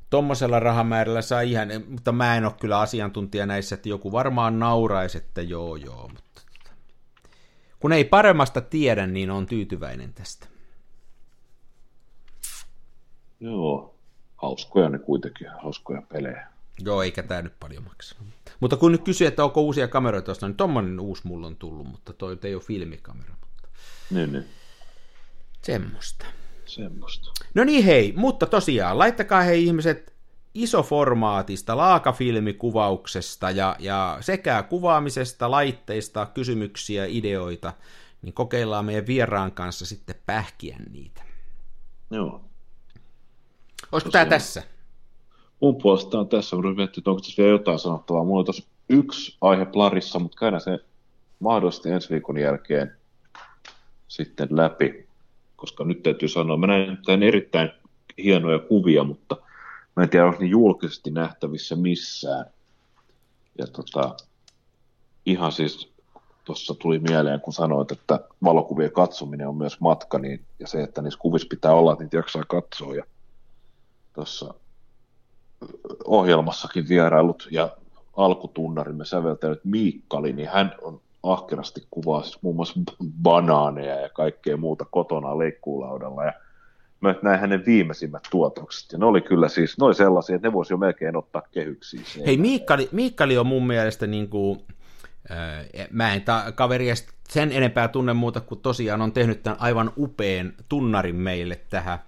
tuommoisella 0.10 0.60
rahamäärällä 0.60 1.22
saa 1.22 1.42
ihan, 1.42 1.68
mutta 1.90 2.12
mä 2.12 2.38
en 2.38 2.46
ole 2.46 2.54
kyllä 2.60 2.80
asiantuntija 2.80 3.46
näissä, 3.46 3.76
että 3.76 3.90
joku 3.90 4.12
varmaan 4.12 4.60
nauraisi, 4.60 5.18
että 5.18 5.42
joo 5.42 5.76
joo, 5.76 6.08
mutta 6.08 6.42
tota, 6.42 6.72
kun 7.80 7.94
ei 7.94 8.04
paremmasta 8.04 8.62
tiedä, 8.62 9.08
niin 9.08 9.32
on 9.32 9.46
tyytyväinen 9.46 10.14
tästä. 10.14 10.48
Joo, 13.40 13.96
hauskoja 14.36 14.90
ne 14.90 15.00
kuitenkin, 15.00 15.48
hauskoja 15.64 16.02
pelejä. 16.02 16.48
Joo, 16.80 17.04
eikä 17.04 17.24
tämä 17.24 17.42
nyt 17.42 17.60
paljon 17.60 17.84
maksa. 17.84 18.16
Mutta 18.60 18.78
kun 18.78 18.92
nyt 18.92 19.04
kysyy, 19.04 19.28
että 19.28 19.44
onko 19.44 19.62
uusia 19.62 19.88
kameroita 19.88 20.32
niin 20.42 20.56
tuommoinen 20.56 21.00
uusi 21.00 21.28
mulla 21.28 21.48
on 21.48 21.56
tullut, 21.56 21.88
mutta 21.88 22.14
toi 22.14 22.38
ei 22.44 22.56
ole 22.56 22.64
filmikamera. 22.64 23.36
Mutta... 23.42 23.68
Niin, 24.12 24.32
niin. 24.32 24.46
Semmosta. 25.64 26.26
Semmosta. 26.66 27.32
No 27.54 27.64
niin 27.64 27.84
hei, 27.86 28.14
mutta 28.16 28.46
tosiaan, 28.46 29.00
laittakaa 29.00 29.42
hei 29.42 29.66
ihmiset 29.66 30.14
isoformaatista, 30.54 31.78
laakafilmikuvauksesta 31.78 33.52
ja, 33.52 33.76
ja 33.80 34.18
sekä 34.22 34.64
kuvaamisesta, 34.64 35.52
laitteista, 35.52 36.26
kysymyksiä, 36.26 37.06
ideoita, 37.06 37.74
niin 38.22 38.34
kokeillaan 38.34 38.86
meidän 38.86 39.08
vieraan 39.08 39.52
kanssa 39.52 39.86
sitten 39.86 40.16
pähkiä 40.26 40.78
niitä. 40.92 41.22
Joo. 42.12 42.42
Olisiko 43.92 44.12
tämä 44.12 44.26
tässä? 44.26 44.64
Mun 45.62 45.76
puolesta 45.76 46.20
on 46.20 46.30
tässä, 46.30 46.56
miettii, 46.56 47.02
että 47.02 47.10
onko 47.10 47.22
tässä 47.22 47.42
vielä 47.42 47.52
jotain 47.52 47.80
sanottavaa. 47.80 48.24
Mulla 48.24 48.40
on 48.40 48.46
tuossa 48.46 48.64
yksi 48.90 49.38
aihe 49.42 49.66
plarissa, 49.66 50.20
mutta 50.20 50.38
käydään 50.40 50.62
se 50.62 50.80
mahdollisesti 51.40 51.90
ensi 51.90 52.10
viikon 52.10 52.38
jälkeen 52.38 52.96
sitten 54.08 54.48
läpi, 54.52 55.08
koska 55.62 55.84
nyt 55.84 56.04
täytyy 56.04 56.30
sanoa, 56.30 56.58
mä 56.58 56.68
näin 56.68 56.98
tämän 57.06 57.24
erittäin 57.24 57.72
hienoja 58.24 58.60
kuvia, 58.60 59.04
mutta 59.04 59.38
mä 59.96 60.04
en 60.04 60.10
tiedä, 60.10 60.26
onko 60.26 60.40
ne 60.40 60.46
julkisesti 60.48 61.12
nähtävissä 61.12 61.76
missään. 61.76 62.46
Ja 63.58 63.68
tota, 63.68 64.16
ihan 65.26 65.52
siis 65.52 65.94
tuossa 66.46 66.76
tuli 66.76 67.00
mieleen, 67.00 67.42
kun 67.42 67.54
sanoit, 67.54 67.92
että 67.92 68.20
valokuvien 68.44 68.92
katsominen 68.92 69.48
on 69.48 69.56
myös 69.56 69.80
matka, 69.80 70.20
niin, 70.20 70.42
ja 70.60 70.68
se, 70.68 70.84
että 70.84 71.02
niissä 71.02 71.20
kuvissa 71.20 71.48
pitää 71.50 71.74
olla, 71.74 71.92
että 71.92 72.04
niitä 72.04 72.18
jaksaa 72.18 72.44
katsoa. 72.48 72.96
Ja 72.96 73.04
tuossa 74.14 74.54
ohjelmassakin 76.06 76.90
vierailut 76.90 77.48
ja 77.52 77.70
alkutunnarimme 78.18 79.06
säveltänyt 79.06 79.60
Miikkali, 79.64 80.34
niin 80.34 80.50
hän 80.50 80.76
on 80.82 81.02
ahkerasti 81.24 81.82
kuvaa 81.92 82.22
siis 82.22 82.42
muun 82.42 82.56
muassa 82.56 82.80
banaaneja 83.22 83.96
ja 83.96 84.10
kaikkea 84.10 84.58
muuta 84.58 84.86
kotona 84.86 85.38
leikkuulaudalla. 85.38 86.26
Ja 86.26 86.34
mä 87.02 87.16
näin 87.22 87.40
hänen 87.40 87.66
viimeisimmät 87.66 88.24
tuotokset. 88.32 88.92
Ja 88.92 88.98
ne 88.98 89.06
oli 89.06 89.22
kyllä 89.22 89.50
siis, 89.50 89.78
ne 89.78 89.86
oli 89.86 89.96
sellaisia, 89.96 90.36
että 90.36 90.48
ne 90.48 90.54
voisi 90.54 90.74
jo 90.74 90.78
melkein 90.78 91.16
ottaa 91.16 91.42
kehyksiin. 91.52 92.04
Hei, 92.26 92.38
Miikkali, 92.38 92.90
Miikkali 92.92 93.38
on 93.38 93.48
mun 93.48 93.68
mielestä 93.68 94.08
niin 94.08 94.30
kuin, 94.30 94.60
äh, 95.32 95.88
mä 95.92 96.14
en 96.14 96.22
ta- 96.22 96.52
kaveria 96.56 96.94
sen 97.30 97.52
enempää 97.52 97.88
tunne 97.88 98.14
muuta 98.14 98.42
kuin 98.42 98.62
tosiaan 98.62 99.02
on 99.02 99.12
tehnyt 99.12 99.44
tämän 99.44 99.62
aivan 99.62 99.92
upean 99.98 100.54
tunnarin 100.70 101.16
meille 101.16 101.60
tähän 101.70 102.00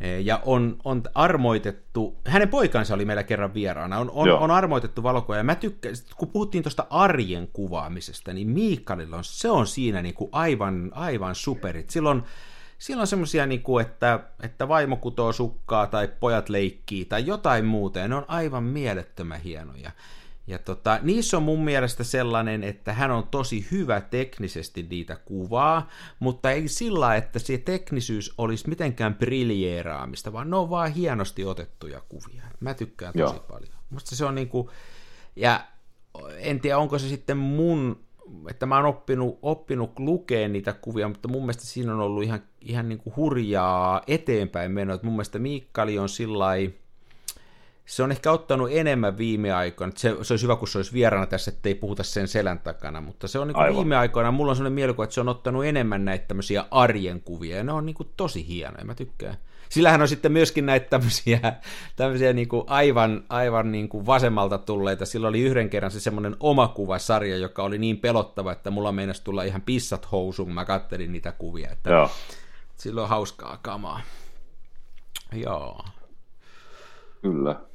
ja 0.00 0.40
on, 0.44 0.76
on 0.84 1.02
armoitettu, 1.14 2.16
hänen 2.26 2.48
poikansa 2.48 2.94
oli 2.94 3.04
meillä 3.04 3.22
kerran 3.22 3.54
vieraana, 3.54 3.98
on, 3.98 4.10
on, 4.10 4.30
on 4.30 4.50
armoitettu 4.50 5.02
valokuva, 5.02 5.36
ja 5.36 5.44
mä 5.44 5.54
tykkään, 5.54 5.94
kun 6.16 6.28
puhuttiin 6.28 6.62
tuosta 6.62 6.86
arjen 6.90 7.48
kuvaamisesta, 7.52 8.32
niin 8.32 8.50
Miikkalilla 8.50 9.16
on, 9.16 9.24
se 9.24 9.50
on 9.50 9.66
siinä 9.66 10.02
niin 10.02 10.14
kuin 10.14 10.28
aivan, 10.32 10.90
aivan 10.94 11.34
superit. 11.34 11.90
Silloin, 11.90 12.22
silloin 12.78 13.06
semmoisia, 13.06 13.46
niin 13.46 13.62
kuin, 13.62 13.86
että, 13.86 14.20
että 14.42 14.68
vaimo 14.68 14.96
kutoo 14.96 15.32
sukkaa 15.32 15.86
tai 15.86 16.08
pojat 16.20 16.48
leikkii 16.48 17.04
tai 17.04 17.26
jotain 17.26 17.64
muuta, 17.64 17.98
ja 17.98 18.08
ne 18.08 18.14
on 18.14 18.24
aivan 18.28 18.64
mielettömän 18.64 19.40
hienoja. 19.40 19.90
Ja 20.48 20.58
tota, 20.58 20.98
niissä 21.02 21.36
on 21.36 21.42
mun 21.42 21.64
mielestä 21.64 22.04
sellainen, 22.04 22.64
että 22.64 22.92
hän 22.92 23.10
on 23.10 23.28
tosi 23.30 23.66
hyvä 23.70 24.00
teknisesti 24.00 24.86
niitä 24.90 25.16
kuvaa, 25.16 25.88
mutta 26.20 26.50
ei 26.50 26.68
sillä, 26.68 27.16
että 27.16 27.38
se 27.38 27.58
teknisyys 27.58 28.34
olisi 28.38 28.68
mitenkään 28.68 29.14
briljeeraamista, 29.14 30.32
vaan 30.32 30.50
ne 30.50 30.56
on 30.56 30.70
vaan 30.70 30.92
hienosti 30.92 31.44
otettuja 31.44 32.02
kuvia. 32.08 32.42
Mä 32.60 32.74
tykkään 32.74 33.12
tosi 33.12 33.34
Joo. 33.34 33.44
paljon. 33.48 33.72
Musta 33.90 34.16
se 34.16 34.24
on 34.24 34.34
niinku, 34.34 34.70
ja 35.36 35.64
en 36.38 36.60
tiedä 36.60 36.78
onko 36.78 36.98
se 36.98 37.08
sitten 37.08 37.36
mun, 37.36 38.00
että 38.50 38.66
mä 38.66 38.76
oon 38.76 38.86
oppinut, 38.86 39.38
oppinut 39.42 39.98
lukea 39.98 40.48
niitä 40.48 40.72
kuvia, 40.72 41.08
mutta 41.08 41.28
mun 41.28 41.42
mielestä 41.42 41.66
siinä 41.66 41.94
on 41.94 42.00
ollut 42.00 42.24
ihan, 42.24 42.42
ihan 42.60 42.88
niinku 42.88 43.12
hurjaa 43.16 44.02
eteenpäin 44.06 44.72
menoa. 44.72 44.98
Mun 45.02 45.12
mielestä 45.12 45.38
Miikkali 45.38 45.98
on 45.98 46.08
sillä 46.08 46.38
lailla, 46.38 46.74
se 47.88 48.02
on 48.02 48.12
ehkä 48.12 48.32
ottanut 48.32 48.68
enemmän 48.72 49.18
viime 49.18 49.52
aikoina. 49.52 49.92
Se, 49.96 50.16
se 50.22 50.32
olisi 50.32 50.42
hyvä, 50.42 50.56
kun 50.56 50.68
se 50.68 50.78
olisi 50.78 50.92
vieraana 50.92 51.26
tässä, 51.26 51.50
ettei 51.50 51.74
puhuta 51.74 52.02
sen 52.02 52.28
selän 52.28 52.58
takana, 52.58 53.00
mutta 53.00 53.28
se 53.28 53.38
on 53.38 53.48
niin 53.48 53.76
viime 53.76 53.96
aikoina, 53.96 54.30
mulla 54.30 54.52
on 54.52 54.56
sellainen 54.56 54.74
mielikuva, 54.74 55.04
että 55.04 55.14
se 55.14 55.20
on 55.20 55.28
ottanut 55.28 55.64
enemmän 55.64 56.04
näitä 56.04 56.24
tämmöisiä 56.28 56.64
arjen 56.70 57.20
kuvia, 57.20 57.56
ja 57.56 57.64
ne 57.64 57.72
on 57.72 57.86
niin 57.86 57.94
kuin 57.94 58.08
tosi 58.16 58.48
hienoja, 58.48 58.84
mä 58.84 58.94
tykkään. 58.94 59.36
Sillähän 59.68 60.02
on 60.02 60.08
sitten 60.08 60.32
myöskin 60.32 60.66
näitä 60.66 60.86
tämmöisiä, 60.90 61.52
tämmöisiä 61.96 62.32
niin 62.32 62.48
kuin 62.48 62.64
aivan, 62.66 63.24
aivan 63.28 63.72
niin 63.72 63.88
kuin 63.88 64.06
vasemmalta 64.06 64.58
tulleita. 64.58 65.06
Sillä 65.06 65.28
oli 65.28 65.40
yhden 65.40 65.70
kerran 65.70 65.90
se 65.90 66.00
semmoinen 66.00 66.36
oma 66.40 66.68
kuvasarja, 66.68 67.36
joka 67.36 67.62
oli 67.62 67.78
niin 67.78 67.98
pelottava, 67.98 68.52
että 68.52 68.70
mulla 68.70 68.92
meinasi 68.92 69.24
tulla 69.24 69.42
ihan 69.42 69.62
pissat 69.62 70.12
housuun, 70.12 70.52
mä 70.52 70.64
kattelin 70.64 71.12
niitä 71.12 71.32
kuvia. 71.32 71.70
Että 71.70 71.90
Joo. 71.90 72.10
Silloin 72.76 73.02
on 73.02 73.08
hauskaa 73.08 73.58
kamaa. 73.62 74.00
Joo. 75.32 75.84
Kyllä. 77.22 77.67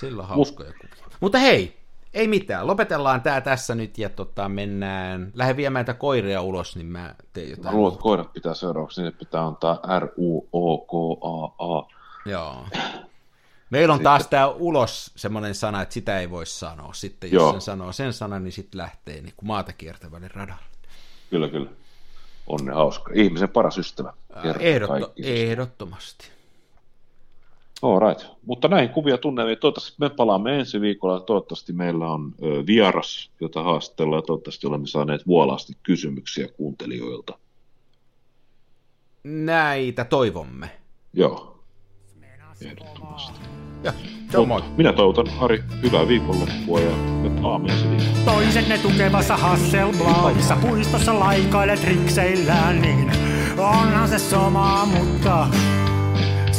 Silloin 0.00 0.28
hauskoja 0.28 0.72
kuvia. 0.72 1.06
Mutta 1.20 1.38
hei, 1.38 1.80
ei 2.14 2.28
mitään. 2.28 2.66
Lopetellaan 2.66 3.22
tämä 3.22 3.40
tässä 3.40 3.74
nyt 3.74 3.98
ja 3.98 4.08
tota, 4.08 4.48
mennään, 4.48 5.30
lähden 5.34 5.56
viemään 5.56 5.84
tätä 5.86 5.98
koiria 5.98 6.42
ulos, 6.42 6.76
niin 6.76 6.86
mä 6.86 7.14
teen 7.32 7.50
jotain. 7.50 7.66
Mä 7.66 7.72
luulen, 7.72 7.92
että 7.92 8.02
koirat 8.02 8.32
pitää 8.32 8.54
seuraavaksi, 8.54 9.02
niin 9.02 9.12
pitää 9.12 9.46
antaa 9.46 9.80
R-U-O-K-A-A. 9.98 11.86
Joo. 12.26 12.66
Meillä 13.70 13.92
on 13.92 13.98
sitten... 13.98 14.04
taas 14.04 14.26
tämä 14.26 14.48
ulos 14.48 15.12
semmoinen 15.16 15.54
sana, 15.54 15.82
että 15.82 15.92
sitä 15.92 16.20
ei 16.20 16.30
voi 16.30 16.46
sanoa. 16.46 16.92
Sitten 16.92 17.32
jos 17.32 17.42
Joo. 17.42 17.52
sen 17.52 17.60
sanoo 17.60 17.92
sen 17.92 18.12
sanan, 18.12 18.44
niin 18.44 18.52
sitten 18.52 18.78
lähtee 18.78 19.20
niin 19.20 19.34
kuin 19.36 19.46
maata 19.46 19.72
kiertävälle 19.72 20.28
radalle. 20.28 20.62
Kyllä, 21.30 21.48
kyllä. 21.48 21.70
Onne 22.46 22.72
hauska. 22.72 23.12
Ihmisen 23.14 23.48
paras 23.48 23.78
ystävä. 23.78 24.12
Ehdotto, 24.58 25.12
ehdottomasti. 25.22 26.30
Alright. 27.82 28.26
Mutta 28.46 28.68
näihin 28.68 28.90
kuvia 28.90 29.18
tunnelmiin. 29.18 29.58
Toivottavasti 29.58 29.96
me 30.00 30.10
palaamme 30.10 30.58
ensi 30.58 30.80
viikolla. 30.80 31.20
Toivottavasti 31.20 31.72
meillä 31.72 32.10
on 32.10 32.34
ö, 32.42 32.66
vieras, 32.66 33.30
jota 33.40 33.62
haastellaan. 33.62 34.18
Ja 34.18 34.22
toivottavasti 34.22 34.66
olemme 34.66 34.86
saaneet 34.86 35.26
vuolaasti 35.26 35.72
kysymyksiä 35.82 36.48
kuuntelijoilta. 36.48 37.38
Näitä 39.24 40.04
toivomme. 40.04 40.70
Joo. 41.12 41.64
Ehdottomasti. 42.64 43.40
Ja, 43.84 43.92
se 44.30 44.46
moi. 44.46 44.62
Minä 44.76 44.92
toivotan 44.92 45.26
Ari 45.40 45.64
hyvää 45.82 46.08
viikonloppua 46.08 46.80
ja 46.80 46.96
me 46.96 47.40
palaamme 47.42 47.72
ensi 47.72 47.90
viikolla. 47.90 48.24
Toisenne 48.24 48.78
tukevassa 48.78 49.36
Hasselbladissa 49.36 50.56
puistossa 50.56 51.20
laikailet 51.20 51.84
rikseillään, 51.84 52.82
niin 52.82 53.12
onhan 53.58 54.08
se 54.08 54.18
sama, 54.18 54.86
mutta 54.86 55.48